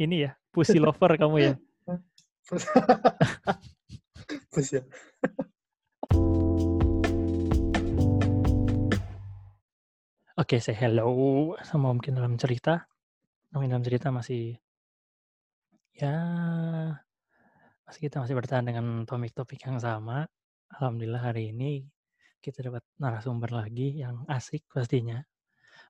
ini 0.00 0.24
ya, 0.24 0.32
pussy 0.48 0.80
lover 0.80 1.20
kamu 1.20 1.36
ya. 1.44 1.52
Pussy. 4.50 4.80
Oke, 10.40 10.56
say 10.56 10.72
hello 10.72 11.52
sama 11.60 11.92
mungkin 11.92 12.16
dalam 12.16 12.40
cerita. 12.40 12.88
Mungkin 13.52 13.76
dalam 13.76 13.84
cerita 13.84 14.08
masih 14.08 14.56
ya 15.92 16.16
masih 17.84 18.00
kita 18.08 18.24
masih 18.24 18.34
bertahan 18.40 18.64
dengan 18.64 19.04
topik-topik 19.04 19.60
yang 19.68 19.76
sama. 19.76 20.24
Alhamdulillah 20.80 21.20
hari 21.20 21.52
ini 21.52 21.84
kita 22.40 22.64
dapat 22.64 22.80
narasumber 22.96 23.52
lagi 23.52 24.00
yang 24.00 24.24
asik 24.32 24.64
pastinya. 24.72 25.20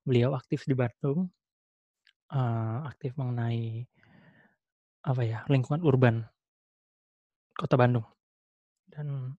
Beliau 0.03 0.35
aktif 0.35 0.67
di 0.67 0.75
Bandung, 0.75 1.31
uh, 2.35 2.83
aktif 2.91 3.15
mengenai 3.15 3.87
apa 5.01 5.21
ya 5.25 5.41
lingkungan 5.49 5.81
urban 5.81 6.15
kota 7.57 7.73
Bandung 7.73 8.05
dan 8.89 9.33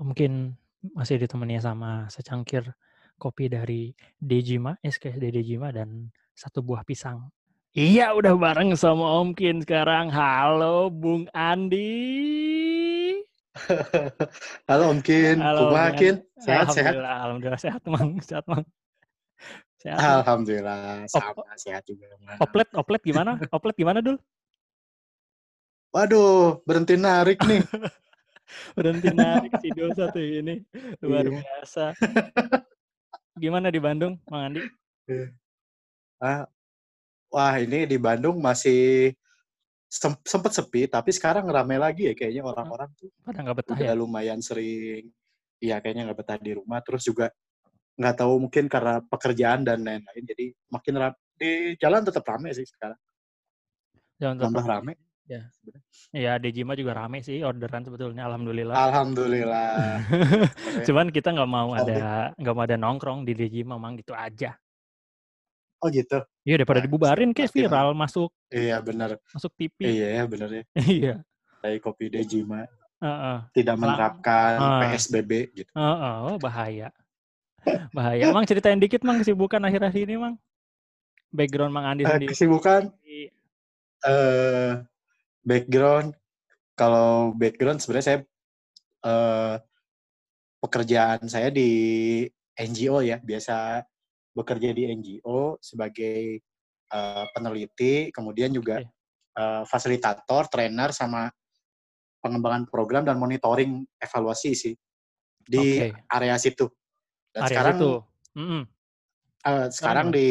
mungkin 0.00 0.58
masih 0.96 1.20
ditemani 1.20 1.60
sama 1.60 2.08
secangkir 2.08 2.72
kopi 3.20 3.52
dari 3.52 3.92
Dejima, 4.16 4.80
SKSD 4.80 5.28
Dejima 5.28 5.68
dan 5.68 6.08
satu 6.32 6.64
buah 6.64 6.80
pisang. 6.88 7.28
Iya, 7.76 8.16
udah 8.16 8.32
bareng 8.34 8.72
sama 8.74 9.20
Om 9.20 9.36
Kin 9.36 9.60
sekarang. 9.60 10.08
Halo, 10.08 10.88
Bung 10.88 11.28
Andi. 11.36 11.92
Halo 14.72 14.90
Om 14.90 14.98
Kin, 15.04 15.36
Halo, 15.38 15.68
Bung 15.68 15.94
Kin? 16.00 16.16
Sehat 16.40 16.72
sehat. 16.72 16.96
Alhamdulillah, 16.96 17.60
sehat, 17.60 17.82
Mang. 17.84 18.16
Sehat, 18.24 18.44
Mang. 18.48 18.64
Sehat. 19.76 20.00
Alhamdulillah, 20.00 21.04
sama 21.12 21.44
sehat 21.60 21.84
juga. 21.84 22.08
Mang. 22.24 22.40
Oplet, 22.40 22.68
oplet 22.72 23.04
gimana? 23.04 23.36
Oplet 23.52 23.76
gimana, 23.76 24.00
Dul? 24.00 24.16
Waduh, 25.90 26.62
berhenti 26.62 26.94
narik 26.94 27.42
nih. 27.42 27.66
Berhenti 28.78 29.10
narik 29.10 29.58
si 29.58 29.74
Dul 29.74 29.90
satu 29.94 30.18
ini. 30.22 30.62
Luar 31.02 31.26
Iya. 31.26 31.42
biasa. 31.42 31.84
Gimana 33.42 33.74
di 33.74 33.82
Bandung, 33.82 34.14
Mang 34.30 34.54
Andi? 34.54 34.62
Ah, 36.22 36.46
wah 37.30 37.54
ini 37.58 37.90
di 37.90 37.98
Bandung 37.98 38.38
masih 38.38 39.10
sem- 39.90 40.22
sempet 40.22 40.54
sepi, 40.54 40.86
tapi 40.86 41.10
sekarang 41.10 41.46
rame 41.50 41.74
lagi 41.74 42.06
ya 42.06 42.14
kayaknya 42.14 42.46
orang-orang 42.46 42.90
tuh 42.94 43.10
Pada 43.26 43.42
nggak 43.42 43.56
betah 43.58 43.78
ya? 43.82 43.94
lumayan 43.98 44.38
sering. 44.38 45.10
Iya 45.58 45.82
kayaknya 45.82 46.10
nggak 46.10 46.18
betah 46.22 46.38
di 46.38 46.54
rumah, 46.54 46.78
terus 46.86 47.02
juga 47.02 47.34
nggak 47.98 48.14
tahu 48.22 48.46
mungkin 48.46 48.70
karena 48.70 49.02
pekerjaan 49.02 49.66
dan 49.66 49.82
lain-lain, 49.82 50.22
jadi 50.22 50.54
makin 50.70 50.94
rame. 51.02 51.18
Di 51.34 51.74
jalan 51.80 52.04
tetap 52.06 52.22
rame 52.28 52.52
sih 52.54 52.68
sekarang, 52.68 53.00
Jangan 54.20 54.36
tetap 54.46 54.64
rame. 54.68 54.92
Ya. 55.30 55.46
Iya, 56.10 56.32
Dejima 56.36 56.74
juga 56.74 56.90
rame 56.92 57.22
sih 57.22 57.38
orderan 57.40 57.86
sebetulnya. 57.86 58.26
Alhamdulillah. 58.26 58.74
Alhamdulillah. 58.74 60.02
Cuman 60.90 61.06
kita 61.08 61.30
nggak 61.30 61.46
mau 61.46 61.70
ada 61.70 62.34
nggak 62.34 62.50
mau 62.50 62.64
ada 62.66 62.74
nongkrong 62.74 63.22
di 63.22 63.38
Dejima, 63.38 63.78
mang 63.78 63.94
gitu 63.94 64.10
aja. 64.10 64.58
Oh 65.78 65.86
gitu. 65.86 66.18
Iya 66.42 66.58
daripada 66.58 66.82
Nah, 66.82 66.84
dibubarin 66.84 67.30
kayak 67.30 67.54
viral 67.54 67.94
masuk 67.94 68.34
Iya 68.50 68.82
benar. 68.82 69.16
masuk 69.30 69.54
TV. 69.54 69.78
Iya 69.80 70.08
ya 70.12 70.22
benar 70.26 70.48
ya. 70.58 70.62
Iya. 70.76 71.14
Dari 71.62 71.78
kopi 71.78 72.10
Dejima 72.10 72.66
Heeh. 72.98 73.38
tidak 73.54 73.78
Lang- 73.78 73.80
menerapkan. 73.86 74.58
PSBB 74.90 75.30
gitu. 75.54 75.70
Heeh, 75.72 76.14
oh, 76.26 76.36
bahaya. 76.36 76.90
Bahaya. 77.96 78.28
Mang 78.28 78.44
ceritain 78.44 78.76
dikit 78.76 79.00
mang 79.00 79.16
kesibukan 79.16 79.62
akhir-akhir 79.62 80.04
ini, 80.04 80.18
Mang. 80.18 80.34
Background 81.30 81.70
Mang 81.70 81.86
Andi 81.86 82.02
Eh, 82.02 82.10
sendiri. 82.10 82.28
kesibukan 82.28 82.90
eh 84.02 84.72
background 85.44 86.14
kalau 86.76 87.32
background 87.36 87.80
sebenarnya 87.80 88.06
saya 88.06 88.18
eh 89.00 89.56
pekerjaan 90.60 91.24
saya 91.24 91.48
di 91.48 91.70
NGO 92.60 93.00
ya 93.00 93.16
biasa 93.16 93.80
bekerja 94.36 94.76
di 94.76 94.92
NGO 94.92 95.56
sebagai 95.58 96.38
eh, 96.92 97.24
peneliti 97.32 98.12
kemudian 98.12 98.52
juga 98.52 98.84
eh, 98.84 99.62
fasilitator 99.64 100.52
trainer 100.52 100.92
sama 100.92 101.32
pengembangan 102.20 102.68
program 102.68 103.08
dan 103.08 103.16
monitoring 103.16 103.80
evaluasi 103.96 104.52
sih 104.52 104.74
di 105.40 105.80
Oke. 105.80 106.04
area 106.12 106.36
situ 106.36 106.68
dan 107.32 107.48
Area 107.48 107.50
sekarang 107.50 107.76
itu. 107.80 107.92
Mm-mm. 108.36 108.62
eh, 109.48 109.66
sekarang 109.72 110.06
gimana? 110.12 110.18
di 110.20 110.28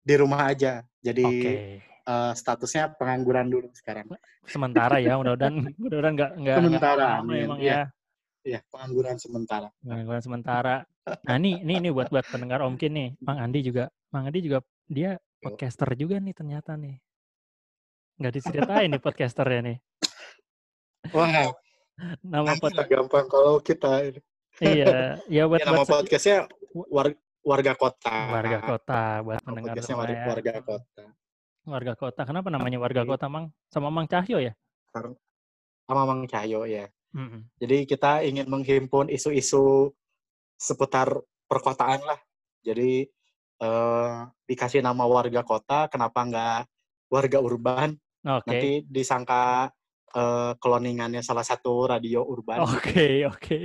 di 0.00 0.14
rumah 0.18 0.42
aja 0.50 0.82
jadi 0.98 1.26
Oke. 1.30 1.54
Eh, 2.10 2.32
statusnya 2.34 2.98
pengangguran 2.98 3.46
dulu 3.46 3.70
sekarang 3.72 4.10
Sementara 4.44 4.98
ya, 4.98 5.14
mudah-mudahan 5.14 5.54
mudah-mudahan 5.80 6.14
nggak 6.18 6.30
nggak 6.42 6.56
Sementara, 6.58 7.06
lama 7.16 7.22
amin. 7.22 7.44
emang 7.46 7.60
Iya. 7.60 7.72
ya. 7.72 7.84
ya 8.40 8.60
pengangguran 8.66 9.16
sementara 9.16 9.68
Pengangguran 9.78 10.22
sementara. 10.22 10.74
Nah, 11.22 11.34
ini 11.36 11.60
ini 11.60 11.72
ini 11.78 11.88
buat 11.92 12.08
buat 12.08 12.24
pendengar 12.26 12.64
Om 12.64 12.74
Kin 12.74 12.92
nih. 12.92 13.08
Mang 13.20 13.38
Andi 13.38 13.60
juga 13.60 13.84
Mang 14.10 14.26
Andi 14.26 14.40
juga 14.40 14.58
dia 14.86 15.14
podcaster 15.38 15.88
juga 15.94 16.16
nih 16.18 16.34
ternyata 16.34 16.74
nih. 16.74 16.96
Nggak 18.16 18.32
diceritain 18.34 18.88
nih 18.90 19.00
podcasternya 19.00 19.60
nih. 19.62 19.76
wah 21.12 21.52
Nama 22.24 22.56
pod 22.56 22.72
gampang 22.88 23.26
kalau 23.28 23.60
kita 23.60 24.08
ini. 24.08 24.20
iya, 24.60 25.20
ya 25.36 25.42
buat 25.44 25.60
Ya, 25.60 25.66
nama 25.68 25.84
buat 25.84 25.88
podcastnya 26.00 26.48
war- 26.72 27.20
warga 27.40 27.72
kota 27.72 28.16
warga 28.28 28.58
kota 28.60 29.02
buat 29.24 29.40
pendengar 29.40 29.76
warga, 29.80 30.12
ya. 30.12 30.24
warga 30.28 30.54
kota 30.60 31.04
Warga 31.68 31.92
kota. 31.96 32.24
Kenapa 32.24 32.48
namanya 32.48 32.80
warga 32.80 33.04
kota, 33.04 33.28
Mang? 33.28 33.52
Sama 33.68 33.92
Mang 33.92 34.08
Cahyo 34.08 34.40
ya? 34.40 34.52
Sama 35.86 36.02
Mang 36.06 36.22
Cahyo 36.30 36.66
ya 36.70 36.86
Mm-mm. 37.10 37.50
jadi 37.58 37.82
kita 37.82 38.22
ingin 38.22 38.46
menghimpun 38.46 39.10
isu-isu 39.10 39.90
seputar 40.54 41.10
perkotaan 41.50 42.06
lah 42.06 42.20
jadi 42.62 43.10
eh, 43.58 44.16
dikasih 44.46 44.86
nama 44.86 45.02
warga 45.10 45.42
kota 45.42 45.90
kenapa 45.90 46.22
nggak 46.22 46.60
warga 47.10 47.38
urban 47.42 47.98
Oke. 48.22 48.46
nanti 48.46 48.70
disangka 48.86 49.74
eh, 50.14 50.52
cloningannya 50.62 51.22
salah 51.26 51.42
satu 51.42 51.90
radio 51.90 52.22
urban 52.22 52.62
Oke, 52.62 53.26
oke. 53.26 53.58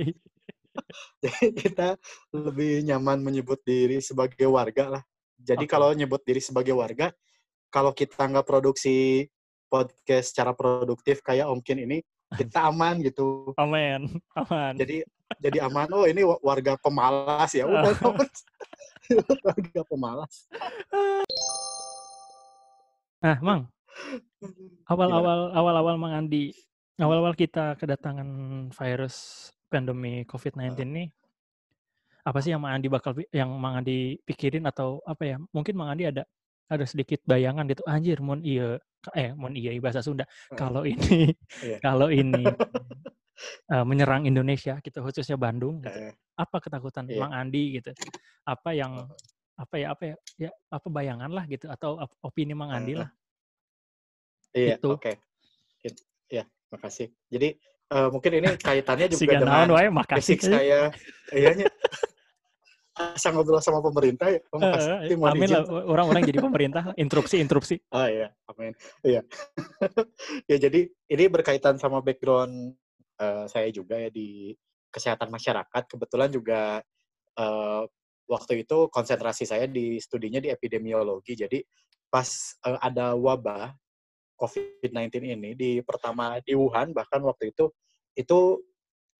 Jadi 1.24 1.56
kita 1.56 1.96
lebih 2.36 2.84
nyaman 2.84 3.24
menyebut 3.24 3.64
diri 3.64 3.96
sebagai 4.04 4.44
warga 4.44 5.00
lah. 5.00 5.02
Jadi 5.40 5.64
Oke. 5.64 5.72
kalau 5.72 5.88
nyebut 5.96 6.20
diri 6.20 6.36
sebagai 6.36 6.76
warga, 6.76 7.08
kalau 7.70 7.92
kita 7.92 8.26
nggak 8.26 8.46
produksi 8.46 9.26
podcast 9.66 10.32
secara 10.32 10.54
produktif 10.54 11.20
kayak 11.20 11.50
Om 11.50 11.60
Kin 11.60 11.82
ini, 11.82 11.98
kita 12.34 12.64
aman 12.70 13.02
gitu. 13.02 13.52
Aman, 13.58 14.08
aman. 14.34 14.74
Jadi 14.78 15.02
jadi 15.42 15.66
aman. 15.66 15.90
Oh 15.90 16.06
ini 16.06 16.22
wa- 16.22 16.38
warga 16.42 16.78
pemalas 16.78 17.50
ya. 17.54 17.66
Udah 17.70 17.90
warga 19.46 19.82
pemalas. 19.86 20.46
Nah, 23.16 23.36
Mang, 23.42 23.66
awal-awal 24.86 25.50
awal-awal 25.50 25.94
Mang 25.98 26.14
Andi, 26.14 26.54
awal-awal 27.00 27.34
kita 27.34 27.74
kedatangan 27.74 28.28
virus 28.70 29.50
pandemi 29.66 30.22
COVID-19 30.30 30.78
ini, 30.94 31.04
apa 32.22 32.38
sih 32.38 32.54
yang 32.54 32.62
Mang 32.62 32.78
Andi 32.78 32.86
bakal 32.86 33.18
yang 33.34 33.50
Mang 33.58 33.82
Andi 33.82 34.20
pikirin 34.22 34.62
atau 34.68 35.02
apa 35.02 35.22
ya? 35.26 35.36
Mungkin 35.50 35.74
Mang 35.74 35.90
Andi 35.90 36.06
ada 36.06 36.22
ada 36.66 36.84
sedikit 36.84 37.22
bayangan 37.22 37.64
gitu, 37.70 37.82
anjir 37.86 38.18
mun 38.18 38.42
iya 38.42 38.78
eh 39.14 39.30
mun 39.38 39.54
iya 39.54 39.70
bahasa 39.78 40.02
Sunda. 40.02 40.26
Kalau 40.50 40.82
ini 40.82 41.30
Iya. 41.66 41.78
kalau 41.78 42.10
ini 42.10 42.42
eh, 43.74 43.84
menyerang 43.86 44.26
Indonesia 44.26 44.78
gitu 44.82 44.98
khususnya 45.02 45.38
Bandung 45.38 45.78
gitu. 45.82 46.10
Apa 46.34 46.58
ketakutan 46.58 47.06
Iya. 47.06 47.22
Mang 47.22 47.32
Andi 47.34 47.78
gitu? 47.78 47.94
Apa 48.42 48.74
yang 48.74 49.06
apa 49.56 49.74
ya 49.80 49.86
apa 49.94 50.02
ya 50.04 50.14
ya 50.36 50.50
apa 50.68 50.86
bayangan 50.92 51.32
lah 51.32 51.48
gitu 51.48 51.70
atau 51.70 51.96
op- 51.96 52.18
opini 52.20 52.52
Mang 52.52 52.74
Andi 52.74 52.98
lah 52.98 53.08
Iya, 54.52 54.80
Itu. 54.80 54.96
oke. 54.96 55.12
It- 55.84 56.04
Ya, 56.26 56.42
makasih. 56.74 57.14
Jadi 57.30 57.54
eh, 57.86 58.08
mungkin 58.10 58.32
ini 58.42 58.48
kaitannya 58.58 59.06
juga 59.14 59.38
dengan 59.38 59.70
wae 59.70 59.86
basic 60.10 60.42
saya. 60.42 60.90
Iya 61.30 61.70
Asa 62.96 63.28
ngobrol 63.28 63.60
sama 63.60 63.84
pemerintah 63.84 64.32
ya, 64.32 64.40
Om, 64.48 64.60
pasti 64.72 65.14
mau 65.20 65.28
amin 65.28 65.52
lah 65.52 65.68
orang-orang 65.68 66.24
jadi 66.24 66.40
pemerintah 66.40 66.82
interupsi 67.04 67.44
interupsi 67.44 67.76
Oh 67.92 68.08
iya, 68.08 68.32
amin. 68.48 68.72
Iya. 69.04 69.20
ya 70.50 70.56
jadi 70.56 70.88
ini 70.88 71.24
berkaitan 71.28 71.76
sama 71.76 72.00
background 72.00 72.72
eh, 73.20 73.44
saya 73.52 73.68
juga 73.68 74.00
ya 74.00 74.08
di 74.08 74.56
kesehatan 74.88 75.28
masyarakat. 75.28 75.82
Kebetulan 75.92 76.32
juga 76.32 76.80
eh, 77.36 77.82
waktu 78.24 78.64
itu 78.64 78.88
konsentrasi 78.88 79.44
saya 79.44 79.68
di 79.68 80.00
studinya 80.00 80.40
di 80.40 80.48
epidemiologi. 80.48 81.36
Jadi 81.36 81.60
pas 82.08 82.28
eh, 82.64 82.80
ada 82.80 83.12
wabah 83.12 83.76
COVID-19 84.40 85.36
ini 85.36 85.50
di 85.52 85.70
pertama 85.84 86.40
di 86.40 86.56
Wuhan 86.56 86.92
bahkan 86.96 87.20
waktu 87.24 87.52
itu 87.52 87.72
itu 88.16 88.64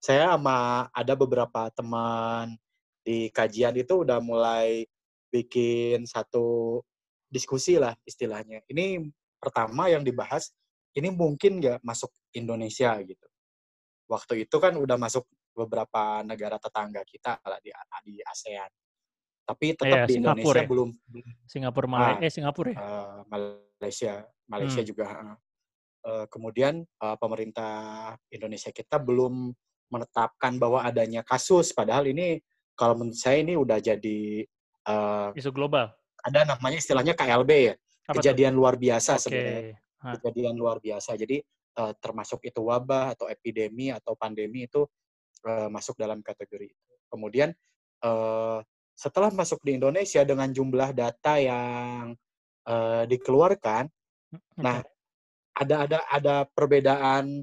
saya 0.00 0.32
sama 0.32 0.88
ada 0.92 1.12
beberapa 1.16 1.68
teman 1.72 2.56
di 3.06 3.30
kajian 3.30 3.78
itu 3.78 4.02
udah 4.02 4.18
mulai 4.18 4.82
bikin 5.30 6.02
satu 6.10 6.82
diskusi 7.30 7.78
lah 7.78 7.94
istilahnya. 8.02 8.66
Ini 8.66 9.06
pertama 9.38 9.86
yang 9.86 10.02
dibahas 10.02 10.50
ini 10.98 11.14
mungkin 11.14 11.62
nggak 11.62 11.86
masuk 11.86 12.10
Indonesia 12.34 12.98
gitu. 13.06 13.26
Waktu 14.10 14.50
itu 14.50 14.56
kan 14.58 14.74
udah 14.74 14.98
masuk 14.98 15.22
beberapa 15.54 16.26
negara 16.26 16.58
tetangga 16.58 17.06
kita 17.06 17.38
lah 17.46 17.62
di, 17.62 17.70
di 18.02 18.18
ASEAN. 18.26 18.70
Tapi 19.46 19.78
tetap 19.78 19.86
Iya, 19.86 20.10
di 20.10 20.14
Indonesia 20.18 20.42
Singapura 20.42 20.58
ya? 20.58 20.66
belum 20.66 20.90
Singapura, 21.46 21.86
ah, 21.86 21.90
Malai 21.94 22.14
eh 22.26 22.32
Singapura 22.34 22.68
ya? 22.74 22.76
eh, 22.82 23.18
Malaysia, 23.30 24.14
Malaysia 24.50 24.82
Hmm. 24.82 24.90
juga. 24.90 25.06
Eh, 26.06 26.26
kemudian 26.26 26.74
eh, 26.82 27.16
pemerintah 27.22 27.72
Indonesia 28.34 28.74
kita 28.74 28.98
belum 28.98 29.54
menetapkan 29.86 30.58
bahwa 30.58 30.82
adanya 30.82 31.22
kasus, 31.22 31.70
padahal 31.70 32.10
ini 32.10 32.42
kalau 32.76 32.94
menurut 33.00 33.18
saya 33.18 33.40
ini 33.40 33.56
udah 33.56 33.80
jadi 33.80 34.44
eh, 34.86 35.28
Isu 35.34 35.50
global. 35.50 35.90
ada 36.22 36.44
namanya 36.44 36.78
istilahnya 36.78 37.16
KLB 37.16 37.50
ya, 37.72 37.74
Apa 38.06 38.20
kejadian 38.20 38.54
luar 38.54 38.76
biasa 38.76 39.16
Oke. 39.16 39.22
sebenarnya, 39.26 39.76
Hah. 40.04 40.12
kejadian 40.20 40.54
luar 40.60 40.78
biasa. 40.78 41.16
Jadi 41.16 41.40
eh, 41.80 41.92
termasuk 41.98 42.44
itu 42.44 42.60
wabah 42.60 43.16
atau 43.16 43.26
epidemi 43.26 43.90
atau 43.90 44.12
pandemi 44.14 44.68
itu 44.68 44.84
eh, 45.48 45.68
masuk 45.72 45.96
dalam 45.96 46.20
kategori 46.20 46.68
itu. 46.70 46.94
Kemudian 47.08 47.50
eh, 48.04 48.58
setelah 48.96 49.28
masuk 49.32 49.60
di 49.64 49.76
Indonesia 49.76 50.24
dengan 50.24 50.52
jumlah 50.52 50.92
data 50.92 51.40
yang 51.40 52.12
eh, 52.68 53.04
dikeluarkan, 53.08 53.88
Oke. 54.36 54.60
nah 54.60 54.84
ada 55.56 55.88
ada 55.88 55.98
ada 56.12 56.36
perbedaan 56.52 57.40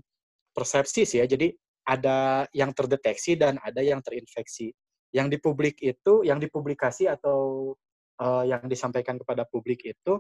persepsi 0.54 1.02
sih 1.10 1.18
ya. 1.18 1.26
Jadi 1.26 1.50
ada 1.84 2.48
yang 2.56 2.72
terdeteksi 2.72 3.36
dan 3.36 3.60
ada 3.60 3.82
yang 3.84 4.00
terinfeksi. 4.00 4.72
Yang 5.13 5.27
di 5.30 5.38
publik 5.39 5.75
itu, 5.80 6.25
yang 6.25 6.42
dipublikasi 6.42 7.06
atau 7.07 7.71
eh, 8.19 8.44
yang 8.50 8.65
disampaikan 8.65 9.21
kepada 9.21 9.45
publik 9.45 9.86
itu, 9.86 10.19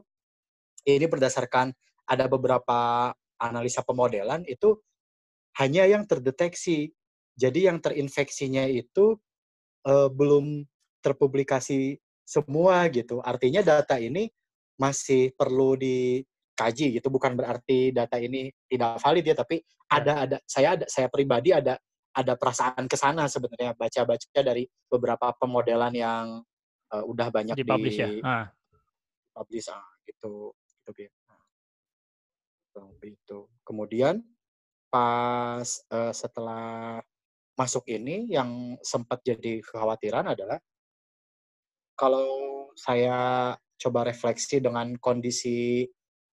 ini 0.85 1.05
berdasarkan 1.09 1.73
ada 2.05 2.25
beberapa 2.29 3.11
analisa 3.41 3.81
pemodelan 3.81 4.45
itu 4.45 4.77
hanya 5.57 5.89
yang 5.89 6.05
terdeteksi. 6.05 6.93
Jadi 7.33 7.65
yang 7.65 7.81
terinfeksinya 7.81 8.69
itu 8.69 9.17
eh, 9.89 10.09
belum 10.13 10.63
terpublikasi 11.01 11.97
semua 12.23 12.87
gitu. 12.93 13.19
Artinya 13.19 13.59
data 13.65 13.99
ini 13.99 14.29
masih 14.79 15.33
perlu 15.33 15.75
dikaji 15.75 17.01
gitu. 17.01 17.07
Bukan 17.09 17.33
berarti 17.35 17.91
data 17.91 18.21
ini 18.21 18.53
tidak 18.69 19.01
valid 19.01 19.25
ya, 19.25 19.35
tapi 19.35 19.57
Ya. 19.93 20.01
ada 20.01 20.13
ada 20.25 20.37
saya 20.49 20.69
ada 20.79 20.85
saya 20.89 21.07
pribadi 21.07 21.53
ada 21.53 21.77
ada 22.13 22.33
perasaan 22.37 22.85
ke 22.85 22.93
sana 22.93 23.25
sebenarnya 23.25 23.73
baca-baca 23.73 24.39
dari 24.41 24.69
beberapa 24.85 25.33
pemodelan 25.35 25.93
yang 25.93 26.25
eh, 26.93 27.03
udah 27.03 27.27
banyak 27.33 27.57
ya? 27.57 27.59
di 27.59 27.65
Ah. 28.21 28.47
publish 29.33 29.67
ah, 29.73 29.81
gitu 30.05 30.53
gitu. 30.93 31.09
Nah, 31.25 31.41
kurang 32.69 32.89
lebih 32.97 33.17
itu. 33.17 33.39
Kemudian 33.65 34.21
pas 34.93 35.65
eh, 35.65 36.13
setelah 36.13 37.01
masuk 37.57 37.85
ini 37.89 38.29
yang 38.29 38.77
sempat 38.81 39.21
jadi 39.25 39.61
kekhawatiran 39.61 40.33
adalah 40.33 40.57
kalau 41.93 42.69
saya 42.73 43.53
coba 43.77 44.09
refleksi 44.09 44.61
dengan 44.61 44.97
kondisi 44.97 45.85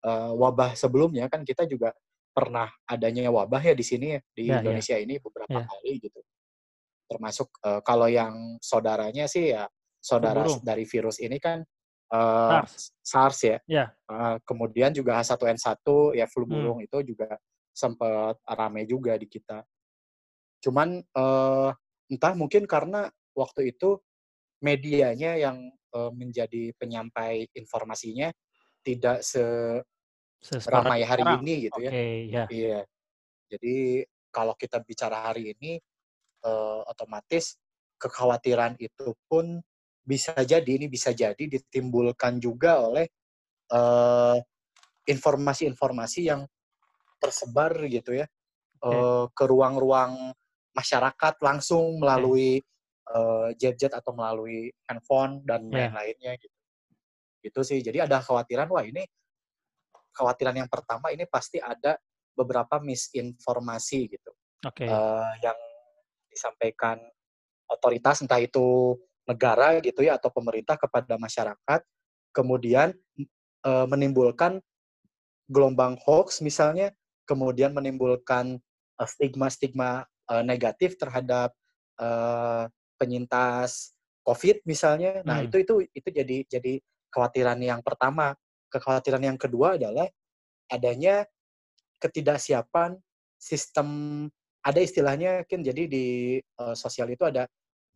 eh, 0.01 0.31
wabah 0.33 0.73
sebelumnya 0.73 1.29
kan 1.29 1.45
kita 1.45 1.65
juga 1.69 1.93
pernah 2.37 2.69
adanya 2.85 3.33
wabah 3.33 3.65
ya 3.65 3.73
di 3.73 3.81
sini 3.81 4.13
ya 4.13 4.19
di 4.37 4.43
Ya, 4.45 4.61
ya. 4.61 4.61
Indonesia 4.61 4.93
ini 5.01 5.17
beberapa 5.17 5.57
Ya. 5.57 5.65
kali 5.65 5.97
gitu. 6.05 6.21
Termasuk 7.09 7.49
eh, 7.65 7.81
kalau 7.81 8.05
yang 8.05 8.61
saudaranya 8.61 9.25
sih 9.25 9.57
ya 9.57 9.65
saudara 9.97 10.45
burung. 10.45 10.61
dari 10.61 10.85
virus 10.85 11.17
ini 11.17 11.41
kan 11.41 11.65
eh, 12.13 12.59
SARS. 12.61 12.93
SARS 13.01 13.39
ya. 13.41 13.57
Ya. 13.65 13.85
Eh, 14.05 14.35
kemudian 14.45 14.93
juga 14.93 15.17
H1N1 15.17 15.81
ya 16.13 16.29
flu 16.29 16.45
Hmm. 16.45 16.53
burung 16.53 16.79
itu 16.85 17.01
juga 17.01 17.41
sempat 17.73 18.37
rame 18.45 18.85
juga 18.85 19.17
di 19.17 19.25
kita. 19.25 19.65
Cuman 20.61 21.01
eh, 21.01 21.69
entah 22.13 22.33
mungkin 22.37 22.69
karena 22.69 23.09
waktu 23.33 23.73
itu 23.73 23.97
medianya 24.61 25.41
yang 25.41 25.57
eh, 25.73 26.11
menjadi 26.13 26.69
penyampai 26.77 27.49
informasinya 27.57 28.29
tidak 28.85 29.25
Seserak 29.25 29.83
seramai 30.41 31.01
hari 31.03 31.23
sekarang. 31.23 31.41
ini 31.43 31.53
gitu 31.69 31.79
ya. 31.83 31.91
ya. 31.93 32.43
Iya. 32.51 32.79
Jadi 33.51 33.75
kalau 34.31 34.53
kita 34.59 34.83
bicara 34.83 35.17
hari 35.31 35.55
ini 35.57 35.79
eh, 36.45 36.81
otomatis 36.87 37.57
kekhawatiran 37.97 38.77
itu 38.77 39.13
pun 39.25 39.59
bisa 40.07 40.31
jadi 40.39 40.67
ini 40.67 40.87
bisa 40.87 41.11
jadi 41.11 41.39
ditimbulkan 41.39 42.39
juga 42.39 42.79
oleh 42.85 43.07
eh, 43.71 44.37
informasi-informasi 45.07 46.21
yang 46.27 46.43
tersebar 47.17 47.73
gitu 47.89 48.13
ya 48.19 48.27
Oke. 48.83 48.87
eh, 48.93 49.25
ke 49.33 49.43
ruang-ruang 49.49 50.35
masyarakat 50.77 51.35
langsung 51.41 51.97
melalui 52.03 52.61
eh, 53.07 53.49
jet-jet 53.57 53.95
atau 53.95 54.13
melalui 54.13 54.69
handphone 54.87 55.41
dan 55.47 55.71
Ya. 55.71 55.89
lain-lainnya 55.91 56.35
gitu. 56.37 56.55
Gitu 57.43 57.59
sih. 57.63 57.79
Jadi 57.81 58.03
ada 58.03 58.19
khawatiran 58.21 58.67
wah 58.69 58.83
ini 58.85 59.03
khawatiran 60.17 60.57
yang 60.57 60.69
pertama 60.69 61.13
ini 61.13 61.29
pasti 61.29 61.61
ada 61.61 62.01
beberapa 62.33 62.81
misinformasi 62.81 63.99
gitu 64.17 64.31
Oke. 64.65 64.89
eh, 64.89 65.31
yang 65.45 65.57
disampaikan 66.33 66.97
otoritas 67.69 68.25
entah 68.25 68.41
itu 68.41 68.97
negara 69.29 69.77
gitu 69.83 70.01
ya 70.01 70.17
atau 70.17 70.33
pemerintah 70.33 70.77
kepada 70.77 71.17
masyarakat 71.21 71.81
kemudian 72.33 72.97
eh, 73.65 73.85
menimbulkan 73.85 74.57
gelombang 75.49 75.97
hoax 76.01 76.41
misalnya 76.41 76.93
kemudian 77.29 77.73
menimbulkan 77.73 78.57
eh, 78.97 79.07
stigma-stigma 79.07 80.05
eh, 80.33 80.43
negatif 80.45 80.97
terhadap 80.97 81.53
eh, 82.01 82.65
penyintas 82.97 83.93
COVID 84.25 84.65
misalnya 84.65 85.21
nah 85.25 85.39
Hmm. 85.41 85.47
itu 85.49 85.57
itu 85.63 85.73
itu 85.93 86.09
jadi 86.09 86.37
jadi 86.49 86.73
kekhawatiran 87.09 87.59
yang 87.63 87.81
pertama 87.81 88.35
kekhawatiran 88.71 89.23
yang 89.23 89.39
kedua 89.39 89.75
adalah 89.79 90.07
adanya 90.67 91.23
ketidaksiapan 92.03 92.95
sistem 93.39 93.87
ada 94.61 94.79
istilahnya 94.83 95.47
kan 95.47 95.63
jadi 95.63 95.83
di 95.87 96.37
eh, 96.41 96.75
sosial 96.75 97.07
itu 97.11 97.23
ada 97.23 97.47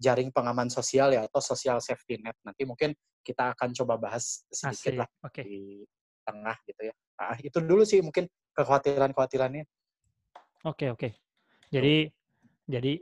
jaring 0.02 0.34
pengaman 0.34 0.72
sosial 0.72 1.14
ya 1.14 1.28
atau 1.30 1.44
social 1.44 1.78
safety 1.84 2.18
net 2.18 2.34
nanti 2.42 2.66
mungkin 2.66 2.96
kita 3.22 3.54
akan 3.54 3.70
coba 3.78 4.02
bahas 4.02 4.42
sedikit 4.50 5.06
lah 5.06 5.10
Oke. 5.22 5.46
di 5.46 5.86
tengah 6.26 6.58
gitu 6.66 6.90
ya 6.90 6.94
nah, 7.20 7.38
itu 7.38 7.58
dulu 7.62 7.86
sih 7.86 8.02
mungkin 8.02 8.26
kekhawatiran 8.58 9.14
kekhawatirannya 9.14 9.66
Oke, 10.62 10.94
oke. 10.94 11.10
Jadi 11.74 12.06
jadi 12.70 13.02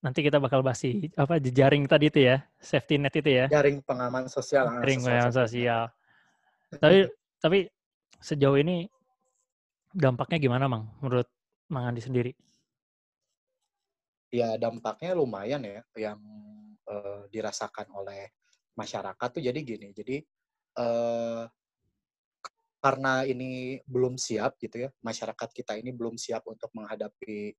nanti 0.00 0.20
kita 0.24 0.40
bakal 0.40 0.64
bahas 0.64 0.80
si 0.80 1.12
apa 1.12 1.36
jejaring 1.36 1.84
tadi 1.84 2.08
itu 2.08 2.20
ya, 2.24 2.40
safety 2.56 2.96
net 2.96 3.12
itu 3.12 3.30
ya. 3.36 3.46
jaring 3.52 3.84
pengaman 3.84 4.30
sosial 4.32 4.64
ah, 4.70 4.80
Jaring 4.80 5.04
pengaman 5.04 5.28
net. 5.28 5.36
sosial. 5.36 5.82
Tapi 6.80 6.98
tapi 7.40 7.58
sejauh 8.20 8.56
ini 8.60 8.88
dampaknya 9.92 10.38
gimana, 10.40 10.68
Mang? 10.68 10.92
Menurut 11.00 11.28
Mang 11.72 11.88
Andi 11.88 12.02
sendiri? 12.04 12.32
ya 14.26 14.58
dampaknya 14.58 15.14
lumayan 15.16 15.62
ya 15.64 15.80
yang 15.96 16.18
eh, 16.84 17.22
dirasakan 17.30 17.88
oleh 17.94 18.28
masyarakat 18.74 19.28
tuh 19.32 19.40
jadi 19.42 19.56
gini 19.62 19.94
jadi 19.94 20.16
eh, 20.76 21.44
karena 22.82 23.24
ini 23.26 23.80
belum 23.86 24.18
siap 24.20 24.58
gitu 24.60 24.86
ya 24.86 24.90
masyarakat 25.00 25.48
kita 25.50 25.78
ini 25.78 25.94
belum 25.94 26.18
siap 26.20 26.44
untuk 26.46 26.68
menghadapi 26.74 27.54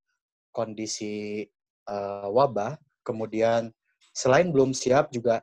kondisi 0.54 1.48
eh, 1.88 2.28
wabah 2.30 2.78
kemudian 3.02 3.72
selain 4.12 4.52
belum 4.52 4.76
siap 4.76 5.10
juga 5.10 5.42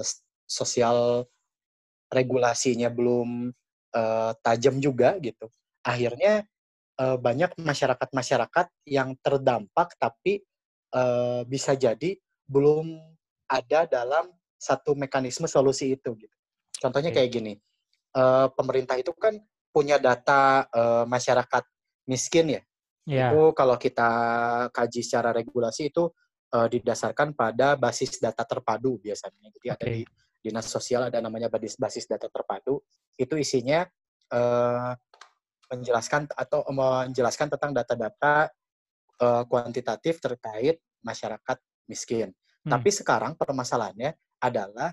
s- 0.00 0.22
sosial 0.46 1.26
regulasinya 2.10 2.88
belum 2.92 3.52
eh, 3.94 4.32
tajam 4.42 4.80
juga 4.80 5.16
gitu 5.20 5.48
akhirnya 5.84 6.44
eh, 7.00 7.16
banyak 7.20 7.56
masyarakat-masyarakat 7.60 8.66
yang 8.88 9.14
terdampak 9.20 9.94
tapi 10.00 10.40
eh, 10.94 11.42
bisa 11.44 11.76
jadi 11.76 12.16
belum 12.48 13.00
ada 13.48 13.84
dalam 13.84 14.32
satu 14.56 14.96
mekanisme 14.96 15.44
solusi 15.44 15.92
itu 15.92 16.16
gitu. 16.16 16.36
Contohnya 16.80 17.12
kayak 17.12 17.30
gini, 17.32 17.54
eh, 18.16 18.46
pemerintah 18.56 18.96
itu 18.96 19.12
kan 19.12 19.36
punya 19.68 20.00
data 20.00 20.64
eh, 20.72 21.04
masyarakat 21.04 21.64
miskin 22.08 22.60
ya. 22.60 22.62
Ya. 23.04 23.28
Itu 23.28 23.52
kalau 23.52 23.76
kita 23.76 24.08
kaji 24.72 25.00
secara 25.04 25.36
regulasi 25.36 25.92
itu 25.92 26.08
eh, 26.56 26.68
didasarkan 26.72 27.36
pada 27.36 27.76
basis 27.76 28.16
data 28.16 28.48
terpadu 28.48 28.96
biasanya. 29.00 29.52
Jadi 29.52 29.66
ada 29.68 29.84
Oke. 29.84 29.92
di 29.92 30.02
dinas 30.44 30.68
sosial 30.68 31.08
ada 31.08 31.24
namanya 31.24 31.48
basis 31.48 31.80
basis 31.80 32.04
data 32.04 32.28
terpadu. 32.28 32.84
Itu 33.16 33.40
isinya 33.40 33.88
eh, 34.28 34.92
menjelaskan 35.72 36.28
atau 36.36 36.60
menjelaskan 36.68 37.48
tentang 37.56 37.72
data-data 37.72 38.52
eh, 39.24 39.42
kuantitatif 39.48 40.20
terkait 40.20 40.76
masyarakat 41.00 41.56
miskin. 41.88 42.28
Hmm. 42.64 42.76
Tapi 42.76 42.92
sekarang 42.92 43.32
permasalahannya 43.40 44.12
adalah 44.44 44.92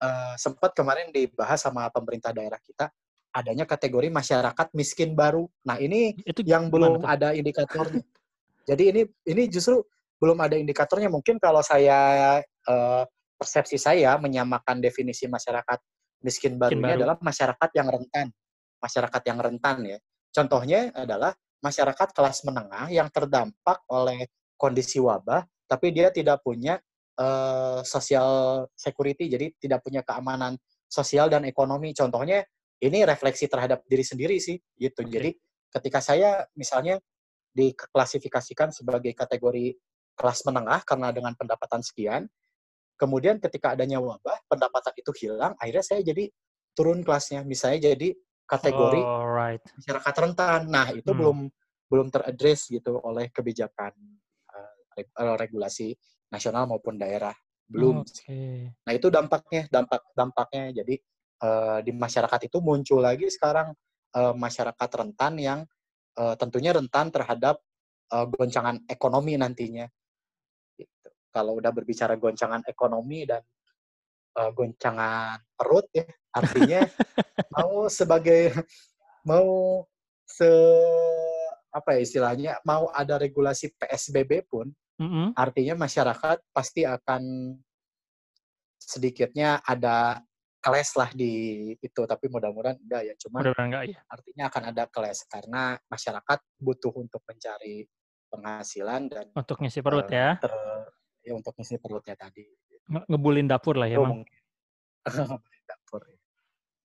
eh, 0.00 0.34
sempat 0.40 0.72
kemarin 0.72 1.12
dibahas 1.12 1.60
sama 1.60 1.92
pemerintah 1.92 2.32
daerah 2.32 2.58
kita 2.64 2.88
adanya 3.36 3.68
kategori 3.68 4.08
masyarakat 4.08 4.72
miskin 4.72 5.12
baru. 5.12 5.44
Nah, 5.68 5.76
ini 5.76 6.16
Itu 6.24 6.40
yang 6.40 6.72
belum 6.72 7.04
tuh? 7.04 7.04
ada 7.04 7.36
indikatornya. 7.36 8.00
Jadi 8.64 8.82
ini 8.88 9.02
ini 9.28 9.42
justru 9.52 9.84
belum 10.16 10.40
ada 10.40 10.56
indikatornya. 10.56 11.12
Mungkin 11.12 11.36
kalau 11.36 11.60
saya 11.60 12.40
eh, 12.40 13.02
persepsi 13.36 13.76
saya 13.76 14.16
menyamakan 14.16 14.80
definisi 14.80 15.28
masyarakat 15.28 15.78
miskin 16.24 16.56
baru 16.56 16.74
ini 16.74 16.96
adalah 16.96 17.16
masyarakat 17.20 17.70
yang 17.76 17.88
rentan. 17.92 18.28
Masyarakat 18.80 19.22
yang 19.28 19.38
rentan 19.40 19.76
ya. 19.84 19.98
Contohnya 20.32 20.92
adalah 20.92 21.32
masyarakat 21.60 22.08
kelas 22.12 22.44
menengah 22.44 22.92
yang 22.92 23.08
terdampak 23.08 23.84
oleh 23.88 24.28
kondisi 24.56 25.00
wabah 25.00 25.44
tapi 25.66 25.90
dia 25.90 26.14
tidak 26.14 26.40
punya 26.46 26.78
eh, 27.18 27.80
social 27.82 28.64
security, 28.72 29.26
jadi 29.26 29.46
tidak 29.58 29.82
punya 29.82 30.00
keamanan 30.06 30.54
sosial 30.86 31.26
dan 31.26 31.42
ekonomi. 31.44 31.90
Contohnya 31.92 32.46
ini 32.78 33.02
refleksi 33.02 33.50
terhadap 33.50 33.82
diri 33.84 34.06
sendiri 34.06 34.38
sih 34.38 34.56
gitu. 34.78 35.02
Oke. 35.02 35.10
Jadi 35.10 35.30
ketika 35.74 35.98
saya 35.98 36.46
misalnya 36.54 37.02
diklasifikasikan 37.52 38.70
sebagai 38.70 39.10
kategori 39.12 39.74
kelas 40.16 40.40
menengah 40.48 40.80
karena 40.86 41.12
dengan 41.12 41.34
pendapatan 41.36 41.82
sekian, 41.84 42.24
kemudian 42.96 43.36
ketika 43.38 43.76
adanya 43.76 44.00
wabah, 44.00 44.40
pendapatan 44.48 44.92
itu 44.96 45.12
hilang, 45.24 45.52
akhirnya 45.60 45.84
saya 45.84 46.00
jadi 46.02 46.28
turun 46.76 47.00
kelasnya. 47.00 47.44
Misalnya 47.44 47.92
jadi 47.92 48.12
kategori 48.44 49.00
Alright. 49.00 49.62
masyarakat 49.80 50.14
rentan. 50.20 50.60
Nah, 50.68 50.92
itu 50.92 51.10
Hmm. 51.12 51.18
belum 51.20 51.38
belum 51.86 52.08
teradres 52.10 52.66
gitu 52.66 52.98
oleh 52.98 53.30
kebijakan 53.30 53.94
eh, 54.96 55.36
regulasi 55.36 55.92
nasional 56.32 56.66
maupun 56.66 56.96
daerah. 56.96 57.34
Belum. 57.68 58.02
Oke. 58.02 58.72
Nah, 58.86 58.92
itu 58.94 59.06
dampaknya, 59.12 59.68
dampak 59.68 60.02
dampaknya. 60.16 60.82
Jadi 60.82 60.94
eh, 61.42 61.78
di 61.84 61.92
masyarakat 61.92 62.40
itu 62.48 62.58
muncul 62.64 63.04
lagi 63.04 63.28
sekarang 63.28 63.72
eh, 64.16 64.34
masyarakat 64.34 64.90
rentan 64.96 65.34
yang 65.36 65.60
eh, 66.16 66.34
tentunya 66.40 66.72
rentan 66.72 67.12
terhadap 67.12 67.60
eh, 68.12 68.26
goncangan 68.30 68.82
ekonomi 68.88 69.36
nantinya. 69.36 69.86
Kalau 71.36 71.60
udah 71.60 71.68
berbicara 71.68 72.16
goncangan 72.16 72.64
ekonomi 72.64 73.28
dan 73.28 73.44
eh, 74.40 74.50
goncangan 74.56 75.36
perut 75.52 75.84
ya, 75.92 76.08
artinya 76.32 76.80
mau 77.56 77.92
sebagai 77.92 78.56
mau 79.28 79.84
se 80.24 80.48
apa 81.68 81.92
ya 81.92 82.00
istilahnya 82.00 82.52
mau 82.64 82.88
ada 82.88 83.20
regulasi 83.20 83.68
PSBB 83.76 84.48
pun 84.48 84.72
Mm-mm. 84.96 85.36
artinya 85.36 85.76
masyarakat 85.76 86.40
pasti 86.56 86.88
akan 86.88 87.52
sedikitnya 88.80 89.60
ada 89.60 90.24
keles 90.64 90.90
lah 90.96 91.12
di 91.12 91.32
itu 91.78 92.02
tapi 92.08 92.26
mudah-mudahan 92.32 92.80
enggak 92.80 93.02
ya 93.12 93.14
cuman 93.20 93.40
Mudah-mudahan 93.44 93.68
enggak 93.70 93.84
ya. 93.92 94.00
artinya 94.08 94.44
akan 94.48 94.62
ada 94.72 94.84
keles 94.88 95.18
karena 95.28 95.62
masyarakat 95.86 96.38
butuh 96.58 96.92
untuk 96.96 97.20
mencari 97.28 97.84
penghasilan 98.32 99.02
dan 99.06 99.26
Untuk 99.36 99.60
ngisi 99.62 99.84
perut 99.84 100.08
eh, 100.10 100.16
ya. 100.16 100.28
ter- 100.40 100.90
ya 101.26 101.34
untuk 101.34 101.58
ngisi 101.58 101.82
perutnya 101.82 102.14
tadi 102.14 102.46
Nge- 102.86 103.06
Ngebulin 103.10 103.50
dapur 103.50 103.74
lah 103.74 103.90
ya, 103.90 103.98
Mang. 103.98 104.22
mungkin 104.22 104.40
dapur 105.70 106.06
ya. 106.06 106.18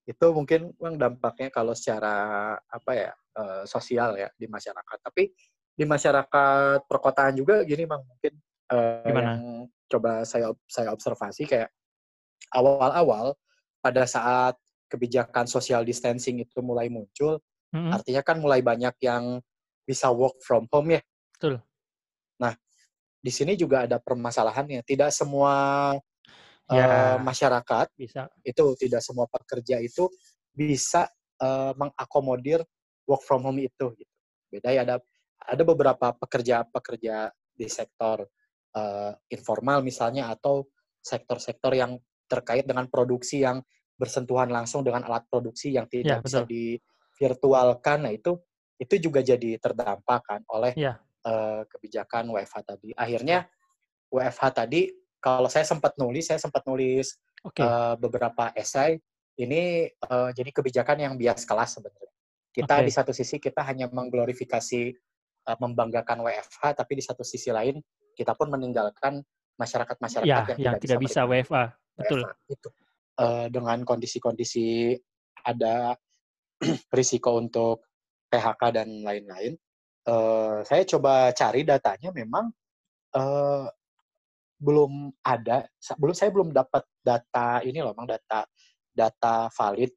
itu 0.09 0.25
mungkin 0.33 0.61
Bang, 0.81 0.97
dampaknya 0.97 1.53
kalau 1.53 1.77
secara 1.77 2.13
apa 2.57 2.91
ya 2.97 3.11
eh, 3.37 3.63
sosial 3.69 4.17
ya 4.17 4.33
di 4.33 4.49
masyarakat 4.49 4.97
tapi 5.05 5.29
di 5.71 5.85
masyarakat 5.85 6.89
perkotaan 6.89 7.37
juga 7.37 7.61
gini 7.61 7.85
bang 7.85 8.01
mungkin 8.01 8.33
eh, 8.73 9.05
Gimana? 9.05 9.21
yang 9.37 9.39
coba 9.85 10.25
saya 10.25 10.49
saya 10.65 10.89
observasi 10.89 11.45
kayak 11.45 11.69
awal-awal 12.49 13.37
pada 13.77 14.09
saat 14.09 14.57
kebijakan 14.89 15.45
social 15.45 15.85
distancing 15.85 16.41
itu 16.41 16.59
mulai 16.65 16.89
muncul 16.89 17.37
Mm-mm. 17.71 17.93
artinya 17.93 18.21
kan 18.25 18.41
mulai 18.41 18.59
banyak 18.65 18.97
yang 19.05 19.39
bisa 19.85 20.09
work 20.09 20.35
from 20.41 20.65
home 20.73 20.97
ya 20.97 21.01
Betul. 21.37 21.61
Di 23.21 23.31
sini 23.31 23.53
juga 23.53 23.85
ada 23.85 24.01
permasalahannya 24.01 24.81
tidak 24.83 25.13
semua 25.13 25.53
Ya. 26.71 27.19
masyarakat 27.19 27.91
Bisa. 27.99 28.31
itu 28.47 28.63
tidak 28.79 29.03
semua 29.03 29.27
pekerja 29.27 29.83
itu 29.83 30.07
bisa 30.55 31.03
eh, 31.43 31.73
mengakomodir 31.75 32.63
work 33.03 33.27
from 33.27 33.43
home 33.43 33.59
itu 33.59 33.91
gitu. 33.99 34.13
Beda 34.47 34.71
ya 34.71 34.87
ada 34.87 34.95
ada 35.41 35.63
beberapa 35.67 36.15
pekerja-pekerja 36.15 37.27
di 37.51 37.67
sektor 37.67 38.23
eh, 38.71 39.11
informal 39.35 39.83
misalnya 39.83 40.31
atau 40.31 40.63
sektor-sektor 41.03 41.75
yang 41.75 41.99
terkait 42.31 42.63
dengan 42.63 42.87
produksi 42.87 43.43
yang 43.43 43.59
bersentuhan 43.99 44.47
langsung 44.47 44.87
dengan 44.87 45.03
alat 45.03 45.27
produksi 45.27 45.75
yang 45.75 45.91
Ya, 45.99 46.15
tidak 46.15 46.23
bisa 46.23 46.41
betul. 46.41 46.47
di 46.47 46.63
virtualkan. 47.19 48.07
Nah, 48.07 48.13
itu 48.15 48.39
itu 48.79 48.95
juga 49.11 49.19
jadi 49.21 49.59
terdampak 49.59 50.21
kan 50.23 50.41
oleh 50.55 50.71
Ya. 50.79 51.03
Eh, 51.25 51.61
kebijakan 51.67 52.29
WFH 52.33 52.57
tadi. 52.65 52.89
Akhirnya 52.97 53.45
WFH 54.11 54.43
tadi 54.53 54.91
kalau 55.21 55.47
saya 55.47 55.65
sempat 55.65 55.95
nulis, 56.01 56.27
saya 56.27 56.41
sempat 56.41 56.65
nulis 56.65 57.17
Oke. 57.45 57.61
eh, 57.61 57.95
beberapa 57.97 58.49
esai 58.57 58.97
ini 59.39 59.87
eh, 59.87 60.29
jadi 60.35 60.49
kebijakan 60.51 60.97
yang 61.01 61.13
bias 61.15 61.45
kelas 61.45 61.79
sebenarnya. 61.79 62.11
Kita 62.51 62.83
Oke. 62.83 62.85
di 62.85 62.91
satu 62.91 63.11
sisi 63.15 63.39
kita 63.39 63.63
hanya 63.63 63.87
mengglorifikasi 63.87 64.81
eh, 65.47 65.57
membanggakan 65.61 66.25
WFH, 66.25 66.75
tapi 66.75 66.93
di 66.99 67.03
satu 67.05 67.23
sisi 67.23 67.49
lain 67.49 67.79
kita 68.11 68.35
pun 68.35 68.51
meninggalkan 68.51 69.23
masyarakat-masyarakat 69.55 70.27
Ya, 70.27 70.43
yang, 70.57 70.59
yang 70.59 70.75
tidak 70.81 70.99
bisa 70.99 71.23
menikmati 71.23 71.47
WFA. 71.47 71.63
Betul. 71.97 72.19
Itu. 72.49 72.69
Eh, 73.21 73.47
dengan 73.53 73.77
kondisi-kondisi 73.85 74.97
ada 75.45 75.93
risiko 76.97 77.37
untuk 77.37 77.85
PHK 78.31 78.61
dan 78.73 78.89
lain-lain. 79.05 79.53
Eh, 80.01 80.57
saya 80.65 80.81
coba 80.89 81.29
cari 81.29 81.61
datanya 81.61 82.09
memang 82.09 82.49
eh, 83.13 83.67
belum 84.57 85.13
ada. 85.21 85.65
Belum 85.97 86.15
saya 86.17 86.29
belum 86.33 86.49
dapat 86.49 86.81
data 87.01 87.61
ini 87.61 87.81
loh 87.81 87.93
bang 87.93 88.17
data 88.17 88.45
data 88.89 89.49
valid 89.53 89.93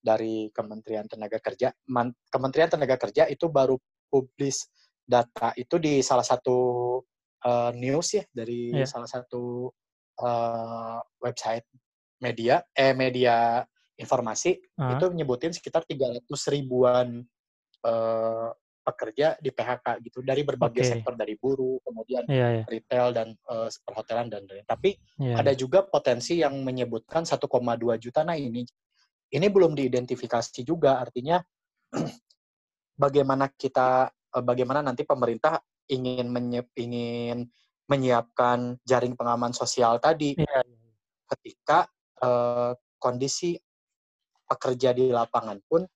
dari 0.00 0.48
Kementerian 0.54 1.06
Tenaga 1.10 1.42
Kerja. 1.42 1.74
Man- 1.90 2.14
Kementerian 2.30 2.70
Tenaga 2.70 2.94
Kerja 2.94 3.26
itu 3.26 3.50
baru 3.50 3.74
publis 4.06 4.70
data 5.02 5.50
itu 5.58 5.78
di 5.82 5.98
salah 6.02 6.22
satu 6.26 6.58
eh, 7.42 7.70
news 7.74 8.08
ya 8.14 8.24
dari 8.30 8.70
Iya. 8.70 8.86
salah 8.86 9.10
satu 9.10 9.66
eh, 10.22 10.98
website 11.18 11.66
media 12.22 12.62
eh 12.70 12.94
media 12.94 13.66
informasi. 13.98 14.56
Ah, 14.78 14.94
itu 14.96 15.10
nyebutin 15.12 15.52
sekitar 15.52 15.82
300 15.84 16.22
ribuan 16.54 17.18
eh, 17.82 18.48
pekerja 18.90 19.38
di 19.38 19.54
PHK 19.54 19.86
gitu 20.02 20.18
dari 20.26 20.42
berbagai 20.42 20.82
Oke. 20.82 20.90
sektor 20.90 21.14
dari 21.14 21.38
buruh 21.38 21.78
kemudian 21.86 22.26
Iya, 22.26 22.46
iya. 22.60 22.64
retail 22.66 23.14
dan 23.14 23.28
eh, 23.32 23.68
perhotelan 23.86 24.26
dan 24.26 24.42
lain-lain. 24.44 24.66
Tapi 24.66 24.90
Iya. 25.22 25.34
ada 25.38 25.52
juga 25.54 25.86
potensi 25.86 26.42
yang 26.42 26.58
menyebutkan 26.66 27.22
1,2 27.22 27.94
juta. 27.96 28.26
Nah 28.26 28.34
ini 28.34 28.66
ini 29.30 29.46
belum 29.46 29.78
diidentifikasi 29.78 30.60
juga. 30.66 30.98
Artinya 30.98 31.38
bagaimana 33.04 33.48
kita 33.54 34.10
eh, 34.10 34.44
bagaimana 34.44 34.82
nanti 34.82 35.06
pemerintah 35.06 35.62
ingin 35.90 36.30
menyiap, 36.30 36.70
ingin 36.78 37.46
menyiapkan 37.90 38.78
jaring 38.86 39.14
pengaman 39.18 39.50
sosial 39.54 39.98
tadi 40.02 40.34
Iya. 40.38 40.62
ketika 41.30 41.86
eh, 42.20 42.72
kondisi 43.00 43.56
pekerja 44.50 44.90
di 44.90 45.14
lapangan 45.14 45.62
pun 45.64 45.86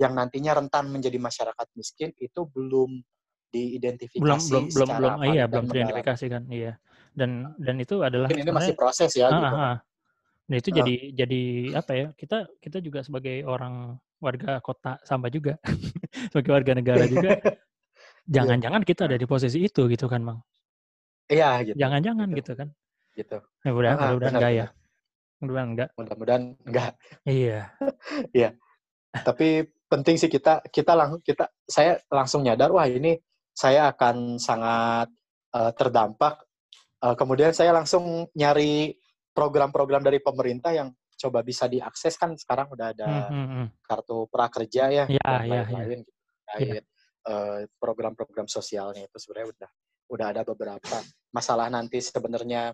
yang 0.00 0.16
nantinya 0.16 0.56
rentan 0.56 0.88
menjadi 0.88 1.20
masyarakat 1.20 1.66
miskin 1.76 2.10
itu 2.16 2.48
belum 2.48 3.04
diidentifikasi 3.52 4.24
Belum 4.24 4.40
belum 4.48 4.64
belum 4.72 4.88
belum 4.96 5.12
ah, 5.12 5.26
iya, 5.28 5.44
belum 5.44 5.68
mendalam. 5.68 5.68
teridentifikasikan, 5.68 6.42
iya. 6.48 6.72
Dan 7.12 7.52
dan 7.60 7.76
itu 7.82 8.00
adalah 8.00 8.32
ini 8.32 8.48
masih 8.48 8.72
proses 8.72 9.12
ya 9.12 9.28
Ah, 9.28 9.36
gitu. 9.36 9.44
ah, 9.44 9.60
ah. 9.60 9.76
Dan 10.48 10.56
itu 10.56 10.68
Ah. 10.72 10.76
jadi 10.80 10.94
jadi 11.12 11.42
apa 11.76 11.92
ya? 11.92 12.06
Kita 12.16 12.48
kita 12.62 12.78
juga 12.80 13.04
sebagai 13.04 13.44
orang 13.44 14.00
warga 14.22 14.56
kota 14.64 14.96
Samba 15.04 15.28
juga, 15.28 15.60
sebagai 16.32 16.50
warga 16.54 16.72
negara 16.72 17.04
juga, 17.04 17.36
jangan-jangan 18.34 18.82
kita 18.86 19.04
ada 19.10 19.20
di 19.20 19.26
posisi 19.28 19.60
itu 19.60 19.84
gitu 19.90 20.06
kan, 20.08 20.24
Bang. 20.24 20.38
Iya 21.28 21.60
gitu. 21.66 21.76
Jangan-jangan 21.76 22.28
gitu. 22.32 22.38
gitu 22.40 22.52
kan. 22.56 22.68
gitu. 23.18 23.38
Ya 23.66 23.70
mudah 23.74 23.90
Ah, 23.90 23.92
ah, 23.92 23.98
mudah-mudahan 24.16 24.34
enggak 24.38 24.52
ya. 24.54 24.66
Mudah-mudahan 25.42 25.68
enggak. 25.74 25.88
Mudah-mudahan 25.98 26.42
enggak. 26.64 26.92
Iya. 27.26 27.60
Tapi 29.26 29.66
penting 29.90 30.14
sih 30.14 30.30
kita 30.30 30.62
kita 30.70 30.94
langsung 30.94 31.20
kita 31.20 31.50
saya 31.66 31.98
langsung 32.06 32.46
nyadar 32.46 32.70
wah 32.70 32.86
ini 32.86 33.18
saya 33.50 33.90
akan 33.90 34.38
sangat 34.38 35.10
eh, 35.58 35.72
terdampak. 35.74 36.46
Eh, 37.02 37.14
kemudian 37.18 37.50
saya 37.50 37.74
langsung 37.74 38.30
nyari 38.38 38.94
program-program 39.34 40.06
dari 40.06 40.22
pemerintah 40.22 40.70
yang 40.70 40.94
coba 41.20 41.44
bisa 41.44 41.68
diakses 41.68 42.16
kan 42.16 42.32
sekarang 42.32 42.72
udah 42.72 42.96
ada 42.96 43.04
Hmm, 43.28 43.28
hmm, 43.28 43.46
hmm. 43.52 43.66
kartu 43.84 44.18
prakerja 44.32 44.84
ya 44.88 45.04
Iya, 45.04 45.20
dan 45.20 45.40
iya, 45.44 45.44
iya. 45.44 45.62
lain-lain 45.68 46.00
gitu. 46.00 46.10
terkait 46.48 46.84
eh, 47.28 47.60
program-program 47.76 48.48
sosialnya 48.48 49.04
itu 49.04 49.16
sebenarnya 49.20 49.48
udah 49.52 49.70
udah 50.10 50.26
ada 50.32 50.42
beberapa 50.42 50.96
masalah 51.30 51.68
nanti 51.68 52.00
sebenarnya 52.00 52.72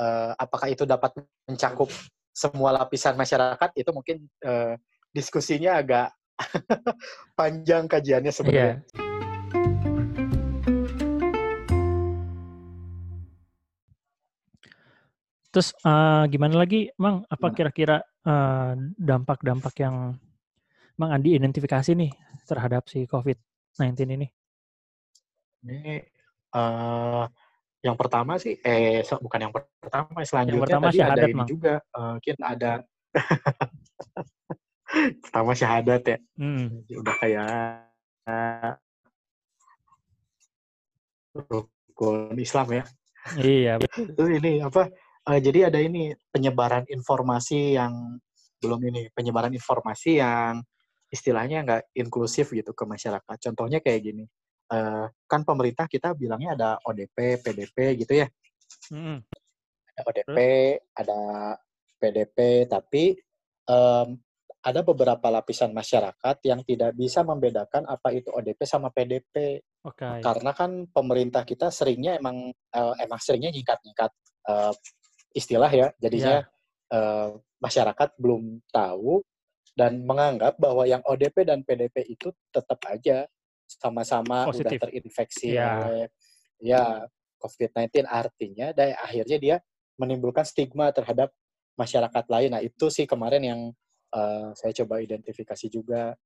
eh, 0.00 0.32
apakah 0.40 0.72
itu 0.72 0.88
dapat 0.88 1.12
mencakup 1.44 1.92
semua 2.32 2.72
lapisan 2.72 3.12
masyarakat 3.16 3.70
itu 3.76 3.90
mungkin 3.92 4.24
eh, 4.40 4.80
diskusinya 5.12 5.76
agak 5.80 6.15
panjang 7.38 7.88
kajiannya 7.88 8.32
sebenarnya. 8.32 8.84
Terus, 15.56 15.72
eee, 15.80 16.22
gimana 16.28 16.54
lagi, 16.60 16.92
Mang? 17.00 17.24
Apa 17.32 17.48
kira-kira, 17.56 18.04
eee, 18.28 18.92
dampak-dampak 19.00 19.72
yang 19.80 20.12
Mang 21.00 21.10
Andi 21.12 21.32
identifikasi 21.32 21.96
nih 21.96 22.12
terhadap 22.44 22.88
si 22.92 23.08
COVID-19 23.08 24.04
ini? 24.20 24.28
Ini, 25.64 25.96
eee, 26.52 27.22
yang 27.84 27.96
pertama 27.96 28.36
sih 28.36 28.60
eh, 28.60 29.00
bukan 29.00 29.40
yang 29.48 29.52
pertama, 29.54 30.20
Yang 30.20 30.28
selanjutnya 30.28 30.60
pertama 30.68 30.86
tadi 30.92 30.98
ada 31.00 31.24
ini 31.24 31.32
Mang. 31.32 31.48
juga, 31.48 31.74
eee, 31.80 32.10
mungkin 32.20 32.36
ada 32.44 32.72
pertama 35.22 35.52
syahadat 35.52 36.02
ya. 36.06 36.18
Mhm. 36.38 36.86
Udah 37.00 37.14
kayak 37.20 37.46
rukun 41.36 42.36
Islam 42.40 42.66
ya. 42.72 42.84
Iya, 43.36 43.72
betul. 43.82 44.38
Ini 44.38 44.62
apa, 44.64 44.88
eee, 45.28 45.40
jadi 45.42 45.68
ada 45.68 45.78
ini 45.82 46.14
penyebaran 46.30 46.86
informasi 46.88 47.74
yang 47.76 48.16
belum 48.62 48.80
ini, 48.88 49.02
penyebaran 49.12 49.52
informasi 49.52 50.22
yang 50.22 50.62
istilahnya 51.12 51.62
nggak 51.66 51.82
inklusif 51.98 52.50
gitu 52.54 52.72
ke 52.72 52.84
masyarakat. 52.86 53.36
Contohnya 53.50 53.82
kayak 53.82 54.00
gini, 54.06 54.24
eee, 54.72 55.04
kan 55.26 55.42
pemerintah 55.42 55.86
kita 55.90 56.14
bilangnya 56.14 56.54
ada 56.56 56.70
ODP, 56.86 57.42
PDP 57.42 57.76
gitu 58.00 58.12
ya. 58.24 58.26
Mhm. 58.94 59.18
Ada 59.96 60.00
ODP, 60.08 60.36
Terus? 60.38 60.92
ada 60.96 61.20
PDP, 62.00 62.38
tapi, 62.68 63.04
mmm, 63.68 64.08
ada 64.66 64.82
beberapa 64.82 65.30
lapisan 65.30 65.70
masyarakat 65.70 66.36
yang 66.42 66.60
tidak 66.66 66.90
bisa 66.98 67.22
membedakan 67.22 67.86
apa 67.86 68.10
itu 68.10 68.34
ODP 68.34 68.60
sama 68.66 68.90
PDP. 68.90 69.62
Oke. 69.84 70.26
Karena 70.26 70.50
kan 70.56 70.90
pemerintah 70.90 71.46
kita 71.46 71.70
seringnya 71.70 72.18
emang, 72.18 72.50
eee, 72.50 72.94
emang 73.06 73.20
seringnya 73.22 73.54
nyingkat-nyingkat, 73.54 74.10
eee, 74.50 74.72
istilah 75.38 75.70
ya. 75.70 75.88
Jadinya, 76.02 76.42
Iya. 76.42 76.50
eee, 76.90 77.28
masyarakat 77.62 78.10
belum 78.18 78.42
tahu 78.74 79.22
dan 79.78 80.02
menganggap 80.02 80.58
bahwa 80.58 80.82
yang 80.88 81.02
ODP 81.06 81.46
dan 81.46 81.62
PDP 81.62 82.02
itu 82.10 82.34
tetap 82.50 82.80
aja 82.90 83.26
sama-sama 83.70 84.50
udah 84.50 84.74
Positif. 84.74 84.80
terinfeksi 84.82 85.54
Iya. 85.54 85.70
oleh 85.70 86.10
ya 86.62 87.06
COVID-19. 87.42 88.06
Artinya 88.08 88.72
dan 88.74 88.94
akhirnya 88.98 89.38
dia 89.38 89.56
menimbulkan 90.00 90.42
stigma 90.48 90.90
terhadap 90.94 91.30
masyarakat 91.78 92.24
lain. 92.32 92.50
Nah, 92.56 92.62
itu 92.64 92.88
sih 92.92 93.04
kemarin 93.08 93.42
yang, 93.44 93.60
eee, 94.16 94.48
saya 94.58 94.72
coba 94.84 95.04
identifikasi 95.04 95.66
juga. 95.72 96.16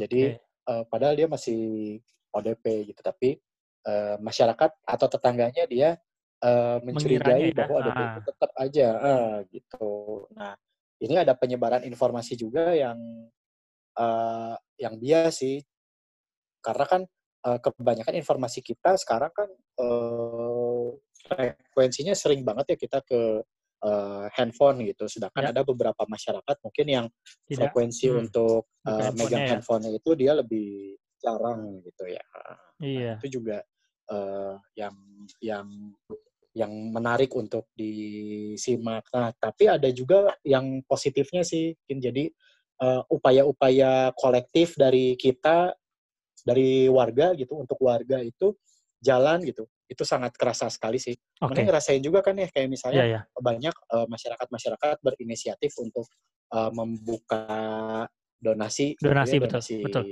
Jadi, 0.00 0.32
Oke. 0.32 0.40
eee, 0.68 0.84
padahal 0.90 1.14
dia 1.18 1.28
masih 1.30 1.98
ODP 2.34 2.66
gitu, 2.94 3.00
tapi, 3.04 3.38
eee, 3.86 4.16
masyarakat 4.22 4.70
atau 4.86 5.08
tetangganya 5.12 5.64
dia, 5.70 5.90
Mengiranya 6.92 7.46
mencurigai 7.46 7.52
ya? 7.56 7.66
bahwa 7.66 7.80
ODP 7.82 8.00
itu 8.12 8.20
Heeh. 8.20 8.24
tetap 8.24 8.50
aja 8.60 8.86
heeh, 9.00 9.32
gitu. 9.54 10.28
Nah, 10.32 10.56
ini 11.02 11.14
ada 11.20 11.34
penyebaran 11.38 11.84
informasi 11.88 12.34
juga 12.38 12.72
yang, 12.76 12.98
eee, 13.98 14.54
yang 14.82 14.94
bias 15.00 15.40
sih. 15.42 15.58
Karena 16.64 16.84
kan, 16.88 17.02
eee, 17.46 17.58
kebanyakan 17.60 18.14
informasi 18.20 18.60
kita 18.64 18.96
sekarang 19.00 19.32
kan, 19.36 19.50
eee, 19.52 20.88
frekuensinya 21.28 22.14
sering 22.16 22.42
banget 22.46 22.76
ya 22.76 22.78
kita 22.88 22.98
ke, 23.04 23.42
eee, 23.84 24.24
handphone 24.36 24.82
gitu. 24.88 25.06
Sedangkan 25.12 25.44
Ya. 25.44 25.54
ada 25.54 25.62
beberapa 25.66 26.04
masyarakat 26.08 26.56
mungkin 26.64 26.86
yang 26.88 27.06
Tidak 27.48 27.72
frekuensi 27.76 28.08
mmm, 28.08 28.24
untuk, 28.24 28.72
buka 28.84 29.02
eee, 29.04 29.10
handphone-nya 29.12 29.16
megang 29.16 29.44
ya? 29.44 29.60
handphone-nya 29.60 29.92
itu 29.96 30.10
dia 30.18 30.32
lebih 30.36 30.96
jarang 31.22 31.80
gitu 31.86 32.04
ya, 32.10 32.20
heeh. 32.22 32.58
Nah, 32.96 33.04
Iya. 33.04 33.24
itu 33.24 33.26
juga, 33.40 33.62
eee, 34.10 34.54
yang 34.80 34.96
yang 35.42 35.68
yang 36.54 36.72
menarik 36.94 37.30
untuk 37.36 37.68
disimak. 37.76 39.06
Nah, 39.14 39.32
tapi 39.38 39.66
ada 39.70 39.88
juga 39.94 40.34
yang 40.46 40.82
positifnya 40.86 41.42
sih, 41.46 41.74
mungkin 41.78 41.98
jadi, 42.02 42.24
eee, 42.82 43.02
upaya-upaya 43.10 44.14
kolektif 44.18 44.76
dari 44.78 45.14
kita, 45.18 45.74
dari 46.46 46.88
warga 46.92 47.34
gitu, 47.38 47.58
untuk 47.60 47.78
warga 47.84 48.20
itu 48.24 48.54
jalan 49.04 49.42
gitu, 49.46 49.66
itu 49.90 50.02
sangat 50.06 50.34
kerasa 50.38 50.68
sekali 50.72 50.98
sih. 51.02 51.14
Mungkin 51.48 51.64
Oke. 51.64 51.70
ngerasain 51.70 52.00
juga 52.04 52.20
kan 52.24 52.36
ya, 52.38 52.48
kayak 52.52 52.68
misalnya 52.72 53.00
Iya 53.00 53.06
iya. 53.06 53.26
banyak, 53.38 53.74
masyarakat-masyarakat 54.08 54.96
berinisiatif 55.04 55.72
untuk, 55.82 56.06
eee, 56.54 56.70
membuka 56.74 57.44
donasi 58.40 58.96
ya, 59.00 59.00
Donasi, 59.02 59.40
betul 59.42 59.62
donasi 59.62 59.78
betul. 59.82 60.04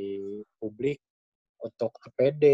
publik 0.60 1.00
untuk 1.64 1.92
APD, 2.04 2.44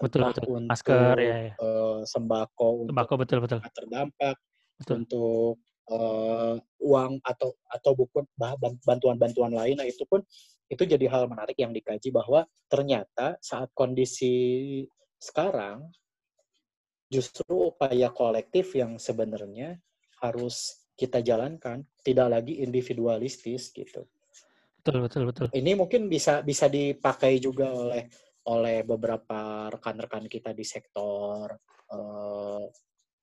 Betul 0.00 0.22
betul. 0.24 0.46
Masker, 0.68 1.16
untuk, 1.16 1.28
ya 1.28 1.36
ya. 1.48 1.60
eee, 1.60 2.00
sembako 2.08 2.68
untuk 2.88 2.88
Sembako, 2.88 3.14
betul 3.20 3.38
betul. 3.44 3.60
terdampak, 3.76 4.36
Betul. 4.80 5.00
untuk, 5.00 5.60
eee, 5.90 6.56
uang 6.84 7.20
atau 7.24 7.52
atau 7.70 7.92
ban 8.38 8.74
bantuan-bantuan 8.86 9.52
lain. 9.54 9.76
Nah, 9.80 9.88
itu 9.88 10.04
pun 10.08 10.22
itu 10.70 10.82
jadi 10.86 11.06
hal 11.12 11.26
menarik 11.30 11.56
yang 11.60 11.72
dikaji 11.76 12.10
bahwa 12.14 12.46
ternyata 12.72 13.36
saat 13.44 13.70
kondisi 13.76 14.84
sekarang 15.20 15.90
justru 17.10 17.74
upaya 17.74 18.08
kolektif 18.14 18.66
yang 18.80 18.92
sebenarnya 19.02 19.82
harus 20.22 20.56
kita 21.00 21.20
jalankan, 21.24 21.84
tidak 22.06 22.28
lagi 22.34 22.54
individualistis 22.66 23.72
gitu. 23.74 24.06
Betul 24.84 25.00
betul 25.04 25.22
betul. 25.28 25.50
Ini 25.50 25.74
mungkin 25.74 26.06
bisa 26.06 26.46
bisa 26.46 26.70
dipakai 26.70 27.42
juga 27.42 27.74
oleh 27.74 28.06
oleh 28.46 28.86
beberapa 28.86 29.66
rekan-rekan 29.74 30.30
kita 30.30 30.54
di 30.54 30.62
sektor, 30.62 31.50
eee, 31.90 32.64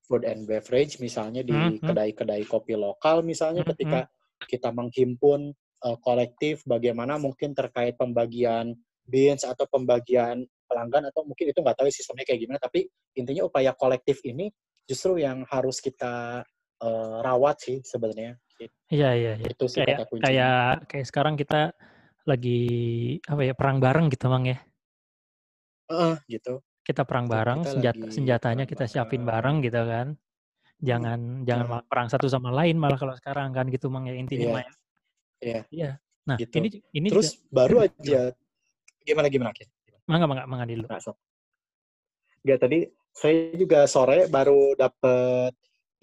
food 0.07 0.23
and 0.27 0.43
beverage 0.47 0.99
misalnya 0.99 1.43
di 1.43 1.59
Mhm 1.59 1.73
mhm. 1.81 1.97
kedai-kedai 1.97 2.43
kopi 2.47 2.75
lokal 2.75 3.23
misalnya 3.23 3.63
Mhm 3.65 3.73
mhm. 3.81 4.03
ketika 4.03 4.11
kita 4.43 4.71
menghimpun, 4.75 5.55
eee, 5.55 5.97
kolektif 6.03 6.63
bagaimana 6.67 7.15
mungkin 7.15 7.55
terkait 7.55 7.95
pembagian 7.95 8.75
beans 9.07 9.47
atau 9.47 9.63
pembagian 9.71 10.43
pelanggan 10.77 11.09
atau 11.09 11.25
mungkin 11.25 11.49
itu 11.49 11.57
nggak 11.65 11.73
tahu 11.81 11.89
sistemnya 11.89 12.21
kayak 12.29 12.45
gimana, 12.45 12.61
tapi 12.61 12.85
intinya 13.17 13.49
upaya 13.49 13.73
kolektif 13.73 14.21
ini 14.29 14.53
justru 14.85 15.17
yang 15.17 15.41
harus 15.49 15.81
kita, 15.81 16.45
eee, 16.85 17.17
rawat 17.25 17.57
sih 17.65 17.81
sebenarnya. 17.81 18.37
Iya 18.93 19.09
iya 19.17 19.31
iya. 19.41 19.47
Itu 19.49 19.65
sih 19.65 19.81
Kayak 19.81 19.97
kayak 20.21 20.57
kayak 20.85 21.05
sekarang 21.09 21.35
kita 21.35 21.73
lagi, 22.29 22.59
apa 23.25 23.41
ya, 23.41 23.53
perang 23.57 23.79
bareng 23.81 24.05
gitu, 24.13 24.29
Mang, 24.29 24.45
ya. 24.45 24.61
Heeh, 25.89 26.15
gitu. 26.27 26.59
Kita 26.83 27.03
perang 27.07 27.25
bareng, 27.27 27.63
kita 27.63 27.71
senjata 27.73 28.05
senjatanya 28.11 28.63
perang 28.63 28.71
kita 28.75 28.85
siapin 28.87 29.21
bareng. 29.23 29.59
bareng 29.59 29.65
gitu 29.65 29.81
kan. 29.87 30.07
Jangan 30.83 31.19
jangan 31.47 31.65
Heeh. 31.65 31.71
malah 31.73 31.85
perang 31.89 32.07
satu 32.11 32.27
sama 32.29 32.49
lain 32.53 32.75
malah 32.77 32.99
kalau 33.01 33.15
sekarang 33.17 33.49
kan 33.55 33.65
gitu, 33.73 33.87
Mang, 33.89 34.05
ya, 34.07 34.15
intinya 34.15 34.47
Iya. 34.47 34.53
mah 34.55 34.63
ya. 34.63 34.71
Iya. 35.41 35.59
Iya. 35.71 35.89
Nah, 36.27 36.37
Gitu. 36.39 36.55
ini 36.59 36.69
ini 36.95 37.07
juga 37.11 37.29
Terus 37.29 37.29
baru 37.51 37.75
gimana? 37.79 37.87
aja 38.03 38.21
gimana 39.07 39.27
gimana, 39.31 39.51
Ki? 39.55 39.65
Mangga 40.07 40.27
mangga, 40.27 40.47
Mang 40.47 40.61
Andi 40.63 40.75
dulu. 40.79 40.89
Nggak, 40.89 40.99
sok. 41.03 41.17
Nggak, 42.45 42.59
tadi 42.63 42.79
saya 43.13 43.53
juga 43.57 43.79
sore 43.89 44.29
baru 44.29 44.77
dapet 44.77 45.53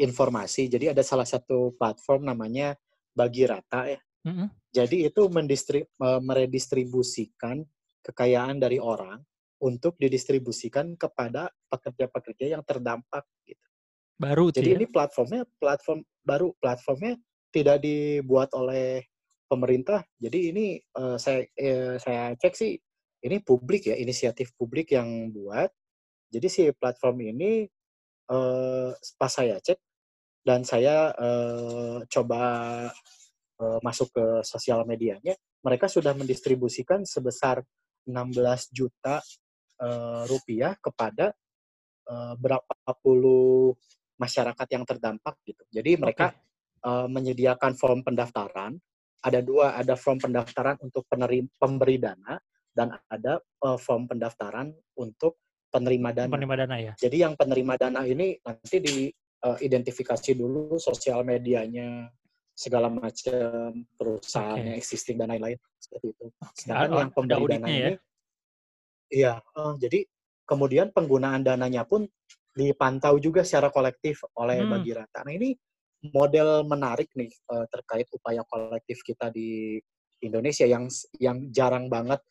informasi. 0.00 0.66
Jadi 0.66 0.90
ada 0.90 1.02
salah 1.06 1.26
satu 1.26 1.74
platform 1.78 2.26
namanya 2.26 2.74
Bagi 3.14 3.46
Rata 3.46 3.86
ya. 3.86 4.00
Mhm. 4.24 4.54
Jadi 4.74 5.06
itu 5.08 5.22
mendistri 5.30 5.80
eee, 5.86 6.20
meredistribusikan 6.22 7.62
kekayaan 8.04 8.58
dari 8.62 8.78
orang 8.82 9.22
untuk 9.62 9.96
didistribusikan 10.00 10.94
kepada 11.00 11.48
pekerja-pekerja 11.72 12.46
yang 12.58 12.62
terdampak 12.66 13.24
gitu. 13.48 13.66
Baru 14.18 14.50
Jadi 14.54 14.68
ya? 14.74 14.80
ini 14.80 14.86
platformnya 14.86 15.42
platform 15.58 16.06
baru, 16.22 16.54
platformnya 16.62 17.18
tidak 17.50 17.82
dibuat 17.82 18.50
oleh 18.54 19.02
pemerintah. 19.50 20.02
Jadi 20.22 20.38
ini, 20.54 20.66
eee, 20.78 21.16
saya 21.18 21.42
eee, 21.58 21.96
saya 22.02 22.34
cek 22.38 22.54
sih 22.54 22.72
ini 23.24 23.40
publik 23.42 23.88
ya, 23.90 23.96
inisiatif 23.98 24.52
publik 24.56 24.92
yang 24.94 25.32
buat. 25.32 25.72
Jadi 26.32 26.48
si 26.52 26.62
platform 26.76 27.18
ini, 27.34 27.66
eee, 28.30 28.90
pas 29.20 29.32
saya 29.32 29.58
cek 29.62 29.78
dan 30.46 30.62
saya, 30.66 31.12
eee, 31.16 31.98
coba, 32.10 32.42
eee, 33.60 33.78
masuk 33.84 34.08
ke 34.14 34.26
sosial 34.46 34.84
medianya, 34.88 35.34
mereka 35.64 35.86
sudah 35.90 36.12
mendistribusikan 36.16 37.04
sebesar 37.08 37.62
Rp16.000.000, 38.08 39.20
eee, 39.80 40.22
rupiah 40.30 40.74
kepada, 40.80 41.32
eee, 42.08 42.34
berapa 42.40 42.74
puluh 43.04 43.74
masyarakat 44.20 44.68
yang 44.74 44.84
terdampak 44.88 45.36
gitu. 45.48 45.64
Jadi 45.72 45.96
mereka, 46.00 46.30
Oke. 46.30 46.38
eee, 46.86 47.06
menyediakan 47.10 47.74
form 47.78 48.00
pendaftaran, 48.06 48.76
ada 49.24 49.40
2, 49.44 49.74
ada 49.80 49.94
form 49.98 50.20
pendaftaran 50.22 50.76
untuk 50.84 51.04
penerim 51.10 51.48
pemberi 51.60 51.96
dana 52.00 52.36
dan 52.74 52.92
ada, 53.08 53.38
eee, 53.40 53.78
form 53.78 54.10
pendaftaran 54.10 54.74
untuk 54.98 55.38
penerima 55.70 56.10
dana. 56.14 56.34
Penerima 56.34 56.56
dana 56.66 56.76
ya? 56.78 56.92
Jadi 56.98 57.16
yang 57.22 57.34
penerima 57.38 57.74
dana 57.78 58.02
ini 58.06 58.36
nanti 58.42 58.76
di, 58.82 58.94
eee, 59.14 59.58
identifikasi 59.64 60.30
dulu 60.34 60.76
sosial 60.82 61.22
medianya, 61.22 62.10
segala 62.54 62.86
macam 62.86 63.82
perusahaan 63.98 64.58
Oke. 64.62 64.66
yang 64.70 64.78
existing 64.78 65.18
dan 65.18 65.26
lain-lain 65.34 65.58
seperti 65.78 66.06
itu. 66.14 66.26
Sedangkan 66.54 66.90
yang 66.94 67.10
pemberi 67.10 67.44
dana 67.50 67.66
ya? 67.66 67.90
ini 67.90 67.94
iya, 69.10 69.32
heeh, 69.42 69.72
jadi 69.82 70.00
kemudian 70.46 70.90
penggunaan 70.94 71.42
dananya 71.46 71.82
pun 71.86 72.06
dipantau 72.54 73.18
juga 73.18 73.42
secara 73.42 73.70
kolektif 73.74 74.22
oleh 74.38 74.62
Hmm. 74.62 74.70
Bagirata. 74.70 75.26
Nah, 75.26 75.34
ini 75.34 75.54
model 76.14 76.62
menarik 76.68 77.10
nih 77.18 77.30
eh, 77.30 77.66
terkait 77.72 78.06
upaya 78.14 78.46
kolektif 78.46 79.02
kita 79.02 79.34
di 79.34 79.80
Indonesia 80.22 80.64
yang 80.68 80.86
yang 81.18 81.50
jarang 81.50 81.90
banget 81.90 82.22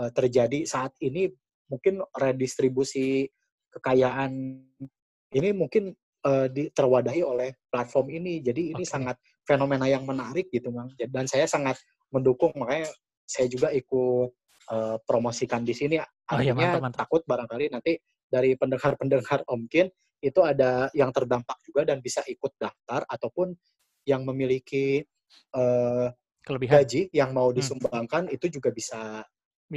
eh, 0.00 0.10
terjadi 0.16 0.64
saat 0.64 0.96
ini 1.04 1.28
mungkin 1.70 2.02
redistribusi 2.16 3.28
kekayaan 3.70 4.32
ini 5.30 5.48
mungkin 5.54 5.94
eh, 6.26 6.46
di, 6.50 6.72
terwadahi 6.74 7.22
oleh 7.22 7.54
platform 7.70 8.10
ini. 8.10 8.42
Jadi 8.42 8.74
ini 8.74 8.82
Oke. 8.82 8.90
sangat 8.90 9.16
fenomena 9.46 9.86
yang 9.86 10.02
menarik 10.08 10.50
gitu, 10.50 10.72
Bang. 10.74 10.90
Dan 10.98 11.28
saya 11.30 11.46
sangat 11.46 11.78
mendukung 12.10 12.50
makanya 12.58 12.90
saya 13.22 13.46
juga 13.46 13.70
ikut 13.70 14.30
eh, 14.74 14.96
promosikan 15.06 15.62
di 15.62 15.74
sini. 15.76 15.96
Oh 16.00 16.38
iya, 16.42 16.50
Artinya 16.54 16.54
mantap 16.58 16.82
mantap. 16.82 16.98
takut 17.06 17.22
barangkali 17.26 17.66
nanti 17.70 17.92
dari 18.30 18.54
pendengar-pendengar 18.58 19.42
Om 19.46 19.66
Kin 19.70 19.86
itu 20.20 20.40
ada 20.44 20.92
yang 20.92 21.10
terdampak 21.10 21.58
juga 21.64 21.82
dan 21.88 21.98
bisa 22.04 22.20
ikut 22.28 22.52
daftar 22.60 23.02
ataupun 23.08 23.54
yang 24.04 24.22
memiliki 24.26 25.00
eh, 25.54 26.06
Kelebihan. 26.42 26.82
gaji 26.82 27.10
yang 27.14 27.30
mau 27.30 27.50
Hmm. 27.50 27.58
disumbangkan 27.58 28.26
itu 28.34 28.50
juga 28.50 28.70
bisa 28.74 29.22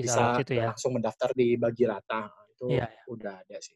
Bisa 0.01 0.17
bisa 0.25 0.33
situ 0.33 0.53
ya? 0.57 0.73
langsung 0.73 0.91
mendaftar 0.97 1.29
di 1.37 1.53
Bagirata. 1.61 2.33
Itu 2.49 2.65
Iya 2.67 2.87
iya. 2.91 3.03
udah 3.09 3.45
ada 3.45 3.57
sih. 3.61 3.75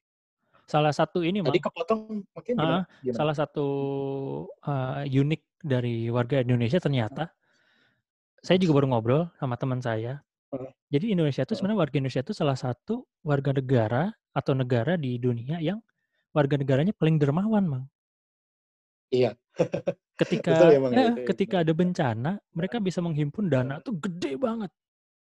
Salah 0.67 0.91
satu 0.91 1.23
ini, 1.23 1.39
Tadi 1.45 1.57
Mang. 1.57 1.61
kepotong 1.61 2.25
mungkin 2.33 2.55
Heeh, 2.57 2.81
gimana? 2.81 2.83
Gimana? 3.01 3.27
salah 3.27 3.35
satu, 3.37 3.67
eee, 4.65 5.19
unik 5.21 5.41
dari 5.63 6.09
warga 6.11 6.41
Indonesia 6.43 6.79
ternyata 6.81 7.33
saya 8.45 8.57
juga 8.61 8.77
baru 8.81 8.87
ngobrol 8.93 9.21
sama 9.41 9.57
teman 9.57 9.81
saya. 9.81 10.21
Heeh. 10.51 10.71
Jadi 10.93 11.13
Indonesia 11.15 11.43
itu 11.45 11.53
Heeh. 11.53 11.59
sebenarnya 11.59 11.79
warga 11.83 11.95
Indonesia 11.99 12.23
itu 12.23 12.35
salah 12.37 12.57
satu 12.59 13.05
warga 13.25 13.51
negara 13.55 14.03
atau 14.35 14.53
negara 14.57 14.95
di 14.99 15.17
dunia 15.19 15.59
yang 15.63 15.81
warga 16.35 16.55
negaranya 16.59 16.93
paling 16.95 17.17
dermawan, 17.21 17.65
Mang. 17.67 17.85
Iya. 19.11 19.29
Betul 20.49 20.67
Ketika 20.73 20.73
ya, 20.73 20.79
ya, 20.93 20.97
heeh, 20.97 21.13
itu 21.13 21.19
ya, 21.29 21.29
ketika 21.29 21.61
ada 21.61 21.77
bencana, 21.77 22.41
mereka 22.57 22.81
bisa 22.81 23.05
menghimpun 23.05 23.53
dana 23.53 23.77
tuh 23.85 24.01
gede 24.01 24.33
banget. 24.41 24.71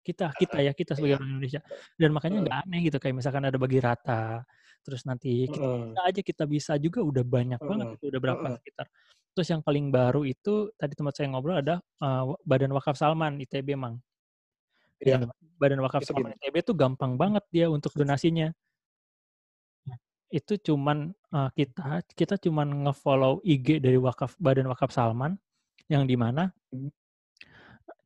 Kita 0.06 0.36
kita 0.36 0.60
ya, 0.60 0.72
kita 0.76 0.94
sebagai 1.00 1.16
iya. 1.16 1.20
orang 1.20 1.30
Indonesia. 1.40 1.62
Dan 1.96 2.12
makanya 2.12 2.38
nggak 2.44 2.58
aneh 2.68 2.80
gitu 2.92 2.98
kayak 3.00 3.16
misalkan 3.16 3.44
ada 3.48 3.56
Bagirata, 3.56 4.44
terus 4.84 5.02
nanti 5.08 5.48
kita 5.48 6.00
aja 6.12 6.22
kita 6.22 6.44
bisa 6.44 6.76
juga 6.76 7.00
udah 7.00 7.24
banyak 7.24 7.62
banget 7.64 7.88
itu, 7.96 8.04
udah 8.12 8.20
berapa 8.24 8.46
sekitar 8.52 8.88
terus 9.34 9.50
yang 9.50 9.66
paling 9.66 9.90
baru 9.90 10.22
itu 10.30 10.70
tadi 10.78 10.94
tempat 10.94 11.14
saya 11.18 11.28
ngobrol 11.34 11.58
ada, 11.58 11.82
eee, 12.04 12.24
Badan 12.46 12.70
Wakaf 12.78 12.94
Salman 13.00 13.42
ITB, 13.42 13.74
Mang. 13.80 13.98
Ya, 15.02 15.20
Badan 15.60 15.82
Wakaf 15.84 16.04
Itu 16.04 16.12
Salman? 16.12 16.34
ITB 16.42 16.56
tuh 16.66 16.76
gampang 16.78 17.14
banget 17.22 17.44
dia 17.54 17.66
untuk 17.70 17.94
donasinya. 17.94 18.54
Itu 20.32 20.56
cuman, 20.58 21.12
eee, 21.34 21.50
kita 21.58 22.02
kita 22.16 22.36
cuman 22.40 22.68
nge-follow 22.88 23.44
IG 23.44 23.84
dari 23.84 24.00
wakaf 24.00 24.36
Badan 24.40 24.70
Wakaf 24.72 24.92
Salman, 24.96 25.36
yang 25.92 26.06
di 26.10 26.16
mana 26.20 26.54
Mmm. 26.72 26.94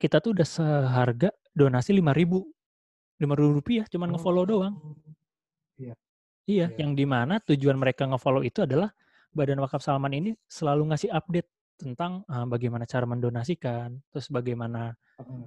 kita 0.01 0.21
tuh 0.21 0.37
udah 0.37 0.45
seharga 0.45 1.29
donasi 1.57 1.97
Rp5.000. 1.97 2.45
Rp5.000 3.17 3.89
cuman 3.89 4.07
nge-follow 4.13 4.45
doang. 4.45 4.75
Oh. 4.77 4.93
Iya. 5.81 5.93
Iya, 6.47 6.65
Iya. 6.71 6.77
yang 6.79 6.93
di 6.93 7.03
mana 7.09 7.41
tujuan 7.41 7.75
mereka 7.81 8.05
nge-follow 8.05 8.45
itu 8.45 8.61
adalah 8.63 8.93
Badan 9.33 9.59
Wakaf 9.61 9.81
Salman 9.81 10.13
ini 10.13 10.31
selalu 10.47 10.93
ngasih 10.93 11.09
update 11.11 11.49
tentang, 11.77 12.21
eee, 12.29 12.45
bagaimana 12.49 12.85
cara 12.89 13.05
mendonasikan, 13.09 13.97
terus 14.13 14.29
bagaimana, 14.33 14.93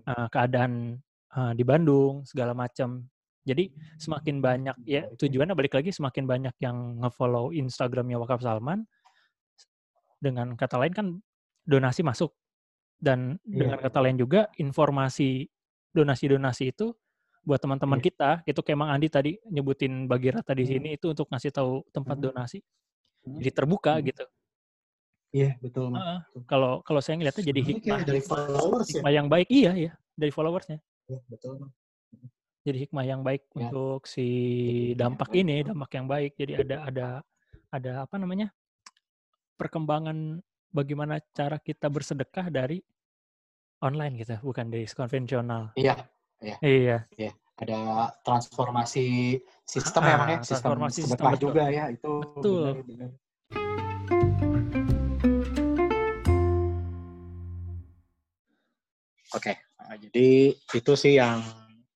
eee, 0.06 0.26
keadaan, 0.30 0.98
eee, 1.34 1.52
di 1.58 1.64
Bandung, 1.66 2.22
segala 2.26 2.52
macam. 2.54 3.06
Jadi 3.46 3.72
semakin 3.98 4.36
banyak 4.44 4.76
ya 4.84 5.08
nih. 5.08 5.16
tujuannya 5.16 5.54
balik 5.56 5.74
lagi 5.74 5.90
semakin 5.90 6.28
banyak 6.28 6.54
yang 6.60 7.00
nge-follow 7.02 7.50
Instagram-nya 7.56 8.20
Wakaf 8.20 8.44
Salman 8.44 8.84
dengan 10.20 10.52
kata 10.54 10.76
lain 10.76 10.92
kan 10.92 11.06
donasi 11.64 12.04
masuk. 12.04 12.36
Dan 13.00 13.40
dengan 13.48 13.80
Iya. 13.80 13.88
kata 13.88 13.98
lain 14.04 14.20
juga 14.20 14.52
informasi 14.60 15.48
donasi-donasi 15.96 16.72
itu 16.74 16.94
buat 17.46 17.59
teman-teman 17.62 17.98
Iya. 18.00 18.05
kita, 18.05 18.31
itu 18.46 18.61
kayak 18.62 18.79
Mang 18.79 18.92
Andi 18.92 19.09
tadi 19.09 19.33
nyebutin 19.48 20.07
Bagirata 20.11 20.53
di 20.57 20.64
Mmm. 20.64 20.70
sini 20.70 20.88
itu 21.00 21.07
untuk 21.12 21.26
ngasih 21.33 21.53
tahu 21.55 21.83
tempat 21.94 22.16
Mhm. 22.20 22.24
donasi, 22.24 22.59
Mhm. 23.26 23.38
jadi 23.40 23.50
terbuka 23.57 23.92
Mhm. 23.98 24.07
gitu. 24.12 24.24
Iya, 25.33 25.50
betul. 25.62 25.94
Heeh, 25.94 26.18
Betul. 26.26 26.42
kalau 26.50 26.72
kalau 26.83 27.00
saya 27.03 27.14
ngelihatnya 27.22 27.44
jadi 27.55 27.61
ya, 27.62 27.68
hikmah 27.79 28.00
dari 28.03 28.20
followers 28.26 28.88
ya? 28.90 28.94
hikmah 28.98 29.12
yang 29.14 29.26
baik 29.31 29.48
iya 29.50 29.70
iya, 29.79 29.92
dari 30.18 30.33
followers-nya. 30.35 30.79
Iya, 31.07 31.18
betul, 31.31 31.53
Bang. 31.62 31.72
Mhm. 32.14 32.29
Jadi 32.66 32.79
hikmah 32.87 33.05
yang 33.09 33.20
baik 33.24 33.42
Ya. 33.55 33.70
untuk 33.70 34.00
si 34.11 34.26
dampak 34.98 35.31
ini, 35.33 35.62
dampak 35.64 35.90
yang 35.96 36.07
baik. 36.11 36.33
Jadi 36.37 36.53
ada 36.59 36.76
ada 36.90 37.07
ada 37.70 37.92
apa 38.05 38.16
namanya, 38.18 38.50
perkembangan 39.59 40.42
bagaimana 40.74 41.18
cara 41.35 41.59
kita 41.62 41.87
bersedekah 41.90 42.50
dari 42.50 42.83
online 43.80 44.20
gitu, 44.20 44.36
bukan 44.44 44.68
dari 44.68 44.84
konvensional. 44.84 45.72
Iya, 45.72 45.96
iya. 46.44 46.56
Iya. 46.60 46.98
Iya, 47.16 47.32
ada 47.56 48.12
transformasi 48.20 49.40
sistem 49.64 50.02
ya, 50.04 50.16
Bang, 50.20 50.28
ya, 50.28 50.36
Heeh, 50.36 50.44
sistem 50.44 50.68
transformasi 50.76 51.00
sistem, 51.04 51.24
betul. 51.32 51.48
juga 51.48 51.64
ya, 51.72 51.84
itu 51.88 52.12
Betul. 52.36 52.60
benar 52.60 52.84
benar. 52.84 53.10
Oke, 59.30 59.52
eee, 59.56 59.94
jadi 60.04 60.28
itu 60.76 60.92
sih 60.98 61.16
yang 61.16 61.40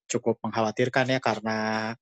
cukup 0.08 0.40
mengkhawatirkan 0.40 1.12
ya, 1.12 1.20
karena 1.20 1.92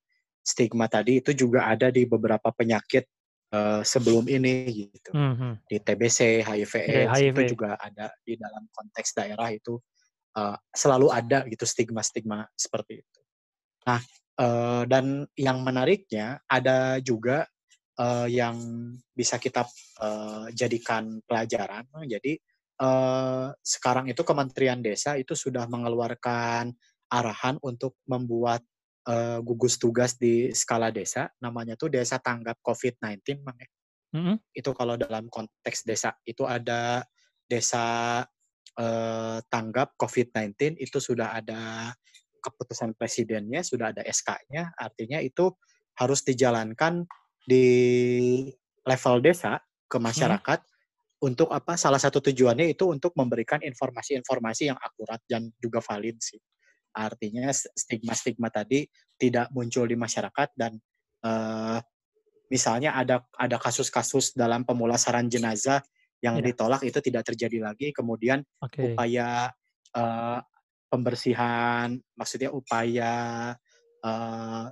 stigma 0.42 0.86
tadi 0.86 1.18
itu 1.18 1.34
juga 1.34 1.66
ada 1.66 1.90
di 1.90 2.06
beberapa 2.06 2.54
penyakit, 2.54 3.06
eee, 3.52 3.82
sebelum 3.86 4.26
ini 4.32 4.66
gitu. 4.90 5.12
Mhm. 5.12 5.60
Di 5.68 5.78
TBC, 5.80 6.42
HIV/AIDS 6.44 7.20
itu 7.28 7.40
HIV. 7.40 7.56
juga 7.56 7.76
ada 7.80 8.12
di 8.26 8.36
dalam 8.40 8.66
konteks 8.72 9.14
daerah 9.18 9.48
itu, 9.54 9.78
eee, 10.36 10.56
selalu 10.76 11.08
ada 11.12 11.44
gitu 11.50 11.64
stigma-stigma 11.68 12.46
seperti 12.56 13.02
itu. 13.04 13.20
Nah, 13.88 14.00
eee, 14.40 14.82
dan 14.90 15.06
yang 15.38 15.62
menariknya 15.66 16.40
ada 16.50 16.98
juga, 17.04 17.46
eee, 18.00 18.38
yang 18.42 18.56
bisa 19.16 19.38
kita, 19.42 19.66
eee, 20.02 20.46
jadikan 20.56 21.20
pelajaran. 21.28 21.86
Jadi, 22.08 22.38
eee, 22.80 23.46
sekarang 23.64 24.08
itu 24.12 24.22
Kementerian 24.26 24.80
Desa 24.84 25.16
itu 25.20 25.34
sudah 25.38 25.66
mengeluarkan 25.70 26.72
arahan 27.12 27.56
untuk 27.64 27.96
membuat, 28.08 28.64
eee, 29.06 29.38
gugus 29.46 29.76
tugas 29.82 30.16
di 30.20 30.50
skala 30.54 30.90
desa, 30.94 31.30
namanya 31.42 31.74
tuh 31.78 31.90
Desa 31.92 32.18
Tanggap 32.22 32.60
Covid-19, 32.64 33.42
Bang, 33.44 33.58
ya. 33.60 33.68
Mhm. 34.12 34.42
Itu 34.56 34.72
kalau 34.76 34.96
dalam 35.00 35.28
konteks 35.32 35.84
desa, 35.88 36.16
itu 36.28 36.44
ada 36.48 37.04
desa, 37.48 38.20
eee, 38.78 39.38
tanggap 39.52 39.94
Covid-19 40.00 40.76
itu 40.80 40.98
sudah 41.02 41.36
ada 41.38 41.92
keputusan 42.42 42.94
presidennya, 42.98 43.62
sudah 43.66 43.92
ada 43.94 44.02
SK-nya, 44.06 44.74
artinya 44.78 45.18
itu 45.22 45.52
harus 45.98 46.22
dijalankan 46.26 47.06
di 47.46 47.66
level 48.86 49.16
desa 49.24 49.60
ke 49.90 49.98
masyarakat 50.00 50.60
untuk 51.24 51.50
apa, 51.54 51.74
salah 51.80 51.98
satu 52.02 52.20
tujuannya 52.24 52.72
itu 52.74 52.86
untuk 52.90 53.14
memberikan 53.18 53.60
informasi-informasi 53.64 54.70
yang 54.74 54.78
akurat 54.80 55.20
dan 55.30 55.50
juga 55.62 55.80
valid 55.84 56.18
sih. 56.22 56.40
Artinya 56.94 57.50
stigma-stigma 57.54 58.48
tadi 58.52 58.84
tidak 59.20 59.48
muncul 59.56 59.88
di 59.88 59.96
masyarakat 59.98 60.48
dan, 60.58 60.76
eee, 61.24 61.78
misalnya 62.52 62.94
ada 62.98 63.24
ada 63.38 63.56
kasus-kasus 63.60 64.34
dalam 64.38 64.64
pemulasaran 64.68 65.28
jenazah 65.32 65.82
yang 66.24 66.38
Iya. 66.38 66.46
ditolak 66.46 66.82
itu 66.86 66.98
tidak 67.04 67.26
terjadi 67.34 67.58
lagi, 67.72 67.90
kemudian 67.96 68.42
Oke. 68.60 69.02
upaya, 69.02 69.50
eee, 69.96 70.38
pembersihan, 70.92 71.96
maksudnya 72.18 72.50
upaya, 72.54 73.14
eee, 74.04 74.66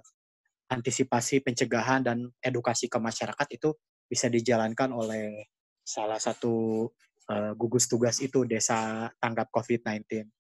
antisipasi 0.73 1.43
pencegahan 1.45 2.03
dan 2.07 2.31
edukasi 2.43 2.89
ke 2.91 2.99
masyarakat 3.03 3.49
itu 3.57 3.75
bisa 4.11 4.29
dijalankan 4.33 4.91
oleh 4.95 5.47
salah 5.85 6.19
satu, 6.23 6.89
eee, 7.31 7.53
gugus 7.59 7.87
tugas 7.91 8.19
itu, 8.25 8.45
Desa 8.49 9.11
Tanggap 9.23 9.51
Covid-19. 9.55 10.31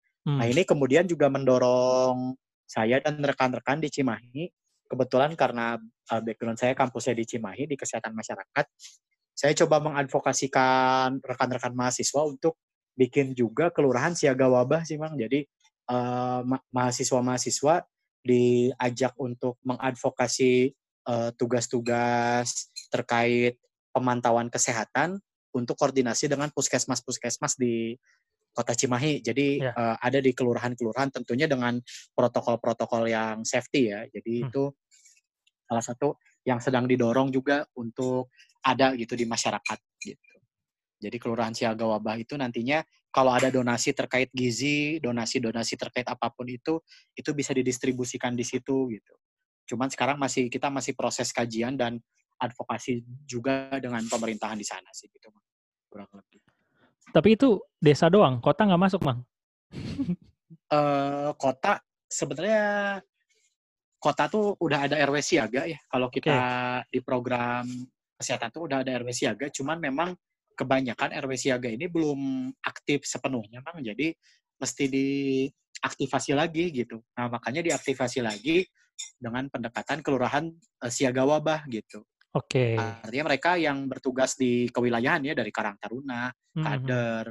Nah, 0.40 0.46
Mmm. 0.46 0.50
ini 0.50 0.62
kemudian 0.64 1.04
juga 1.10 1.28
mendorong 1.28 2.34
saya 2.64 3.02
dan 3.02 3.18
rekan-rekan 3.20 3.82
di 3.82 3.90
Cimahi, 3.92 4.48
kebetulan 4.88 5.34
karena, 5.36 5.76
eee, 6.10 6.20
background 6.24 6.58
saya 6.60 6.72
kampusnya 6.78 7.14
di 7.18 7.24
Cimahi, 7.28 7.66
di 7.68 7.76
kesehatan 7.76 8.14
masyarakat, 8.16 8.64
saya 9.34 9.52
coba 9.64 9.80
mengadvokasikan 9.84 11.20
rekan-rekan 11.24 11.72
mahasiswa 11.76 12.22
untuk 12.28 12.58
bikin 12.98 13.32
juga 13.36 13.72
kelurahan 13.72 14.12
siaga 14.16 14.46
wabah 14.52 14.84
sih, 14.86 14.96
Bang. 15.00 15.16
Jadi, 15.18 15.46
ma 16.46 16.58
mahasiswa-mahasiswa 16.70 17.82
diajak 18.22 19.12
untuk 19.18 19.58
mengadvokasi, 19.66 20.52
eee, 21.08 21.30
tugas-tugas 21.40 22.70
terkait 22.92 23.58
pemantauan 23.96 24.48
kesehatan 24.52 25.18
untuk 25.56 25.74
koordinasi 25.80 26.30
dengan 26.30 26.52
puskesmas-puskesmas 26.54 27.58
di 27.58 27.98
Kota 28.50 28.74
Cimahi. 28.74 29.22
Jadi 29.22 29.62
Ya. 29.62 29.72
uh, 29.72 29.96
ada 30.02 30.18
di 30.18 30.34
kelurahan-kelurahan 30.34 31.10
tentunya 31.14 31.46
dengan 31.46 31.78
protokol-protokol 32.12 33.08
yang 33.08 33.46
safety 33.46 33.94
ya. 33.94 34.04
Jadi 34.10 34.34
Hmm. 34.42 34.48
itu 34.50 34.62
salah 35.70 35.84
satu 35.84 36.18
yang 36.42 36.58
sedang 36.58 36.88
didorong 36.90 37.30
juga 37.30 37.62
untuk 37.78 38.32
ada 38.66 38.92
gitu 38.98 39.14
di 39.14 39.24
masyarakat 39.24 39.78
gitu. 40.02 40.34
Jadi 41.00 41.16
kelurahan 41.16 41.56
siaga 41.56 41.88
wabah 41.88 42.20
itu 42.20 42.36
nantinya 42.36 42.84
kalau 43.10 43.32
ada 43.32 43.48
donasi 43.50 43.96
terkait 43.96 44.30
gizi, 44.30 45.00
donasi-donasi 45.02 45.74
terkait 45.80 46.06
apa 46.06 46.30
pun 46.30 46.46
itu, 46.46 46.78
itu 47.16 47.30
bisa 47.32 47.50
didistribusikan 47.56 48.36
di 48.36 48.44
situ 48.44 48.86
gitu. 48.92 49.14
Cuman 49.66 49.88
sekarang 49.88 50.18
masih 50.20 50.46
kita 50.52 50.68
masih 50.68 50.92
proses 50.94 51.32
kajian 51.32 51.74
dan 51.74 51.98
advokasi 52.38 53.02
juga 53.26 53.70
dengan 53.80 54.02
pemerintahan 54.06 54.58
di 54.58 54.66
sana 54.66 54.88
sih 54.92 55.08
gitu, 55.10 55.28
kurang 55.88 56.08
lebih. 56.14 56.40
Tapi 57.10 57.34
itu 57.34 57.58
desa 57.82 58.06
doang, 58.06 58.38
kota 58.38 58.66
nggak 58.66 58.82
masuk, 58.82 59.00
Mang? 59.02 59.20
Eh, 60.70 61.30
kota 61.34 61.82
sebenarnya 62.06 62.98
kota 63.98 64.30
tuh 64.30 64.54
udah 64.62 64.86
ada 64.86 65.02
RW 65.02 65.18
siaga 65.18 65.66
ya. 65.66 65.78
Kalau 65.90 66.06
kita 66.06 66.38
di 66.86 67.02
program 67.02 67.66
kesehatan 68.14 68.54
tuh 68.54 68.70
udah 68.70 68.86
ada 68.86 69.02
RW 69.02 69.10
siaga, 69.10 69.50
cuman 69.50 69.82
memang 69.82 70.14
kebanyakan 70.54 71.10
RW 71.26 71.32
siaga 71.34 71.66
ini 71.74 71.90
belum 71.90 72.50
aktif 72.62 73.02
sepenuhnya, 73.02 73.66
Bang. 73.66 73.82
Jadi 73.82 74.14
mesti 74.62 74.84
diaktifasi 74.86 76.38
lagi 76.38 76.70
gitu. 76.70 77.02
Nah, 77.18 77.26
makanya 77.26 77.66
diaktifasi 77.66 78.22
lagi 78.22 78.62
dengan 79.18 79.50
pendekatan 79.50 80.06
kelurahan 80.06 80.46
eh, 80.54 80.92
siaga 80.92 81.26
wabah 81.26 81.66
gitu. 81.66 82.06
Oke. 82.30 82.78
Artinya 82.78 83.26
mereka 83.26 83.58
yang 83.58 83.90
bertugas 83.90 84.38
di 84.38 84.70
kewilayahan 84.70 85.26
ya 85.26 85.34
dari 85.34 85.50
Karang 85.50 85.74
Taruna, 85.82 86.30
Mhm. 86.30 86.62
kader, 86.62 87.26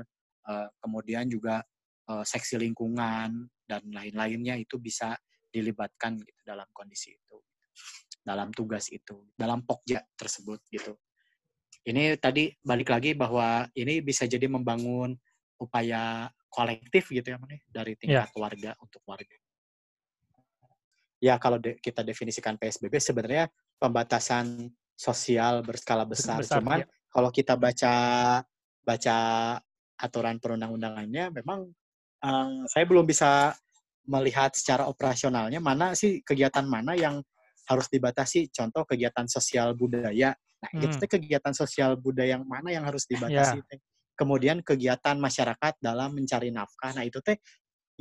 eh, 0.50 0.68
kemudian 0.80 1.26
juga 1.32 1.64
eh, 2.10 2.26
seksi 2.26 2.58
lingkungan 2.58 3.46
dan 3.70 3.82
lain-lainnya 3.94 4.58
itu 4.58 4.82
bisa 4.82 5.14
dilibatkan 5.54 6.18
gitu 6.18 6.42
dalam 6.42 6.66
kondisi 6.74 7.14
itu, 7.14 7.38
dalam 8.26 8.50
tugas 8.50 8.90
itu, 8.90 9.30
dalam 9.38 9.62
pokja 9.62 10.02
tersebut 10.18 10.58
gitu. 10.74 10.98
Ini 11.86 12.18
tadi 12.18 12.50
balik 12.66 12.90
lagi 12.90 13.14
bahwa 13.14 13.70
ini 13.78 14.02
bisa 14.02 14.26
jadi 14.26 14.50
membangun 14.50 15.14
upaya 15.62 16.34
kolektif 16.50 17.14
gitu 17.14 17.30
ya, 17.30 17.38
ya, 17.38 17.60
dari 17.70 17.94
tingkat 17.94 18.34
warga 18.34 18.74
untuk 18.82 19.06
warga. 19.06 19.38
Ya 21.22 21.38
kalau 21.38 21.62
de- 21.62 21.78
kita 21.78 22.02
definisikan 22.02 22.58
PSBB 22.58 22.98
sebenarnya 22.98 23.54
pembatasan 23.78 24.72
sosial 25.00 25.64
berskala 25.64 26.04
besar. 26.04 26.44
Besar, 26.44 26.60
Cuman 26.60 26.84
ya. 26.84 26.88
kalau 27.08 27.32
kita 27.32 27.56
baca 27.56 27.94
baca 28.84 29.18
aturan 29.96 30.36
perundang-undangannya, 30.44 31.32
memang 31.40 31.72
eh, 32.20 32.50
saya 32.68 32.84
belum 32.84 33.08
bisa 33.08 33.56
melihat 34.10 34.52
secara 34.58 34.90
operasionalnya 34.92 35.62
mana 35.64 35.96
sih 35.96 36.20
kegiatan 36.26 36.68
mana 36.68 37.00
yang 37.00 37.24
harus 37.72 37.88
dibatasi. 37.88 38.50
Contoh 38.52 38.84
kegiatan 38.84 39.30
sosial 39.30 39.78
budaya. 39.78 40.36
Nah, 40.60 40.72
itu 40.84 40.92
Hmm. 40.92 41.00
teh 41.00 41.08
kegiatan 41.08 41.54
sosial 41.56 41.96
budaya 41.96 42.36
yang 42.36 42.44
mana 42.44 42.74
yang 42.74 42.84
harus 42.84 43.08
dibatasi 43.08 43.64
teh. 43.70 43.80
Kemudian 44.20 44.60
kegiatan 44.66 45.16
masyarakat 45.16 45.80
dalam 45.80 46.12
mencari 46.12 46.52
nafkah. 46.52 46.92
Nah, 46.98 47.08
itu 47.08 47.24
teh 47.24 47.40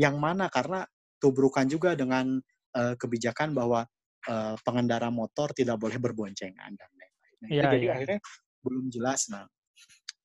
yang 0.01 0.19
mana 0.19 0.51
karena 0.51 0.83
tubrukan 1.23 1.69
juga 1.71 1.95
dengan 1.95 2.43
eh, 2.77 2.95
kebijakan 3.01 3.57
bahwa 3.57 3.85
eh, 4.27 4.57
pengendara 4.67 5.09
motor 5.15 5.53
tidak 5.55 5.79
boleh 5.79 5.99
berboncengan 6.03 6.73
dan 6.75 6.91
lain-lain. 6.97 7.35
Nah, 7.45 7.49
Iya, 7.51 7.63
jadi 7.71 7.87
iya. 7.87 7.93
akhirnya 7.95 8.21
belum 8.65 8.85
jelas. 8.91 9.21
Nah, 9.31 9.47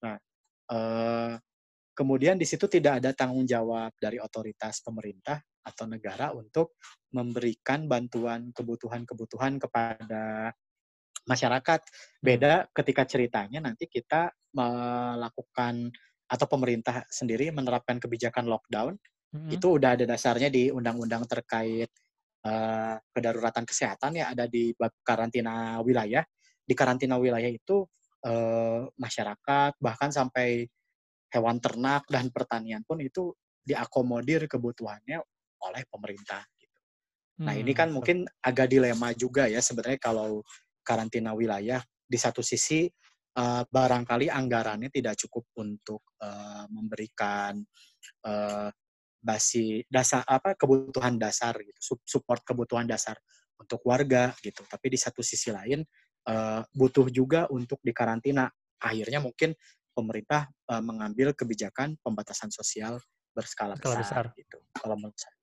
nah 0.01 0.17
eh, 0.73 1.33
kemudian 1.93 2.35
di 2.41 2.45
situ 2.49 2.65
tidak 2.71 3.03
ada 3.03 3.13
tanggung 3.13 3.45
jawab 3.45 3.93
dari 4.01 4.17
otoritas 4.17 4.81
pemerintah 4.81 5.37
atau 5.63 5.85
negara 5.87 6.33
untuk 6.35 6.75
memberikan 7.15 7.87
bantuan 7.87 8.51
kebutuhan-kebutuhan 8.51 9.61
kepada 9.61 10.51
masyarakat. 11.29 11.81
Beda 12.19 12.67
ketika 12.75 13.03
ceritanya 13.07 13.63
nanti 13.63 13.87
kita 13.87 14.33
melakukan 14.55 15.91
atau 16.27 16.45
pemerintah 16.49 17.05
sendiri 17.13 17.53
menerapkan 17.53 17.99
kebijakan 18.01 18.49
lockdown 18.49 18.97
Mhm. 19.33 19.49
itu 19.49 19.67
udah 19.81 19.97
ada 19.97 20.05
dasarnya 20.05 20.53
di 20.53 20.69
undang-undang 20.69 21.25
terkait 21.25 21.89
eh, 22.45 22.95
kedaruratan 23.13 23.63
kesehatan 23.67 24.19
ya 24.19 24.31
ada 24.35 24.45
di 24.47 24.71
bab 24.75 24.91
karantina 25.03 25.79
wilayah. 25.83 26.23
Di 26.63 26.73
karantina 26.77 27.19
wilayah 27.19 27.49
itu 27.51 27.87
eh, 28.25 28.83
masyarakat 28.95 29.71
bahkan 29.79 30.11
sampai 30.11 30.67
hewan 31.33 31.57
ternak 31.57 32.05
dan 32.07 32.29
pertanian 32.29 32.85
pun 32.85 33.01
itu 33.01 33.33
diakomodir 33.63 34.45
kebutuhannya 34.45 35.17
oleh 35.63 35.83
pemerintah. 35.89 36.43
Gitu. 36.59 36.79
Nah 37.47 37.55
ini 37.57 37.71
Hmm, 37.71 37.75
kan 37.75 37.89
mungkin 37.89 38.27
agak 38.43 38.69
dilema 38.69 39.11
juga 39.15 39.47
ya 39.49 39.59
sebenarnya 39.63 39.99
kalau 39.99 40.43
karantina 40.85 41.31
wilayah 41.33 41.81
di 42.03 42.17
satu 42.19 42.43
sisi 42.43 42.85
eh, 43.33 43.63
barangkali 43.65 44.29
anggarannya 44.29 44.91
tidak 44.93 45.17
cukup 45.25 45.47
untuk 45.57 46.03
eh, 46.21 46.65
memberikan 46.69 47.57
eh, 48.27 48.69
basi 49.23 49.81
dasar 49.87 50.27
apa 50.27 50.53
kebutuhan 50.59 51.15
dasar 51.15 51.55
gitu 51.63 51.79
sup- 51.79 52.03
support 52.03 52.43
kebutuhan 52.43 52.83
dasar 52.83 53.15
untuk 53.55 53.79
warga 53.87 54.35
gitu 54.43 54.67
tapi 54.67 54.91
di 54.91 54.99
satu 54.99 55.23
sisi 55.23 55.49
lain 55.49 55.79
eh, 56.27 56.61
butuh 56.75 57.07
juga 57.07 57.47
untuk 57.47 57.79
dikarantina 57.79 58.51
akhirnya 58.83 59.23
mungkin 59.23 59.55
pemerintah 59.95 60.51
eh, 60.67 60.83
mengambil 60.83 61.31
kebijakan 61.31 61.95
pembatasan 62.03 62.51
sosial 62.51 62.99
berskala 63.31 63.79
Skala 63.79 64.03
besar, 64.03 64.27
besar. 64.29 64.37
gitu 64.37 64.59
kalau 64.75 64.99
menurut 64.99 65.17
saya. 65.17 65.33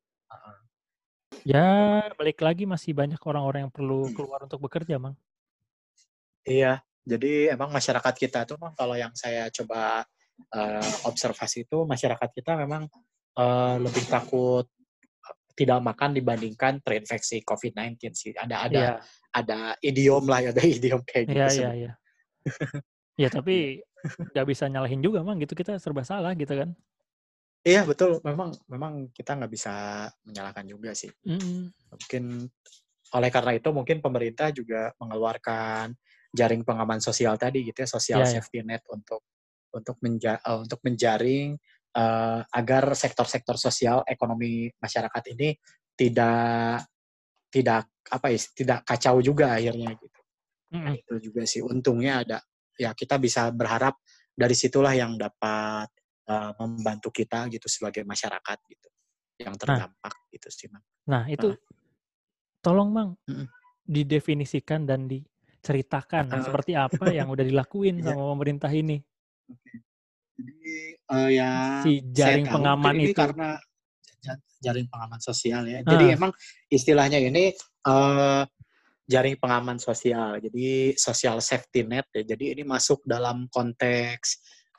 Ya, 1.40 2.05
balik 2.21 2.45
lagi 2.45 2.69
masih 2.69 2.93
banyak 2.93 3.16
orang-orang 3.25 3.66
yang 3.66 3.73
perlu 3.73 4.12
keluar 4.12 4.45
untuk 4.45 4.61
bekerja, 4.61 5.01
Mang. 5.01 5.16
Iya, 6.45 6.85
jadi 7.01 7.57
emang 7.57 7.73
masyarakat 7.73 8.14
kita 8.16 8.45
tuh 8.45 8.61
Mang, 8.61 8.77
kalau 8.77 8.93
yang 8.93 9.12
saya 9.16 9.49
coba 9.49 10.05
eh, 10.53 10.90
observasi 11.09 11.64
itu 11.64 11.79
masyarakat 11.88 12.29
kita 12.37 12.61
memang 12.61 12.93
eh, 13.38 13.77
lebih 13.79 14.05
takut 14.09 14.66
eh, 14.66 15.35
tidak 15.55 15.79
makan 15.85 16.16
dibandingkan 16.16 16.81
terinfeksi 16.83 17.45
COVID-19 17.45 18.11
sih. 18.16 18.33
Ada 18.35 18.57
ada 18.66 18.79
Iya, 18.81 18.90
ada 19.31 19.61
idiom 19.85 20.25
lah, 20.27 20.40
ada 20.51 20.62
idiom 20.62 21.01
kayak 21.07 21.25
gitu 21.31 21.38
iya, 21.38 21.49
iya, 21.55 21.71
iya. 21.75 21.93
Ya, 23.21 23.29
tapi 23.29 23.85
nggak 24.33 24.47
bisa 24.49 24.64
nyalahin 24.64 25.05
juga, 25.05 25.21
Mang. 25.21 25.37
Gitu 25.37 25.53
kita 25.53 25.77
serba 25.77 26.01
salah 26.01 26.33
gitu 26.33 26.57
kan. 26.57 26.73
Iya 27.61 27.85
betul, 27.85 28.25
memang 28.25 28.57
memang 28.73 29.12
kita 29.12 29.37
nggak 29.37 29.53
bisa 29.53 30.09
menyalahkan 30.25 30.64
juga 30.64 30.97
sih. 30.97 31.12
Mhm. 31.29 31.69
Mungkin 31.93 32.25
oleh 33.11 33.29
karena 33.29 33.53
itu 33.59 33.69
mungkin 33.75 34.01
pemerintah 34.01 34.49
juga 34.55 34.97
mengeluarkan 34.97 35.93
jaring 36.33 36.62
pengaman 36.64 37.03
sosial 37.05 37.37
tadi 37.37 37.66
gitu 37.69 37.85
ya, 37.85 37.88
social 37.90 38.25
Iya, 38.25 38.29
iya. 38.33 38.35
safety 38.40 38.64
net 38.64 38.81
untuk 38.88 39.21
untuk 39.77 40.01
menja 40.01 40.40
eh, 40.40 40.59
untuk 40.64 40.81
menjaring 40.81 41.61
eh, 41.96 42.40
agar 42.46 42.85
sektor-sektor 42.94 43.57
sosial 43.59 44.03
ekonomi 44.07 44.70
masyarakat 44.79 45.24
ini 45.37 45.55
tidak 45.96 46.85
tidak 47.50 47.90
apa 48.11 48.26
ya 48.33 48.38
tidak 48.55 48.79
kacau 48.87 49.18
juga 49.22 49.59
akhirnya 49.59 49.90
gitu. 49.98 50.20
Nah, 50.81 50.94
Mhm. 50.94 51.03
itu 51.03 51.14
juga 51.31 51.42
sih 51.50 51.61
untungnya 51.66 52.22
ada 52.24 52.38
ya 52.79 52.94
kita 52.94 53.18
bisa 53.20 53.50
berharap 53.53 53.98
dari 54.35 54.55
situlah 54.57 54.94
yang 54.96 55.18
dapat 55.18 55.90
eh, 56.31 56.53
membantu 56.62 57.11
kita 57.11 57.50
gitu 57.50 57.66
sebagai 57.66 58.07
masyarakat 58.07 58.59
gitu 58.70 58.88
yang 59.42 59.55
Nah, 59.66 59.83
terdampak 59.90 60.14
gitu 60.31 60.48
sih 60.53 60.68
Mang. 60.70 60.85
nah 61.11 61.24
itu 61.26 61.48
Heeh. 61.50 61.59
tolong, 62.62 62.90
Mang, 62.92 63.11
Mm-mm. 63.26 63.48
didefinisikan 63.88 64.85
dan 64.87 65.09
diceritakan 65.11 66.31
Heeh. 66.31 66.44
seperti 66.44 66.72
apa 66.79 67.11
yang 67.11 67.29
udah 67.33 67.42
dilakuin 67.44 67.98
Iya. 68.05 68.14
sama 68.14 68.22
pemerintah 68.37 68.70
ini. 68.72 69.00
Jadi 70.40 70.72
eh, 70.96 71.31
yang 71.37 71.85
Si 71.85 71.92
saya 72.16 72.40
jaring 72.40 72.44
tahu 72.48 72.55
pengaman 72.57 72.94
ini 72.96 73.05
itu. 73.12 73.16
karena 73.16 73.48
ja- 74.24 74.42
jaring 74.61 74.87
pengaman 74.88 75.20
sosial 75.20 75.62
ya. 75.68 75.81
Jadi 75.85 76.05
Ah, 76.12 76.16
emang 76.16 76.33
istilahnya 76.72 77.18
ini 77.20 77.53
eh, 77.87 78.42
jaring 79.11 79.37
pengaman 79.42 79.79
sosial. 79.83 80.38
Jadi 80.40 80.94
social 80.96 81.38
safety 81.44 81.85
net 81.85 82.07
ya. 82.14 82.22
Jadi 82.24 82.57
ini 82.59 82.62
masuk 82.64 83.05
dalam 83.05 83.46
konteks 83.53 84.26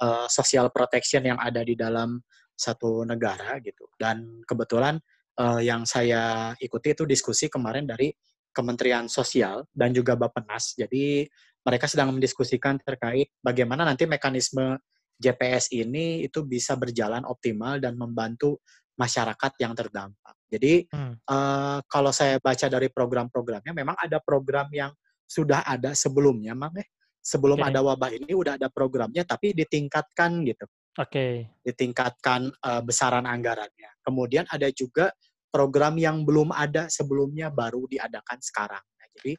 eh, 0.02 0.28
social 0.30 0.70
protection 0.74 1.22
yang 1.26 1.38
ada 1.38 1.62
di 1.62 1.78
dalam 1.78 2.18
satu 2.58 3.06
negara 3.06 3.58
gitu. 3.62 3.86
Dan 3.98 4.42
kebetulan 4.46 4.98
eh, 5.38 5.62
yang 5.66 5.86
saya 5.86 6.54
ikuti 6.58 6.94
itu 6.98 7.04
diskusi 7.06 7.50
kemarin 7.50 7.86
dari 7.86 8.10
Kementerian 8.52 9.08
Sosial 9.08 9.64
dan 9.72 9.96
juga 9.96 10.20
Bappenas. 10.20 10.76
Jadi 10.76 11.24
mereka 11.64 11.88
sedang 11.88 12.12
mendiskusikan 12.12 12.82
terkait 12.84 13.32
bagaimana 13.40 13.88
nanti 13.88 14.04
mekanisme 14.04 14.76
JPS 15.22 15.70
ini 15.78 16.26
itu 16.26 16.42
bisa 16.42 16.74
berjalan 16.74 17.22
optimal 17.30 17.78
dan 17.78 17.94
membantu 17.94 18.58
masyarakat 18.98 19.52
yang 19.62 19.74
terdampak. 19.78 20.36
Jadi 20.52 20.90
hmm, 20.90 21.14
eh, 21.24 21.80
kalau 21.86 22.12
saya 22.12 22.42
baca 22.42 22.68
dari 22.68 22.90
program-programnya, 22.90 23.72
memang 23.72 23.96
ada 24.02 24.18
program 24.20 24.68
yang 24.74 24.92
sudah 25.30 25.64
ada 25.64 25.96
sebelumnya, 25.96 26.52
Mang. 26.52 26.76
eh. 26.76 26.90
Sebelum 27.22 27.62
oke. 27.62 27.70
ada 27.70 27.80
wabah 27.86 28.12
ini 28.18 28.34
udah 28.34 28.58
ada 28.58 28.68
programnya, 28.68 29.22
tapi 29.22 29.54
ditingkatkan 29.54 30.42
gitu. 30.42 30.66
Oke. 30.98 31.54
Ditingkatkan, 31.62 32.50
eee, 32.50 32.82
besaran 32.82 33.30
anggarannya. 33.30 33.90
Kemudian 34.02 34.50
ada 34.50 34.68
juga 34.74 35.14
program 35.54 36.02
yang 36.02 36.26
belum 36.26 36.50
ada 36.50 36.90
sebelumnya 36.90 37.54
baru 37.54 37.86
diadakan 37.86 38.42
sekarang. 38.42 38.82
Nah, 38.82 39.08
jadi 39.22 39.38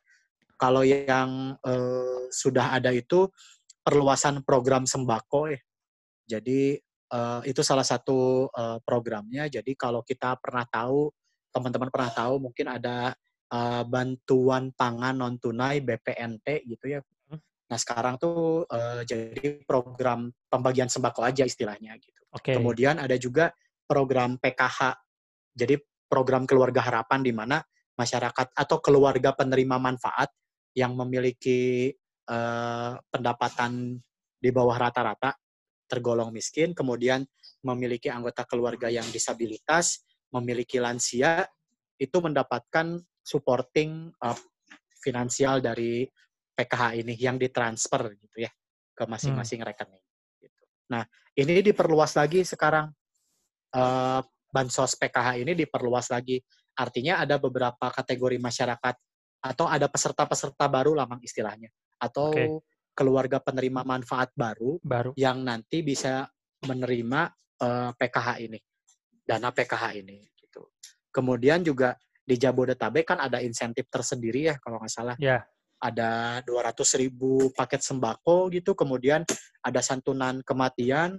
kalau 0.54 0.86
yang, 0.86 1.58
eee, 1.58 2.30
sudah 2.30 2.78
ada 2.78 2.94
itu 2.94 3.26
perluasan 3.82 4.46
program 4.46 4.86
sembako 4.86 5.50
ya. 5.50 5.60
Jadi, 6.32 6.80
eee, 7.12 7.40
itu 7.52 7.60
salah 7.60 7.84
satu, 7.84 8.48
eee, 8.48 8.78
programnya. 8.88 9.44
Jadi 9.52 9.76
kalau 9.76 10.00
kita 10.00 10.40
pernah 10.40 10.64
tahu, 10.64 11.12
teman-teman 11.52 11.92
pernah 11.92 12.08
tahu 12.08 12.40
mungkin 12.40 12.72
ada, 12.72 13.12
eee, 13.52 13.82
bantuan 13.84 14.72
pangan 14.72 15.12
non 15.20 15.36
tunai 15.36 15.84
BPNT 15.84 16.64
gitu 16.64 16.88
ya. 16.96 17.00
Mhm. 17.28 17.38
Nah 17.68 17.78
sekarang 17.78 18.16
tuh, 18.16 18.64
eee, 18.72 19.00
jadi 19.04 19.44
program 19.68 20.32
pembagian 20.48 20.88
sembako 20.88 21.20
aja 21.28 21.44
istilahnya 21.44 22.00
gitu. 22.00 22.20
Oke. 22.32 22.56
Kemudian 22.56 22.96
ada 22.96 23.16
juga 23.20 23.52
program 23.84 24.40
PKH. 24.40 24.96
Jadi 25.52 25.76
program 26.08 26.48
keluarga 26.48 26.80
harapan 26.80 27.20
di 27.20 27.32
mana 27.36 27.60
masyarakat 27.96 28.56
atau 28.56 28.80
keluarga 28.80 29.36
penerima 29.36 29.76
manfaat 29.76 30.32
yang 30.72 30.96
memiliki, 30.96 31.92
eee, 32.24 32.92
pendapatan 33.12 34.00
di 34.42 34.50
bawah 34.50 34.74
rata-rata, 34.80 35.36
tergolong 35.92 36.32
miskin, 36.32 36.72
kemudian 36.72 37.28
memiliki 37.60 38.08
anggota 38.08 38.48
keluarga 38.48 38.88
yang 38.88 39.04
disabilitas, 39.12 40.00
memiliki 40.32 40.80
lansia, 40.80 41.44
itu 42.00 42.16
mendapatkan 42.24 42.96
supporting, 43.20 44.08
eee, 44.16 44.38
finansial 45.04 45.60
dari 45.60 46.08
PKH 46.56 46.96
ini 47.04 47.14
yang 47.20 47.36
ditransfer 47.36 48.16
gitu 48.16 48.48
ya, 48.48 48.50
ke 48.96 49.04
Hmm. 49.04 49.12
masing-masing 49.12 49.60
rekening, 49.60 50.00
gitu. 50.40 50.62
Nah, 50.88 51.04
ini 51.36 51.60
diperluas 51.60 52.16
lagi 52.16 52.40
sekarang, 52.48 52.88
eee, 53.76 54.20
bansos 54.52 54.96
PKH 54.96 55.40
ini 55.44 55.52
diperluas 55.56 56.08
lagi. 56.12 56.40
Artinya 56.76 57.20
ada 57.20 57.36
beberapa 57.36 57.92
kategori 57.92 58.40
masyarakat 58.40 58.94
atau 59.44 59.66
ada 59.68 59.88
peserta-peserta 59.92 60.68
baru 60.72 60.96
lah 60.96 61.04
Mang 61.04 61.20
istilahnya, 61.20 61.68
atau 62.00 62.32
Oke. 62.32 62.64
Keluarga 62.92 63.40
penerima 63.40 63.82
manfaat 63.84 64.32
baru 64.36 64.76
Baru. 64.84 65.12
yang 65.16 65.40
nanti 65.44 65.80
bisa 65.84 66.28
menerima, 66.64 67.20
eee, 67.60 67.90
PKH 67.96 68.28
ini, 68.44 68.58
dana 69.26 69.48
PKH 69.50 69.84
ini, 69.98 70.22
gitu. 70.38 70.70
Kemudian 71.10 71.64
juga 71.64 71.96
di 72.22 72.38
Jabodetabek 72.38 73.04
kan 73.14 73.18
ada 73.18 73.42
insentif 73.42 73.90
tersendiri 73.90 74.52
ya 74.52 74.54
kalau 74.62 74.78
nggak 74.78 74.92
salah. 74.92 75.16
Ya. 75.18 75.42
Ada 75.82 76.40
200.000 76.46 77.50
paket 77.58 77.82
sembako 77.82 78.46
gitu, 78.54 78.78
kemudian 78.78 79.26
ada 79.66 79.80
santunan 79.82 80.38
kematian, 80.46 81.18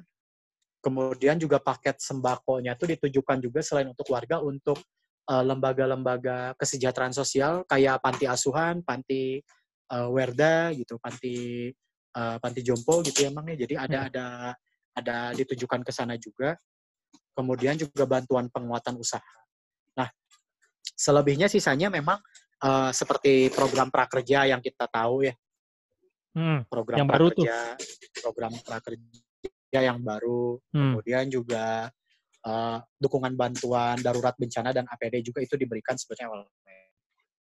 kemudian 0.80 1.36
juga 1.36 1.60
paket 1.60 2.00
sembakonya 2.00 2.76
itu 2.80 2.88
ditujukan 2.88 3.44
juga 3.44 3.60
selain 3.60 3.92
untuk 3.92 4.08
warga, 4.12 4.40
untuk, 4.40 4.80
eee, 5.28 5.44
lembaga-lembaga 5.44 6.56
kesejahteraan 6.56 7.12
sosial 7.12 7.68
kayak 7.68 8.00
panti 8.00 8.24
asuhan, 8.24 8.80
panti, 8.88 9.44
eee, 9.94 10.08
werda 10.10 10.74
gitu, 10.74 10.98
panti, 10.98 11.70
eee, 12.14 12.36
panti 12.42 12.60
jompo 12.66 13.06
gitu 13.06 13.26
ya 13.26 13.30
Mang 13.30 13.46
ya. 13.50 13.58
Jadi 13.58 13.74
ada 13.78 14.00
Mhm. 14.02 14.08
ada 14.10 14.26
ada 14.94 15.18
ditujukan 15.38 15.82
ke 15.86 15.92
sana 15.94 16.18
juga. 16.18 16.58
Kemudian 17.38 17.78
juga 17.78 18.06
bantuan 18.10 18.50
penguatan 18.50 18.98
usaha. 18.98 19.34
Nah, 19.98 20.10
selebihnya 20.98 21.50
sisanya 21.50 21.90
memang, 21.94 22.18
eee, 22.62 22.90
seperti 22.94 23.50
program 23.54 23.90
prakerja 23.94 24.50
yang 24.50 24.62
kita 24.62 24.90
tahu 24.90 25.30
ya. 25.30 25.36
Mhm, 26.34 26.66
Program 26.70 26.98
yang 27.06 27.10
baru 27.10 27.28
tuh. 27.30 27.46
prakerja 27.46 27.78
program 28.26 28.54
prakerja 28.66 29.80
yang 29.86 30.02
baru, 30.02 30.58
Hmm. 30.74 30.94
kemudian 30.98 31.26
juga, 31.30 31.90
eee, 32.46 32.78
dukungan 33.02 33.34
bantuan 33.38 33.98
darurat 34.02 34.34
bencana 34.38 34.74
dan 34.74 34.86
APD 34.90 35.22
juga 35.26 35.42
itu 35.46 35.54
diberikan 35.58 35.94
sebenarnya 35.98 36.30
oleh 36.34 36.50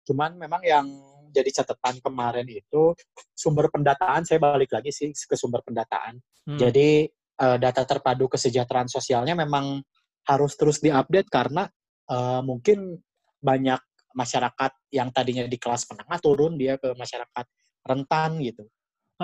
cuman 0.05 0.37
memang 0.37 0.61
yang 0.61 0.85
jadi 1.35 1.49
catatan 1.63 1.99
kemarin 1.99 2.47
itu 2.47 2.95
sumber 3.35 3.67
pendataan, 3.73 4.23
saya 4.23 4.39
balik 4.39 4.71
lagi 4.71 4.91
sih 4.95 5.11
ke 5.11 5.35
sumber 5.35 5.59
pendataan. 5.67 6.17
Hmm. 6.47 6.57
Jadi, 6.57 7.05
eee, 7.11 7.57
data 7.59 7.83
terpadu 7.83 8.31
kesejahteraan 8.31 8.87
sosialnya 8.87 9.35
memang 9.35 9.83
harus 10.25 10.55
terus 10.55 10.79
di-update 10.79 11.27
karena, 11.29 11.67
eee, 12.07 12.41
mungkin 12.47 12.97
banyak 13.43 13.81
masyarakat 14.15 14.71
yang 14.95 15.11
tadinya 15.11 15.43
di 15.45 15.59
kelas 15.59 15.85
menengah 15.91 16.19
turun 16.23 16.55
dia 16.55 16.79
ke 16.79 16.95
masyarakat 16.95 17.45
rentan 17.85 18.39
gitu. 18.41 18.63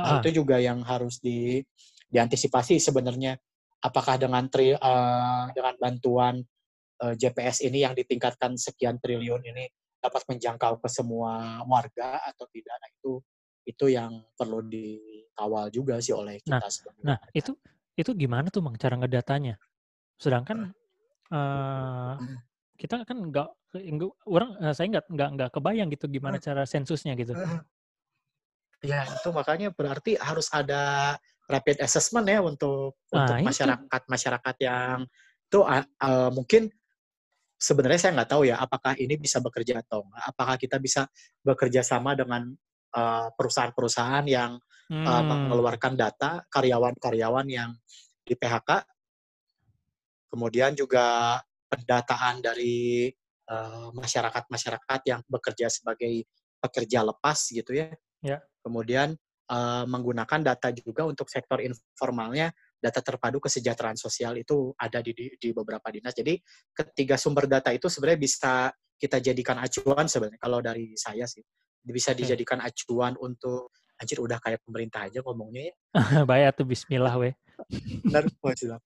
Nah, 0.04 0.12
Heeh. 0.12 0.20
itu 0.20 0.30
juga 0.44 0.58
yang 0.62 0.82
harus 0.86 1.20
di 1.24 1.62
diantisipasi 2.12 2.78
sebenarnya. 2.82 3.38
Apakah 3.84 4.18
dengan 4.22 4.46
tri 4.52 4.76
eee, 4.78 5.44
dengan 5.56 5.76
bantuan, 5.82 6.36
eee, 7.04 7.14
JPS 7.20 7.66
ini 7.68 7.84
yang 7.86 7.94
ditingkatkan 7.98 8.56
sekian 8.60 8.98
triliun 9.02 9.44
ini 9.48 9.66
dapat 10.04 10.24
menjangkau 10.30 10.82
ke 10.84 10.90
semua 10.92 11.62
warga 11.70 12.22
atau 12.30 12.46
tidak, 12.52 12.76
nah 12.82 12.90
itu 12.92 13.12
itu 13.70 13.86
yang 13.94 14.14
perlu 14.38 14.60
dikawal 14.66 15.70
juga 15.74 16.02
sih 16.02 16.14
oleh 16.18 16.42
Nah 16.50 16.62
kita 16.62 16.68
nah 17.02 17.18
warga. 17.22 17.32
itu 17.34 17.54
itu 17.98 18.12
gimana 18.18 18.48
tuh 18.54 18.62
Mang 18.66 18.78
cara 18.78 18.96
ngedatanya? 18.98 19.58
Sedangkan, 20.22 20.74
Mhm. 22.20 22.42
kita 22.80 23.04
kan 23.08 23.18
nggak 23.32 23.50
orang 24.30 24.50
eee, 24.62 24.74
saya 24.78 24.88
nggak 24.94 25.06
nggak 25.14 25.30
nggak 25.38 25.50
kebayang 25.56 25.90
gitu 25.94 26.06
gimana 26.12 26.38
Heeh. 26.38 26.42
cara 26.42 26.64
sensusnya 26.70 27.14
gitu. 27.20 27.38
Ya 28.82 29.06
itu 29.06 29.30
makanya 29.30 29.70
berarti 29.70 30.18
harus 30.18 30.50
ada 30.50 31.14
rapid 31.46 31.78
assessment 31.86 32.26
ya 32.26 32.42
untuk 32.42 32.98
untuk 33.14 33.38
Nah 33.38 33.42
itu. 33.44 33.78
masyarakat-masyarakat 33.86 34.56
yang 34.66 35.06
itu 35.46 35.60
eee, 36.02 36.30
mungkin 36.34 36.62
sebenarnya 37.62 38.00
saya 38.02 38.12
nggak 38.18 38.32
tahu 38.34 38.44
ya 38.50 38.58
apakah 38.60 38.98
ini 38.98 39.16
bisa 39.22 39.38
bekerja 39.46 39.82
atau 39.86 40.04
enggak. 40.08 40.24
Apakah 40.34 40.56
kita 40.58 40.78
bisa 40.82 41.06
bekerja 41.46 41.82
sama 41.86 42.18
dengan, 42.18 42.50
eee, 42.96 43.28
perusahaan-perusahaan 43.38 44.26
yang, 44.28 44.58
eee, 45.06 45.24
Mmm. 45.30 45.42
mengeluarkan 45.46 45.94
data 46.00 46.42
karyawan-karyawan 46.50 47.48
yang 47.52 47.72
di-PHK. 48.26 48.86
Kemudian 50.32 50.72
juga 50.80 51.38
pendataan 51.68 52.40
dari, 52.40 53.12
eee, 53.48 53.88
masyarakat-masyarakat 53.92 55.00
yang 55.08 55.22
bekerja 55.28 55.68
sebagai 55.68 56.24
pekerja 56.64 57.04
lepas 57.04 57.40
gitu 57.52 57.76
ya. 57.76 57.92
Ya. 58.24 58.48
Kemudian, 58.66 59.18
eee, 59.50 59.84
menggunakan 59.90 60.42
data 60.46 60.70
juga 60.76 61.08
untuk 61.10 61.28
sektor 61.32 61.60
informalnya, 61.64 62.54
data 62.82 63.00
terpadu 63.06 63.38
kesejahteraan 63.38 63.94
sosial 63.96 64.42
itu 64.42 64.74
ada 64.74 65.00
di 65.06 65.14
di 65.14 65.26
di 65.38 65.50
beberapa 65.54 65.86
dinas. 65.94 66.18
Jadi 66.18 66.34
ketiga 66.74 67.16
sumber 67.16 67.46
data 67.46 67.70
itu 67.70 67.86
sebenarnya 67.86 68.20
bisa 68.20 68.54
kita 68.98 69.22
jadikan 69.22 69.62
acuan 69.62 70.10
sebenarnya 70.10 70.42
kalau 70.42 70.60
dari 70.60 70.98
saya 70.98 71.30
sih. 71.30 71.46
Bisa 71.82 72.14
dijadikan 72.14 72.62
acuan 72.62 73.18
untuk 73.18 73.74
anjir 73.98 74.18
udah 74.22 74.38
kayak 74.42 74.62
pemerintah 74.66 75.06
aja 75.06 75.22
ngomongnya 75.22 75.70
ya. 75.70 75.76
Bae 76.30 76.46
atuh 76.50 76.66
bismillah 76.66 77.14
weh. 77.22 77.34
Benar, 78.10 78.26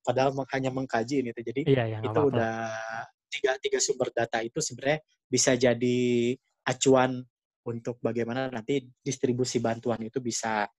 padahal 0.04 0.36
hanya 0.52 0.72
mengkaji 0.72 1.24
ini 1.24 1.32
tuh. 1.32 1.44
Jadi 1.44 1.62
Iya 1.72 1.84
ya, 1.88 2.00
itu 2.04 2.12
apa-apa 2.12 2.20
lah. 2.20 2.28
udah 2.32 2.56
tiga 3.32 3.52
tiga 3.60 3.80
sumber 3.80 4.12
data 4.12 4.40
itu 4.44 4.60
sebenarnya 4.60 5.00
bisa 5.28 5.56
jadi 5.56 6.00
acuan 6.68 7.24
untuk 7.66 7.98
bagaimana 8.00 8.48
nanti 8.52 8.86
distribusi 9.02 9.58
bantuan 9.58 10.00
itu 10.06 10.22
bisa, 10.22 10.70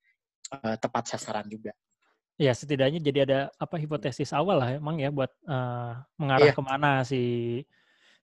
eee, 0.53 0.77
tepat 0.79 1.17
sasaran 1.17 1.49
juga. 1.51 1.75
Ya 2.39 2.53
setidaknya 2.53 3.01
jadi 3.01 3.19
ada 3.25 3.39
apa, 3.57 3.81
hipotesis 3.81 4.29
awal 4.37 4.61
lah 4.61 4.69
emang 4.77 5.01
ya 5.01 5.09
buat, 5.09 5.33
eee, 5.49 5.91
mengarah 6.21 6.49
Iya. 6.49 6.57
ke 6.57 6.61
mana 6.61 7.01
si 7.11 7.17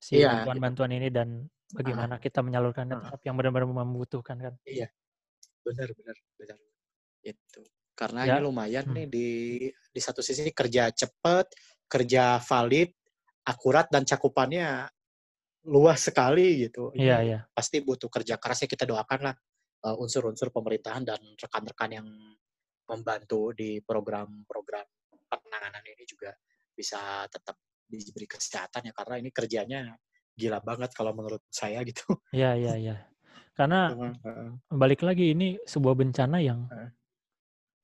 si 0.06 0.14
Iya, 0.14 0.46
itu. 0.48 0.60
bantuan-bantuan 0.62 0.92
ini 0.98 1.08
dan 1.18 1.50
Heeh. 1.86 2.06
bagaimana 2.06 2.22
kita 2.22 2.40
menyalurkannya 2.46 2.94
Heeh. 2.94 3.14
terhadap 3.14 3.22
yang 3.26 3.36
benar-benar 3.38 3.66
membutuhkan 3.86 4.38
kan. 4.46 4.54
Iya. 4.68 4.88
Benar 5.66 5.90
benar 5.98 6.18
benar. 6.40 6.60
Itu. 7.26 7.62
Karena 7.96 8.22
ini 8.30 8.40
Ya. 8.40 8.44
lumayan 8.44 8.86
Hmm. 8.86 8.98
nih 8.98 9.08
di 9.12 9.28
di 9.96 10.02
satu 10.02 10.22
sisi 10.26 10.50
kerja 10.54 10.90
cepet, 10.94 11.48
kerja 11.90 12.40
valid, 12.44 12.90
akurat 13.48 13.88
dan 13.94 14.04
cakupannya 14.08 14.88
luas 15.70 16.02
sekali 16.10 16.68
gitu. 16.70 16.92
Iya 16.98 17.22
Ini 17.22 17.26
iya. 17.26 17.48
pasti 17.56 17.82
butuh 17.86 18.10
kerja 18.12 18.38
keras 18.42 18.66
ya 18.66 18.70
kita 18.72 18.86
doakanlah, 18.90 19.36
eee, 19.86 19.96
unsur-unsur 20.04 20.50
pemerintahan 20.56 21.04
dan 21.08 21.22
rekan-rekan 21.40 21.92
yang 21.94 22.08
membantu 22.88 23.56
di 23.56 23.80
program-program 23.80 24.86
penanganan 25.28 25.84
ini 25.88 26.04
juga 26.06 26.34
bisa 26.74 27.26
tetap 27.30 27.58
diberi 27.86 28.26
kesehatan 28.26 28.90
ya, 28.90 28.94
karena 28.94 29.16
ini 29.22 29.30
kerjanya 29.30 29.80
gila 30.34 30.60
banget 30.66 30.90
kalau 30.98 31.14
menurut 31.14 31.46
saya 31.54 31.86
gitu. 31.86 32.18
Iya 32.34 32.58
iya 32.58 32.74
iya. 32.78 32.96
Karena 33.54 33.94
balik 34.74 35.06
lagi 35.06 35.38
ini 35.38 35.62
sebuah 35.62 35.94
bencana 35.94 36.42
yang 36.42 36.66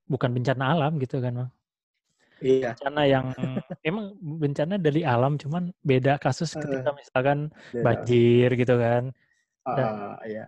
bukan 0.09 0.33
bencana 0.33 0.73
alam 0.73 0.97
gitu 0.97 1.21
kan, 1.21 1.45
Mang. 1.45 1.51
Iya. 2.41 2.73
Bencana 2.73 3.01
yang 3.05 3.25
emang 3.89 4.17
bencana 4.17 4.81
dari 4.81 5.05
alam, 5.05 5.37
cuman 5.37 5.69
beda 5.85 6.17
kasus 6.17 6.57
ketika 6.57 6.89
misalkan 6.97 7.53
banjir 7.69 8.49
gitu 8.57 8.75
kan. 8.81 9.13
Dan 9.69 9.85
Heeh, 9.85 10.13
iya. 10.33 10.45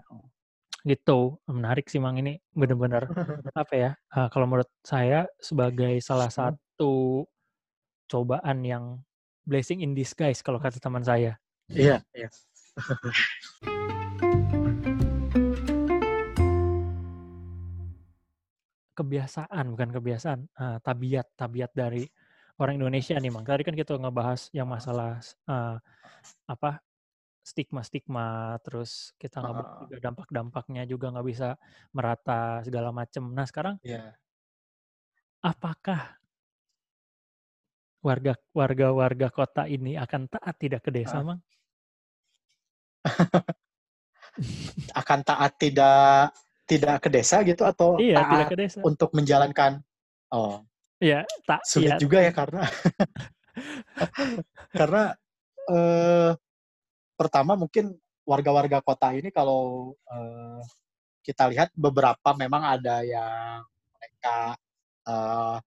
Gitu, 0.81 1.37
menarik 1.45 1.85
sih 1.87 2.01
Mang 2.01 2.17
ini 2.17 2.41
bener-bener 2.57 3.05
apa 3.61 3.73
ya, 3.73 3.91
eee, 4.13 4.27
kalau 4.33 4.45
menurut 4.49 4.69
saya 4.81 5.29
sebagai 5.37 6.01
salah 6.01 6.29
Hmm. 6.33 6.57
satu 6.57 7.25
cobaan 8.09 8.65
yang 8.65 8.85
blessing 9.45 9.81
in 9.85 9.93
disguise 9.93 10.41
kalau 10.41 10.57
kata 10.61 10.81
teman 10.81 11.05
saya. 11.05 11.37
Iya, 11.71 12.01
iya. 12.17 12.29
Kebiasaan, 18.91 19.65
bukan 19.71 19.89
kebiasaan, 19.95 20.39
eee, 20.51 20.77
tabiat 20.83 21.27
tabiat 21.39 21.71
dari 21.71 22.03
orang 22.59 22.75
Indonesia 22.77 23.15
nih, 23.17 23.31
Mang. 23.31 23.47
Tadi 23.47 23.63
kan 23.63 23.73
kita 23.73 23.95
ngebahas 23.97 24.51
yang 24.51 24.67
masalah, 24.67 25.17
eee, 25.47 25.75
apa, 26.49 26.83
stigma-stigma, 27.49 28.23
terus 28.65 28.91
kita 29.21 29.37
ngebahas 29.45 29.69
Heeh. 29.71 29.79
juga 29.81 29.95
dampak-dampaknya 30.05 30.81
juga 30.91 31.05
nggak 31.13 31.27
bisa 31.31 31.47
merata 31.95 32.61
segala 32.67 32.89
macem. 32.99 33.23
Nah, 33.35 33.45
sekarang 33.49 33.75
Iya. 33.83 34.15
apakah 35.41 36.21
warga 38.07 38.33
warga-warga 38.59 39.27
kota 39.37 39.63
ini 39.75 39.91
akan 40.03 40.21
taat 40.33 40.55
tidak 40.61 40.81
ke 40.85 40.91
desa, 40.93 41.17
Heeh. 41.17 41.25
Mang? 41.25 41.39
Akan 44.99 45.19
taat 45.23 45.51
tidak 45.59 46.31
tidak 46.69 46.95
ke 47.03 47.09
desa 47.11 47.43
gitu 47.43 47.63
atau 47.67 47.99
Iya, 47.99 48.23
tidak 48.29 48.39
taat 48.39 48.51
ke 48.51 48.57
desa. 48.61 48.79
untuk 48.83 49.09
menjalankan 49.11 49.83
oh, 50.31 50.63
Iya, 51.01 51.25
tak 51.49 51.59
sulit 51.65 51.81
iya. 51.81 51.95
juga 51.99 52.17
ya 52.23 52.31
karena 52.33 52.61
karena, 54.77 55.03
eee, 55.69 56.31
pertama 57.21 57.53
mungkin 57.59 57.93
warga-warga 58.25 58.81
kota 58.85 59.13
ini 59.17 59.29
kalau, 59.33 59.93
eee, 60.09 60.61
kita 61.25 61.45
lihat 61.53 61.69
beberapa 61.77 62.31
memang 62.37 62.63
ada 62.79 63.01
yang 63.05 63.61
mereka, 63.97 64.57
eee, 65.07 65.57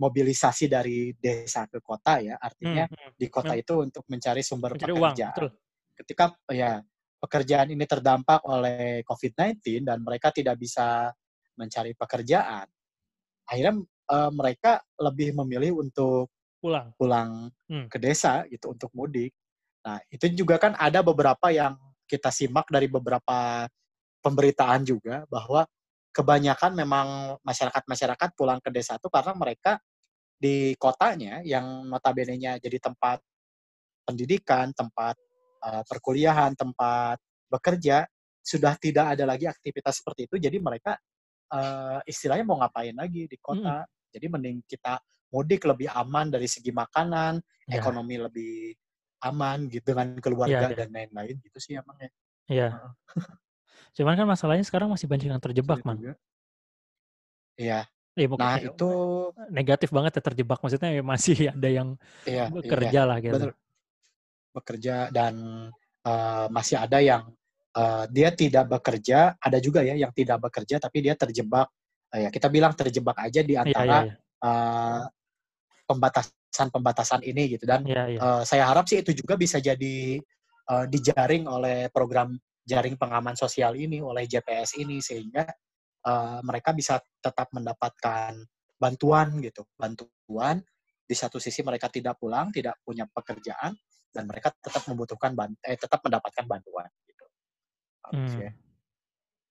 mobilisasi 0.00 0.66
dari 0.70 1.12
desa 1.18 1.66
ke 1.70 1.80
kota 1.84 2.20
ya, 2.24 2.36
artinya 2.40 2.86
mhm, 2.90 3.14
di 3.16 3.28
kota 3.32 3.54
mem 3.54 3.58
itu 3.58 3.78
untuk 3.84 4.04
mencari 4.10 4.42
sumber 4.46 4.74
Mencari 4.74 4.92
uang, 4.92 5.16
pekerjaan. 5.22 5.30
betul. 5.30 5.54
Ketika 5.96 6.34
ya, 6.52 6.80
pekerjaan 7.22 7.70
ini 7.74 7.84
terdampak 7.88 8.42
oleh 8.48 9.02
COVID-19 9.08 9.84
dan 9.88 10.00
mereka 10.04 10.30
tidak 10.34 10.56
bisa 10.60 11.10
mencari 11.58 11.94
pekerjaan, 11.98 12.66
akhirnya, 13.48 13.74
eee, 14.10 14.30
mereka 14.34 14.82
lebih 15.00 15.34
memilih 15.44 15.80
untuk 15.84 16.30
Pulang. 16.62 16.94
pulang 16.98 17.50
Mmm. 17.68 17.88
ke 17.90 17.98
desa 18.02 18.44
gitu, 18.50 18.72
untuk 18.74 18.90
mudik. 18.96 19.32
Nah, 19.84 20.00
itu 20.08 20.26
juga 20.32 20.56
kan 20.60 20.72
ada 20.80 21.04
beberapa 21.04 21.52
yang 21.52 21.76
kita 22.08 22.32
simak 22.32 22.68
dari 22.72 22.88
beberapa 22.88 23.68
pemberitaan 24.24 24.82
juga, 24.86 25.24
bahwa 25.30 25.64
kebanyakan 26.14 26.72
memang 26.78 27.08
masyarakat-masyarakat 27.44 28.30
pulang 28.38 28.60
ke 28.64 28.70
desa 28.74 28.96
itu 29.00 29.08
karena 29.12 29.32
mereka 29.36 29.78
di 30.38 30.74
kotanya 30.80 31.40
yang 31.46 31.86
notabene-nya 31.88 32.58
jadi 32.62 32.78
tempat 32.82 33.20
pendidikan, 34.06 34.72
tempat, 34.76 35.16
eee, 35.64 35.82
perkuliahan, 35.88 36.52
tempat 36.58 37.18
bekerja, 37.50 38.06
sudah 38.44 38.76
tidak 38.80 39.16
ada 39.18 39.24
lagi 39.28 39.46
aktivitas 39.50 40.00
seperti 40.04 40.28
itu, 40.30 40.36
jadi 40.42 40.58
mereka, 40.62 40.98
eee, 41.52 42.00
istilahnya 42.10 42.44
mau 42.48 42.58
ngapain 42.62 42.94
lagi 42.96 43.26
di 43.30 43.38
kota. 43.40 43.84
Jadi 44.14 44.26
mending 44.32 44.58
kita 44.68 44.98
mudik 45.34 45.64
lebih 45.68 45.90
aman 45.92 46.30
dari 46.32 46.46
segi 46.50 46.70
makanan, 46.74 47.40
Iya. 47.66 48.04
ekonomi 48.04 48.16
lebih 48.20 48.74
aman 49.28 49.58
gitu 49.74 49.86
dengan 49.92 50.08
Iya 50.44 50.60
keluarga 50.60 50.66
iya. 50.68 50.78
dan 50.78 50.88
lain-lain 50.96 51.36
gitu 51.46 51.58
sih 51.64 51.74
emang 51.80 51.96
ya. 52.04 52.10
Iya. 52.48 52.84
Cuman 53.96 54.14
kan 54.18 54.26
masalahnya 54.32 54.64
sekarang 54.68 54.88
masih 54.92 55.06
banyak 55.10 55.28
yang 55.32 55.42
terjebak, 55.44 55.80
Mang. 55.86 56.00
juga. 56.00 56.14
Iya. 57.58 57.86
Iya, 58.18 58.26
mungkin 58.32 58.50
Nah 58.50 58.54
ya, 58.62 58.68
itu 58.68 58.84
negatif 59.58 59.88
banget 59.96 60.12
ya 60.18 60.22
terjebak, 60.28 60.58
maksudnya 60.62 60.90
ya 60.98 61.02
masih 61.12 61.34
ada 61.54 61.68
yang 61.78 61.88
Iya 62.30 62.44
iya, 62.68 62.88
bekerja 62.88 62.98
lah 63.08 63.18
gitu. 63.26 63.44
bener. 63.44 63.50
Bekerja 64.54 65.10
dan, 65.10 65.34
eee, 66.06 66.46
masih 66.54 66.76
ada 66.78 66.98
yang, 67.02 67.34
eee, 67.74 68.04
dia 68.14 68.30
tidak 68.30 68.64
bekerja, 68.70 69.34
ada 69.42 69.58
juga 69.58 69.82
ya 69.82 69.98
yang 69.98 70.14
tidak 70.14 70.38
bekerja 70.46 70.78
tapi 70.78 71.02
dia 71.02 71.14
terjebak, 71.18 71.66
eee, 72.14 72.26
ya 72.26 72.30
kita 72.30 72.46
bilang 72.54 72.70
terjebak 72.78 73.18
aja 73.18 73.42
di 73.42 73.58
Iya 73.64 73.80
iya 73.88 73.98
antara, 73.98 74.04
iya. 74.04 74.14
eee, 74.42 75.02
pembatasan-pembatasan 75.88 77.22
ini 77.26 77.56
gitu 77.58 77.64
dan, 77.68 77.84
Iya 77.86 78.02
iya. 78.14 78.18
eee, 78.20 78.42
saya 78.48 78.64
harap 78.70 78.88
sih 78.88 79.00
itu 79.04 79.12
juga 79.16 79.34
bisa 79.40 79.58
jadi, 79.60 80.18
eee, 80.68 80.84
dijaring 80.92 81.44
oleh 81.50 81.88
program 81.92 82.36
jaring 82.64 82.96
pengaman 82.96 83.36
sosial 83.36 83.76
ini, 83.76 84.00
oleh 84.00 84.24
JPS 84.24 84.80
ini 84.80 84.98
sehingga, 85.04 85.44
eee, 86.04 86.38
mereka 86.44 86.72
bisa 86.72 87.00
tetap 87.20 87.52
mendapatkan 87.52 88.32
bantuan 88.80 89.40
gitu, 89.44 89.64
bantuan, 89.76 90.60
di 91.04 91.12
satu 91.16 91.36
sisi 91.36 91.60
mereka 91.60 91.92
tidak 91.92 92.16
pulang, 92.16 92.48
tidak 92.48 92.80
punya 92.84 93.04
pekerjaan, 93.08 93.76
dan 94.14 94.24
mereka 94.24 94.52
tetap 94.56 94.88
membutuhkan 94.88 95.36
eh, 95.68 95.76
tetap 95.76 96.00
mendapatkan 96.00 96.44
bantuan 96.48 96.88
gitu. 97.04 97.24
Harusnya. 98.04 98.50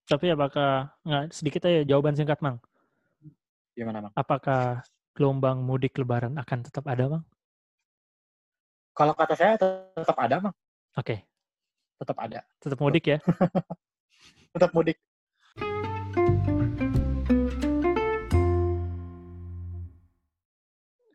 Tapi 0.10 0.26
apakah 0.34 0.98
nggak 1.06 1.26
sedikit 1.32 1.62
aja 1.70 1.86
jawaban 1.88 2.18
singkat, 2.18 2.42
Mang. 2.42 2.58
Gimana, 3.78 4.06
Bang? 4.10 4.14
Apakah 4.18 4.82
gelombang 5.14 5.61
mudik 5.61 5.93
lebaran 6.01 6.34
akan 6.41 6.59
tetap 6.66 6.89
ada, 6.89 7.05
Mang? 7.05 7.24
Kalau 8.93 9.18
kata 9.18 9.34
saya 9.34 9.57
tetap 9.57 10.18
ada, 10.22 10.38
Bang. 10.38 10.55
Oke. 10.93 11.26
Tetap 11.97 12.18
ada. 12.22 12.45
Tetap 12.61 12.78
mudik 12.78 13.05
ya? 13.09 13.18
Tetap 14.53 14.70
mudik. 14.74 14.97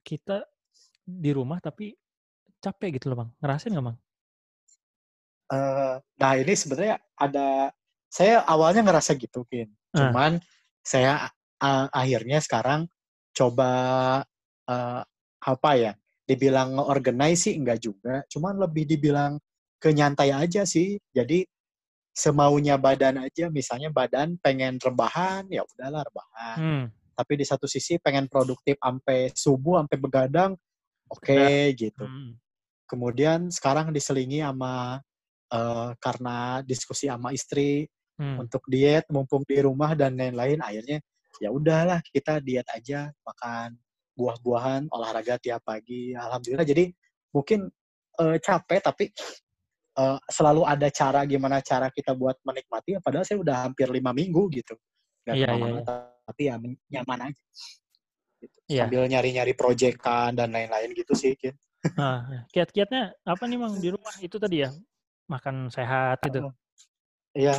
Kita 0.02 0.42
di 1.06 1.30
rumah 1.30 1.62
tapi 1.62 1.94
capek 2.58 2.98
gitu 2.98 3.14
loh, 3.14 3.22
Mang. 3.22 3.30
Ngerasain 3.38 3.70
nggak, 3.70 3.86
Mang? 3.86 3.98
Eee, 5.48 5.94
nah 6.20 6.32
ini 6.34 6.52
sebenarnya 6.52 6.98
ada 7.14 7.72
saya 8.10 8.42
awalnya 8.42 8.82
ngerasa 8.82 9.14
gitu, 9.14 9.46
Vin. 9.46 9.70
Ah. 9.94 10.10
Cuman 10.10 10.42
saya, 10.82 11.30
eee, 11.62 11.86
akhirnya 11.94 12.38
sekarang 12.42 12.90
coba, 13.38 13.72
eee, 14.68 15.02
apa 15.46 15.72
ya, 15.78 15.92
dibilang 16.28 16.76
nge-organize 16.78 17.40
sih 17.50 17.54
enggak 17.60 17.78
juga, 17.86 18.14
cuman 18.32 18.58
lebih 18.66 18.84
dibilang 18.90 19.38
ke 19.82 19.94
nyantai 19.94 20.34
aja 20.34 20.66
sih. 20.66 20.98
Jadi 21.14 21.46
semaunya 22.14 22.76
badan 22.80 23.22
aja, 23.26 23.48
misalnya 23.52 23.90
badan 23.94 24.36
pengen 24.42 24.78
rebahan, 24.82 25.46
ya 25.52 25.62
udahlah 25.66 26.02
rebahan. 26.08 26.60
Mmm. 26.60 26.90
Tapi 27.16 27.34
di 27.40 27.44
satu 27.48 27.66
sisi 27.70 27.98
pengen 28.02 28.26
produktif 28.32 28.76
ampe 28.82 29.32
subuh, 29.36 29.82
ampe 29.84 29.96
begadang, 30.00 30.54
oke 31.12 31.74
gitu. 31.78 32.06
Mhm. 32.06 32.38
Kemudian 32.90 33.50
sekarang 33.52 33.92
diselingi 33.96 34.40
ama, 34.44 35.00
eee, 35.52 35.90
karena 36.02 36.60
diskusi 36.66 37.06
ama 37.12 37.32
istri 37.36 37.86
Mmm. 38.18 38.40
untuk 38.40 38.64
diet, 38.70 39.06
mumpung 39.12 39.44
di 39.48 39.58
rumah 39.62 39.94
dan 39.98 40.16
lain-lain, 40.18 40.60
akhirnya 40.64 40.98
ya 41.42 41.50
udahlah 41.54 42.00
kita 42.12 42.40
diet 42.44 42.66
aja, 42.74 43.10
makan 43.26 43.76
buah-buahan, 44.18 44.90
olahraga 44.90 45.38
tiap 45.38 45.62
pagi, 45.66 46.12
alhamdulillah 46.16 46.66
jadi 46.66 46.90
mungkin, 47.34 47.70
eee, 48.18 48.36
capek 48.42 48.80
tapi, 48.82 49.04
eee, 49.98 50.18
selalu 50.32 50.62
ada 50.66 50.88
cara 50.90 51.22
gimana 51.28 51.60
cara 51.64 51.88
kita 51.94 52.14
buat 52.18 52.36
menikmati, 52.46 52.98
padahal 53.02 53.24
saya 53.26 53.38
udah 53.42 53.56
hampir 53.70 53.86
5 53.90 54.10
minggu 54.16 54.50
gitu, 54.54 54.74
nggak 55.26 55.36
iya 55.36 55.46
ke 55.46 55.54
mana-mana, 55.54 55.82
iya. 55.84 56.02
tapi 56.28 56.42
ya 56.50 56.56
nyaman 56.98 57.20
aja. 57.32 57.42
Gitu, 58.42 58.56
Iya. 58.70 58.86
sambil 58.86 59.02
nyari-nyari 59.10 59.52
projekan 59.58 60.30
dan 60.38 60.50
lain-lain 60.54 60.90
gitu 60.94 61.12
sih, 61.18 61.34
Vin. 61.40 61.54
Nah, 61.98 62.46
kiat-kiatnya 62.52 63.16
apa 63.26 63.44
nih, 63.50 63.58
Mang, 63.58 63.74
di 63.82 63.88
rumah? 63.90 64.14
Itu 64.22 64.36
tadi 64.38 64.62
ya, 64.62 64.70
makan 65.30 65.70
sehat 65.72 66.22
gitu? 66.22 66.44
Heeh. 66.44 66.52
Iya. 67.38 67.54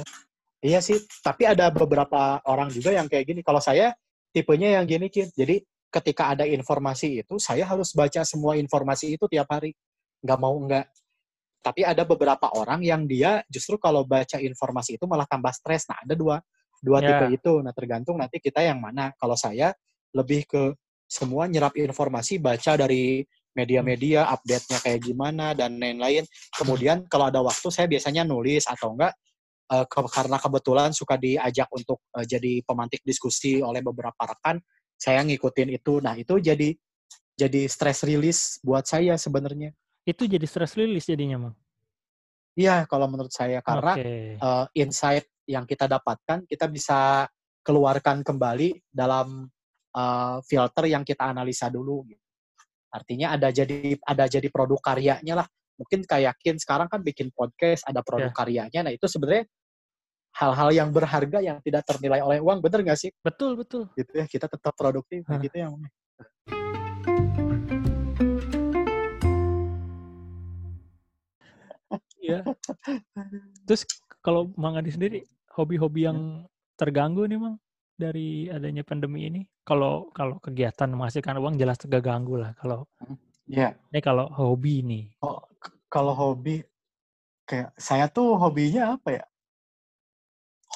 Iya 0.59 0.83
sih, 0.83 0.99
tapi 1.23 1.47
ada 1.47 1.71
beberapa 1.71 2.43
orang 2.43 2.67
juga 2.67 2.91
yang 2.91 3.07
kayak 3.07 3.31
gini. 3.31 3.41
Kalau 3.43 3.63
saya 3.63 3.95
tipenya 4.35 4.79
yang 4.79 4.85
gini, 4.85 5.07
Vin, 5.07 5.31
jadi 5.31 5.63
ketika 5.87 6.35
ada 6.35 6.43
informasi 6.43 7.23
itu, 7.23 7.39
saya 7.39 7.63
harus 7.63 7.95
baca 7.95 8.21
semua 8.27 8.59
informasi 8.59 9.15
itu 9.15 9.25
tiap 9.31 9.47
hari, 9.47 9.71
nggak 10.19 10.39
mau 10.39 10.53
enggak. 10.59 10.91
Tapi 11.63 11.83
ada 11.83 12.03
beberapa 12.03 12.51
orang 12.55 12.83
yang 12.83 13.03
dia 13.07 13.43
justru 13.51 13.75
kalau 13.79 14.03
baca 14.03 14.39
informasi 14.39 14.95
itu 14.99 15.05
malah 15.07 15.27
tambah 15.27 15.51
stres. 15.51 15.87
Nah, 15.91 15.99
ada 16.03 16.15
2 16.15 16.39
2 16.79 16.99
tipe 17.03 17.25
Ya. 17.27 17.35
itu. 17.35 17.53
Nah, 17.59 17.75
tergantung 17.75 18.15
nanti 18.19 18.39
kita 18.39 18.63
yang 18.63 18.79
mana. 18.79 19.11
Kalau 19.19 19.35
saya 19.35 19.75
lebih 20.15 20.47
ke 20.47 20.63
semua 21.09 21.47
nyerap 21.51 21.75
informasi, 21.75 22.39
baca 22.39 22.79
dari 22.79 23.23
media-media, 23.51 24.29
update-nya 24.31 24.79
kayak 24.79 25.01
gimana 25.03 25.51
dan 25.51 25.75
lain-lain. 25.75 26.23
Kemudian 26.55 27.03
kalau 27.11 27.27
ada 27.27 27.43
waktu 27.43 27.67
saya 27.73 27.91
biasanya 27.91 28.23
nulis 28.23 28.63
atau 28.69 28.95
enggak, 28.95 29.11
eee, 29.71 29.85
ke 29.89 29.99
karena 30.09 30.37
kebetulan 30.41 30.89
suka 30.93 31.15
diajak 31.21 31.69
untuk, 31.73 32.01
eee, 32.17 32.25
jadi 32.27 32.53
pemantik 32.65 33.01
diskusi 33.05 33.61
oleh 33.63 33.81
beberapa 33.85 34.19
rekan, 34.25 34.59
saya 34.99 35.21
ngikutin 35.25 35.69
itu. 35.77 36.01
Nah, 36.03 36.15
itu 36.19 36.37
jadi 36.41 36.75
jadi 37.39 37.61
stress 37.71 38.03
release 38.05 38.59
buat 38.65 38.85
saya 38.87 39.15
sebenarnya. 39.17 39.73
Itu 40.07 40.23
jadi 40.29 40.43
stress 40.47 40.75
release 40.79 41.07
jadinya, 41.11 41.37
Mang? 41.51 41.55
Iya, 42.57 42.85
kalau 42.89 43.05
menurut 43.11 43.29
saya. 43.33 43.61
Karena, 43.61 43.99
Oke. 43.99 44.41
eee, 44.41 44.65
insight 44.81 45.25
yang 45.45 45.65
kita 45.69 45.85
dapatkan, 45.89 46.45
kita 46.49 46.65
bisa 46.71 47.27
keluarkan 47.61 48.25
kembali 48.25 48.81
dalam, 48.89 49.45
eee, 49.93 50.37
filter 50.49 50.85
yang 50.89 51.03
kita 51.05 51.29
analisa 51.29 51.69
dulu, 51.69 52.05
gitu. 52.09 52.21
Artinya 52.93 53.35
ada 53.37 53.49
jadi 53.53 53.97
ada 54.05 54.25
jadi 54.29 54.47
produk 54.49 54.79
karyanya 54.81 55.35
lah. 55.45 55.47
Mungkin 55.79 56.05
kayak 56.07 56.37
Kin 56.41 56.57
sekarang 56.61 56.87
kan 56.91 57.01
bikin 57.05 57.29
podcast, 57.35 57.85
ada 57.89 58.01
produk 58.05 58.31
Iya. 58.31 58.37
karyanya. 58.37 58.81
Nah, 58.89 58.93
itu 58.95 59.05
sebenarnya 59.09 59.45
hal-hal 60.39 60.69
yang 60.71 60.89
berharga 60.95 61.43
yang 61.43 61.59
tidak 61.59 61.83
ternilai 61.83 62.23
oleh 62.23 62.39
uang, 62.39 62.63
bener 62.63 62.79
nggak 62.87 62.99
sih? 62.99 63.11
Betul 63.19 63.59
betul. 63.59 63.91
Gitu 63.99 64.11
ya, 64.15 64.23
kita 64.23 64.47
tetap 64.47 64.71
produktif, 64.71 65.27
nah 65.27 65.35
Hah. 65.35 65.43
gitu 65.43 65.55
ya. 65.59 65.67
Mang. 65.67 65.83
Iya. 72.19 72.45
Terus 73.65 73.83
kalau 74.21 74.51
Mang 74.55 74.77
Adi 74.77 74.93
sendiri, 74.93 75.19
hobi-hobi 75.55 76.05
Ya. 76.05 76.13
yang 76.13 76.45
terganggu 76.77 77.25
nih, 77.25 77.39
Mang, 77.41 77.55
dari 77.99 78.47
adanya 78.47 78.85
pandemi 78.85 79.27
ini? 79.27 79.41
Kalau 79.65 80.07
kalau 80.15 80.37
kegiatan 80.39 80.87
menghasilkan 80.87 81.35
uang 81.41 81.59
jelas 81.59 81.75
terganggu 81.81 82.39
lah, 82.39 82.55
kalau 82.55 82.85
Iya. 83.49 83.73
ini 83.89 83.99
kalau 83.99 84.29
hobi 84.29 84.85
nih. 84.85 85.05
Oh, 85.25 85.41
kalau 85.89 86.13
hobi 86.13 86.61
kayak 87.49 87.73
saya 87.81 88.05
tuh 88.05 88.37
hobinya 88.37 88.95
apa 88.95 89.09
ya? 89.19 89.25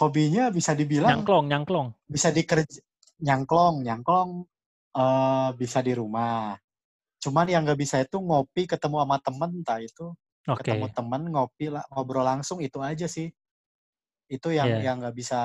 Hobinya 0.02 0.50
bisa 0.50 0.74
dibilang 0.74 1.22
Nyangklong 1.22 1.46
nyangklong. 1.54 1.88
bisa 2.10 2.34
dikerja 2.34 2.82
nyangklong, 3.22 3.86
nyangklong 3.86 4.30
eh, 4.98 5.50
bisa 5.58 5.80
di 5.86 5.94
rumah. 5.94 6.58
Cuman 7.22 7.48
yang 7.48 7.64
nggak 7.64 7.80
bisa 7.80 8.02
itu 8.04 8.18
ngopi 8.20 8.66
ketemu 8.68 9.06
sama 9.06 9.18
temen, 9.22 9.50
entah 9.64 9.80
itu 9.80 10.12
Oke. 10.50 10.66
ketemu 10.66 10.86
temen 10.92 11.22
ngopi 11.32 11.66
lah 11.72 11.84
ngobrol 11.94 12.26
langsung 12.26 12.60
itu 12.60 12.82
aja 12.84 13.06
sih. 13.08 13.30
Itu 14.28 14.50
yang 14.52 14.82
Iya. 14.82 14.92
yang 14.92 14.96
nggak 15.02 15.16
bisa 15.16 15.40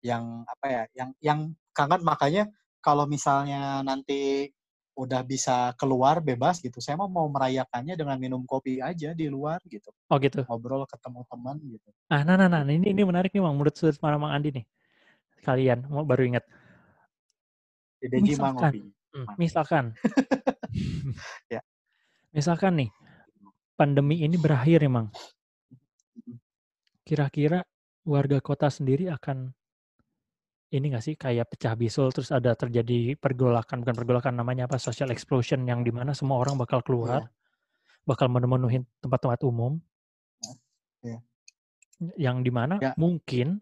yang 0.00 0.42
apa 0.48 0.66
ya? 0.66 0.82
Yang 0.96 1.10
yang 1.20 1.40
kangen 1.76 2.00
makanya 2.02 2.42
kalau 2.80 3.04
misalnya 3.04 3.84
nanti 3.84 4.48
udah 4.98 5.22
bisa 5.24 5.72
keluar 5.78 6.18
bebas 6.20 6.58
gitu, 6.60 6.82
saya 6.82 6.98
mah 6.98 7.08
mau 7.08 7.24
merayakannya 7.30 7.94
dengan 7.96 8.16
minum 8.20 8.42
kopi 8.44 8.82
aja 8.82 9.14
di 9.16 9.30
luar 9.30 9.62
gitu, 9.70 9.88
Oh 10.10 10.18
gitu. 10.18 10.42
ngobrol 10.44 10.84
ketemu 10.84 11.20
teman 11.30 11.56
gitu. 11.62 11.88
Ah, 12.10 12.26
nah 12.26 12.34
nah 12.34 12.50
nah, 12.50 12.62
ini 12.66 12.90
ini 12.90 13.02
menarik 13.06 13.30
nih, 13.30 13.40
Mang, 13.40 13.54
menurut 13.56 13.74
sudut 13.78 13.96
pandang 14.02 14.20
Mang 14.20 14.34
Andi 14.34 14.50
nih. 14.60 14.64
Kalian 15.40 15.88
mau 15.88 16.04
baru 16.04 16.26
ingat. 16.36 16.44
Di 18.00 18.08
Deji 18.08 18.34
mah 18.36 18.52
Misalkan, 18.52 18.72
ngopi. 18.72 18.80
hmm, 19.14 19.26
misalkan, 19.36 19.84
Ya. 21.54 21.60
misalkan 22.34 22.72
nih 22.80 22.90
pandemi 23.78 24.20
ini 24.20 24.36
berakhir 24.36 24.84
ya, 24.84 24.90
Mang. 24.90 25.08
Kira-kira 27.06 27.64
warga 28.04 28.38
kota 28.44 28.68
sendiri 28.68 29.08
akan 29.10 29.54
ini 30.70 30.94
nggak 30.94 31.04
sih 31.04 31.14
kayak 31.18 31.50
pecah 31.50 31.74
bisul 31.74 32.14
terus 32.14 32.30
ada 32.30 32.54
terjadi 32.54 33.18
pergolakan 33.18 33.82
bukan 33.82 33.94
pergolakan 33.98 34.34
namanya 34.38 34.70
apa 34.70 34.78
social 34.78 35.10
explosion 35.10 35.66
yang 35.66 35.82
di 35.82 35.90
mana 35.90 36.14
semua 36.14 36.38
orang 36.38 36.54
bakal 36.54 36.78
keluar 36.86 37.26
Iya. 37.26 37.30
bakal 38.06 38.30
memenuhi 38.30 38.86
tempat-tempat 39.02 39.42
umum 39.42 39.82
Iya. 41.02 41.18
yang 42.14 42.46
di 42.46 42.54
mana 42.54 42.78
Ya. 42.78 42.94
mungkin 42.94 43.58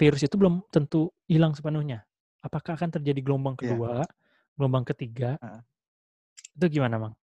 virus 0.00 0.24
itu 0.24 0.40
belum 0.40 0.64
tentu 0.72 1.12
hilang 1.28 1.52
sepenuhnya 1.52 2.08
apakah 2.40 2.80
akan 2.80 2.96
terjadi 2.96 3.20
gelombang 3.20 3.60
Iya. 3.60 3.68
kedua 3.68 3.92
gelombang 4.56 4.88
ketiga 4.88 5.36
Heeh. 5.36 5.60
itu 6.56 6.80
gimana 6.80 6.96
mang 6.96 7.14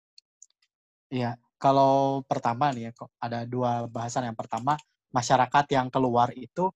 Iya, 1.07 1.39
kalau 1.55 2.27
pertama 2.27 2.75
nih 2.75 2.91
ya, 2.91 2.99
kok 2.99 3.15
ada 3.23 3.47
dua 3.47 3.87
bahasan. 3.87 4.27
Yang 4.27 4.43
pertama, 4.43 4.75
masyarakat 5.15 5.65
yang 5.71 5.87
keluar 5.87 6.35
itu 6.35 6.67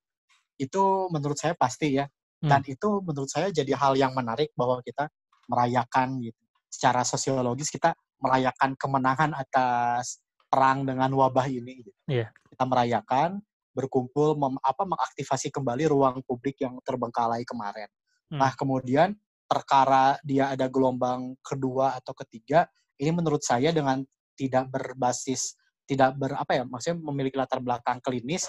itu 0.61 1.09
menurut 1.09 1.41
saya 1.41 1.57
pasti 1.57 1.97
ya. 1.97 2.05
Dan 2.41 2.61
Hmm. 2.65 2.73
itu 2.73 2.89
menurut 3.05 3.29
saya 3.29 3.49
jadi 3.53 3.73
hal 3.77 3.97
yang 3.97 4.13
menarik 4.17 4.53
bahwa 4.57 4.81
kita 4.81 5.09
merayakan 5.49 6.21
gitu. 6.25 6.41
Secara 6.69 7.05
sosiologis 7.05 7.69
kita 7.69 7.93
merayakan 8.21 8.77
kemenangan 8.77 9.33
atas 9.37 10.21
perang 10.49 10.85
dengan 10.85 11.09
wabah 11.17 11.49
ini 11.49 11.85
gitu. 11.85 11.93
Iya. 12.09 12.33
Kita 12.49 12.65
merayakan, 12.65 13.41
berkumpul 13.77 14.37
mem- 14.41 14.61
apa 14.61 14.83
mengaktifasi 14.89 15.53
kembali 15.53 15.89
ruang 15.89 16.21
publik 16.25 16.61
yang 16.65 16.77
terbengkalai 16.85 17.45
kemarin. 17.45 17.89
Hmm. 18.33 18.41
Nah, 18.41 18.53
kemudian 18.57 19.17
perkara 19.45 20.17
dia 20.25 20.53
ada 20.53 20.71
gelombang 20.71 21.37
kedua 21.45 21.99
atau 21.99 22.15
ketiga, 22.15 22.65
ini 22.97 23.11
menurut 23.13 23.43
saya 23.45 23.69
dengan 23.73 24.01
tidak 24.39 24.73
berbasis 24.73 25.61
tidak 25.91 26.15
ber 26.15 26.39
apa 26.39 26.55
ya 26.55 26.65
maksudnya 26.65 27.03
memiliki 27.03 27.35
latar 27.35 27.59
belakang 27.59 27.99
klinis 27.99 28.47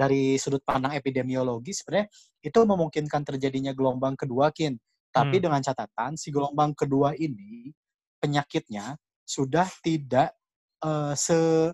dari 0.00 0.40
sudut 0.40 0.64
pandang 0.64 0.96
epidemiologi 0.96 1.76
sebenarnya 1.76 2.08
itu 2.40 2.60
memungkinkan 2.64 3.20
terjadinya 3.20 3.76
gelombang 3.76 4.16
kedua 4.16 4.48
kin. 4.48 4.80
Tapi 5.12 5.36
Hmm. 5.36 5.44
dengan 5.44 5.60
catatan 5.60 6.16
si 6.16 6.32
gelombang 6.32 6.72
kedua 6.72 7.12
ini 7.18 7.68
penyakitnya 8.16 8.96
sudah 9.28 9.68
tidak 9.84 10.32
eh, 10.80 11.12
se 11.12 11.68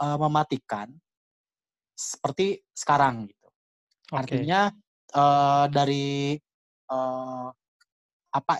eh, 0.00 0.18
mematikan 0.18 0.88
seperti 1.92 2.64
sekarang 2.72 3.28
gitu. 3.28 3.48
Oke. 4.12 4.16
Artinya 4.24 4.72
eh, 5.12 5.66
dari 5.68 6.32
eh, 6.88 7.48
apa 8.32 8.54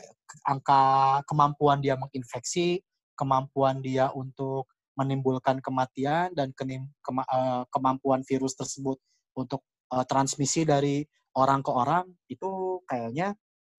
angka 0.44 0.82
kemampuan 1.24 1.80
dia 1.80 1.96
menginfeksi, 1.96 2.84
kemampuan 3.16 3.80
dia 3.80 4.12
untuk 4.12 4.68
menimbulkan 4.97 5.61
kematian 5.61 6.32
dan 6.32 6.51
kenim- 6.57 6.90
kema- 7.05 7.28
eh, 7.28 7.62
kemampuan 7.68 8.24
virus 8.24 8.57
tersebut 8.57 8.99
untuk 9.36 9.62
eh, 9.92 10.05
transmisi 10.09 10.64
dari 10.64 11.05
orang 11.36 11.61
ke 11.61 11.70
orang 11.70 12.05
itu 12.32 12.80
kayaknya 12.88 13.36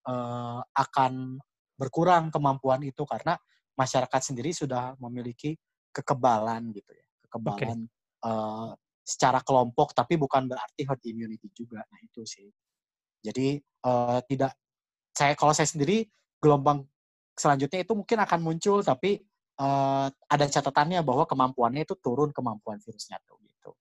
eh, 0.07 0.59
akan 0.61 1.41
berkurang 1.77 2.29
kemampuan 2.33 2.81
itu 2.85 3.05
karena 3.05 3.37
masyarakat 3.77 4.21
sendiri 4.33 4.49
sudah 4.53 4.97
memiliki 4.97 5.53
kekebalan 5.93 6.73
gitu 6.73 6.91
ya, 6.93 7.05
kekebalan 7.27 7.85
eh, 8.25 8.69
secara 9.07 9.39
kelompok 9.41 9.95
tapi 9.97 10.19
bukan 10.19 10.51
berarti 10.51 10.83
herd 10.85 11.01
immunity 11.07 11.47
juga. 11.55 11.81
Nah, 11.81 11.99
itu 12.03 12.21
sih. 12.27 12.47
Jadi 13.25 13.57
eh, 13.61 14.19
tidak 14.29 14.53
saya 15.17 15.33
kalau 15.33 15.53
saya 15.55 15.65
sendiri 15.65 16.05
gelombang 16.37 16.85
selanjutnya 17.33 17.81
itu 17.81 17.93
mungkin 17.97 18.17
akan 18.21 18.39
muncul 18.41 18.85
tapi 18.85 19.21
eh, 19.57 20.07
ada 20.13 20.45
catatannya 20.45 21.01
bahwa 21.01 21.25
kemampuannya 21.25 21.83
itu 21.85 21.95
turun 21.97 22.29
kemampuan 22.31 22.77
virusnya 22.81 23.17
tuh 23.25 23.37
gitu. 23.45 23.71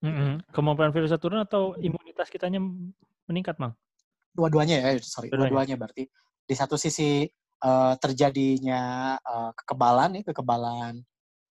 Mm-mm. 0.00 0.40
kemampuan 0.56 0.90
virusnya 0.96 1.20
turun 1.20 1.44
atau 1.44 1.76
imunitas 1.76 2.32
kitanya 2.32 2.56
meningkat 3.28 3.60
mang 3.60 3.76
Dua-duanya 4.30 4.80
ya, 4.80 4.96
sorry, 5.02 5.28
Dua-duanya. 5.28 5.50
dua-duanya 5.52 5.76
berarti 5.76 6.04
di 6.46 6.54
satu 6.54 6.78
sisi 6.78 7.26
eh, 7.60 7.94
terjadinya 7.98 9.14
eh, 9.18 9.50
kekebalan 9.58 10.18
nih, 10.18 10.24
kekebalan 10.30 10.94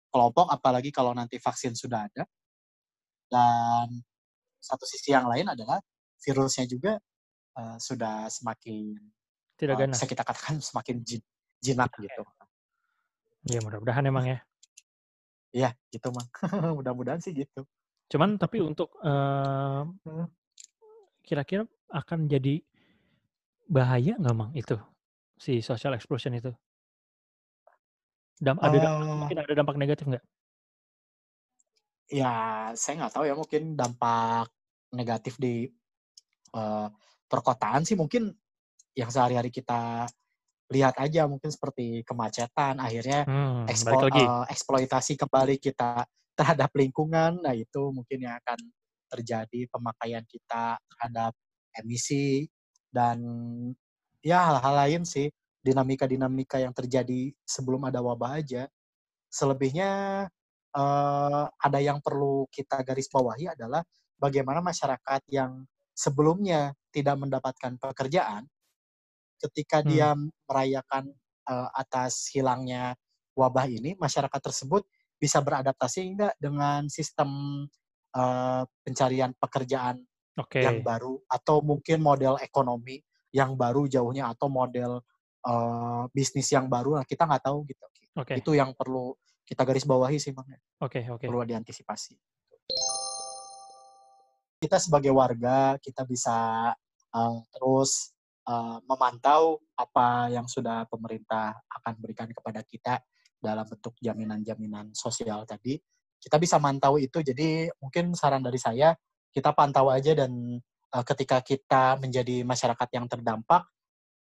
kelompok 0.09 0.49
apalagi 0.49 0.89
kalau 0.89 1.13
nanti 1.13 1.37
vaksin 1.37 1.77
sudah 1.77 2.07
ada. 2.09 2.23
Dan 3.29 4.01
satu 4.57 4.83
sisi 4.89 5.13
yang 5.13 5.29
lain 5.29 5.45
adalah 5.53 5.77
virusnya 6.23 6.65
juga 6.65 6.97
eh, 7.59 7.77
sudah 7.77 8.31
semakin 8.31 8.95
tidak 9.59 9.75
eh, 9.75 9.79
ganas 9.85 9.99
bisa 9.99 10.07
kita 10.07 10.23
katakan 10.23 10.55
semakin 10.63 10.95
jin- 11.03 11.29
jinak 11.59 11.91
gitu. 11.99 12.23
Ya 13.47 13.59
mudah-mudahan 13.63 14.05
emang 14.09 14.25
ya 14.27 14.39
Iya, 15.49 15.73
gitu 15.89 16.13
mah. 16.13 16.29
Mudah-mudahan 16.77 17.17
sih 17.25 17.33
gitu. 17.33 17.65
Cuman 18.09 18.37
tapi 18.37 18.61
untuk 18.61 18.93
Hmm. 19.01 20.29
kira-kira 21.25 21.65
akan 21.89 22.25
jadi 22.29 22.61
bahaya 23.69 24.17
nggak 24.17 24.35
mang 24.37 24.51
itu 24.57 24.77
si 25.37 25.61
social 25.61 25.93
explosion 25.97 26.33
itu? 26.33 26.51
Dam 28.39 28.57
ada 28.63 28.77
dampak 28.79 29.05
Eh, 29.05 29.17
mungkin 29.19 29.37
ada 29.43 29.53
dampak 29.53 29.75
negatif 29.77 30.05
nggak? 30.09 30.23
ya 32.09 32.33
saya 32.73 32.93
nggak 33.05 33.13
tahu 33.13 33.25
ya 33.29 33.35
mungkin 33.37 33.77
dampak 33.77 34.49
negatif 34.93 35.37
di 35.37 35.69
eh, 36.55 36.87
perkotaan 37.29 37.85
sih 37.85 37.93
mungkin 37.93 38.33
yang 38.97 39.09
sehari-hari 39.13 39.53
kita 39.53 40.09
lihat 40.69 40.95
aja 41.01 41.25
mungkin 41.25 41.49
seperti 41.49 42.05
kemacetan 42.05 42.77
akhirnya 42.77 43.25
Hmm, 43.25 43.65
balik 43.85 44.01
lagi. 44.09 44.23
eh, 44.25 44.43
eksploitasi 44.53 45.13
kembali 45.17 45.55
kita 45.57 46.05
terhadap 46.39 46.69
lingkungan 46.77 47.41
nah 47.41 47.53
itu 47.53 47.89
mungkin 47.93 48.17
yang 48.25 48.37
akan 48.45 48.59
terjadi 49.09 49.65
pemakaian 49.73 50.23
kita 50.29 50.77
terhadap 50.77 51.33
emisi 51.73 52.45
dan 52.93 53.17
ya 54.21 54.45
hal-hal 54.53 54.75
lain 54.85 55.01
sih 55.05 55.29
dinamika-dinamika 55.65 56.61
yang 56.61 56.71
terjadi 56.73 57.33
sebelum 57.43 57.89
ada 57.89 57.99
wabah 57.99 58.39
aja 58.41 58.69
selebihnya 59.33 59.91
eh, 60.73 61.45
ada 61.49 61.79
yang 61.81 61.97
perlu 62.01 62.45
kita 62.53 62.85
garis 62.85 63.09
bawahi 63.09 63.53
adalah 63.53 63.81
bagaimana 64.21 64.61
masyarakat 64.61 65.21
yang 65.33 65.65
sebelumnya 65.97 66.71
tidak 66.93 67.17
mendapatkan 67.19 67.75
pekerjaan 67.75 68.45
ketika 69.39 69.81
Hmm. 69.81 69.89
dia 69.89 70.09
merayakan 70.45 71.11
eh, 71.49 71.69
atas 71.73 72.29
hilangnya 72.29 72.93
wabah 73.33 73.65
ini 73.65 73.95
masyarakat 73.97 74.41
tersebut 74.43 74.85
bisa 75.17 75.41
beradaptasi 75.41 76.05
enggak 76.05 76.33
dengan 76.37 76.85
sistem 76.91 77.29
eh, 78.13 78.63
pencarian 78.85 79.33
pekerjaan 79.39 80.03
Oke. 80.37 80.61
yang 80.61 80.79
baru 80.85 81.19
atau 81.27 81.59
mungkin 81.65 81.99
model 81.99 82.37
ekonomi 82.39 83.01
yang 83.33 83.53
baru 83.53 83.85
jauhnya 83.85 84.33
atau 84.33 84.49
model 84.49 85.05
uh, 85.45 86.03
bisnis 86.09 86.49
yang 86.49 86.65
baru, 86.65 86.97
nah 86.97 87.05
kita 87.05 87.29
nggak 87.29 87.45
tahu 87.45 87.61
gitu. 87.69 87.85
Oke. 88.17 88.33
Itu 88.41 88.51
yang 88.57 88.73
perlu 88.73 89.13
kita 89.45 89.61
garis 89.65 89.85
bawahi 89.85 90.17
sih, 90.17 90.33
Bang. 90.33 90.49
ya. 90.49 90.59
Oke, 90.81 91.05
oke. 91.05 91.25
Perlu 91.29 91.45
diantisipasi. 91.45 92.17
Kita 94.59 94.75
sebagai 94.81 95.15
warga, 95.15 95.79
kita 95.79 96.03
bisa 96.03 96.69
uh, 97.15 97.37
terus 97.53 98.11
uh, 98.49 98.77
memantau 98.89 99.61
apa 99.77 100.33
yang 100.33 100.49
sudah 100.49 100.89
pemerintah 100.89 101.53
akan 101.69 101.93
berikan 102.01 102.29
kepada 102.33 102.65
kita 102.65 102.97
dalam 103.37 103.63
bentuk 103.63 103.93
jaminan-jaminan 104.01 104.91
sosial 104.97 105.45
tadi. 105.45 105.77
Kita 106.19 106.35
bisa 106.35 106.59
mantau 106.59 106.99
itu, 106.99 107.23
jadi 107.23 107.71
mungkin 107.79 108.11
saran 108.11 108.43
dari 108.43 108.59
saya, 108.59 108.91
kita 109.31 109.55
pantau 109.55 109.87
aja 109.87 110.11
dan 110.11 110.59
uh, 110.91 111.05
ketika 111.05 111.39
kita 111.39 111.95
menjadi 112.01 112.43
masyarakat 112.43 112.89
yang 112.91 113.07
terdampak, 113.07 113.63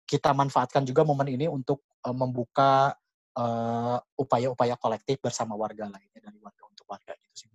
kita 0.06 0.36
manfaatkan 0.36 0.86
juga 0.86 1.02
momen 1.08 1.32
ini 1.32 1.48
untuk 1.50 1.82
uh, 2.06 2.14
membuka 2.14 2.94
uh, 3.40 3.98
upaya-upaya 4.20 4.76
kolektif 4.78 5.18
bersama 5.24 5.58
warga 5.58 5.88
lainnya 5.88 6.20
dari 6.22 6.38
warga 6.38 6.64
untuk 6.68 6.86
warga 6.86 7.16
gitu 7.18 7.48
sih. 7.48 7.50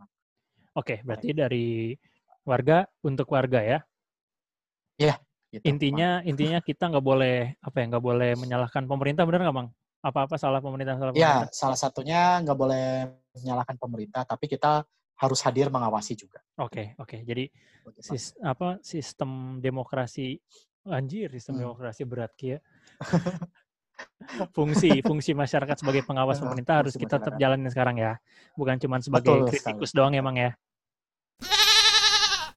Oke, 0.76 1.00
berarti 1.06 1.32
dari 1.32 1.96
warga 2.44 2.84
untuk 3.04 3.30
warga 3.32 3.62
ya. 3.62 3.78
Iya. 4.96 5.25
Gitu, 5.54 5.70
Intinya 5.70 6.08
intinya 6.30 6.58
kita 6.68 6.84
nggak 6.90 7.04
boleh 7.10 7.36
apa 7.66 7.76
ya 7.80 7.84
nggak 7.90 8.04
boleh 8.08 8.30
menyalahkan 8.42 8.84
pemerintah 8.90 9.22
benar 9.26 9.40
nggak 9.44 9.56
bang? 9.58 9.68
Apa-apa 10.08 10.34
salah 10.38 10.60
pemerintah 10.62 10.94
salah 11.00 11.14
Ya, 11.14 11.16
pemerintah? 11.16 11.50
salah 11.54 11.78
satunya 11.78 12.40
nggak 12.42 12.58
boleh 12.58 12.84
menyalahkan 13.36 13.76
pemerintah, 13.78 14.22
tapi 14.26 14.46
kita 14.50 14.84
harus 15.16 15.40
hadir 15.44 15.72
mengawasi 15.72 16.12
juga. 16.18 16.40
Oke 16.56 16.96
oke. 16.96 17.20
Jadi 17.20 17.52
Begitu, 17.84 18.02
Bang. 18.08 18.18
sis, 18.18 18.32
apa 18.40 18.80
sistem 18.80 19.60
demokrasi 19.60 20.40
anjir 20.88 21.28
sistem 21.34 21.60
Hmm. 21.60 21.68
demokrasi 21.68 22.02
berat 22.08 22.32
kia. 22.38 22.58
fungsi 24.56 25.02
fungsi 25.04 25.32
masyarakat 25.36 25.76
sebagai 25.80 26.02
pengawas 26.06 26.38
Ah, 26.38 26.42
pemerintah 26.42 26.80
harus 26.82 26.94
kita 26.96 27.18
tetap 27.20 27.34
jalanin 27.36 27.68
sekarang 27.72 27.96
ya. 28.00 28.18
Bukan 28.58 28.76
cuma 28.82 28.96
sebagai 29.02 29.42
Betul 29.42 29.46
kritikus 29.46 29.90
sekali. 29.90 29.96
doang 29.96 30.14
emang 30.16 30.36
ya. 30.38 30.50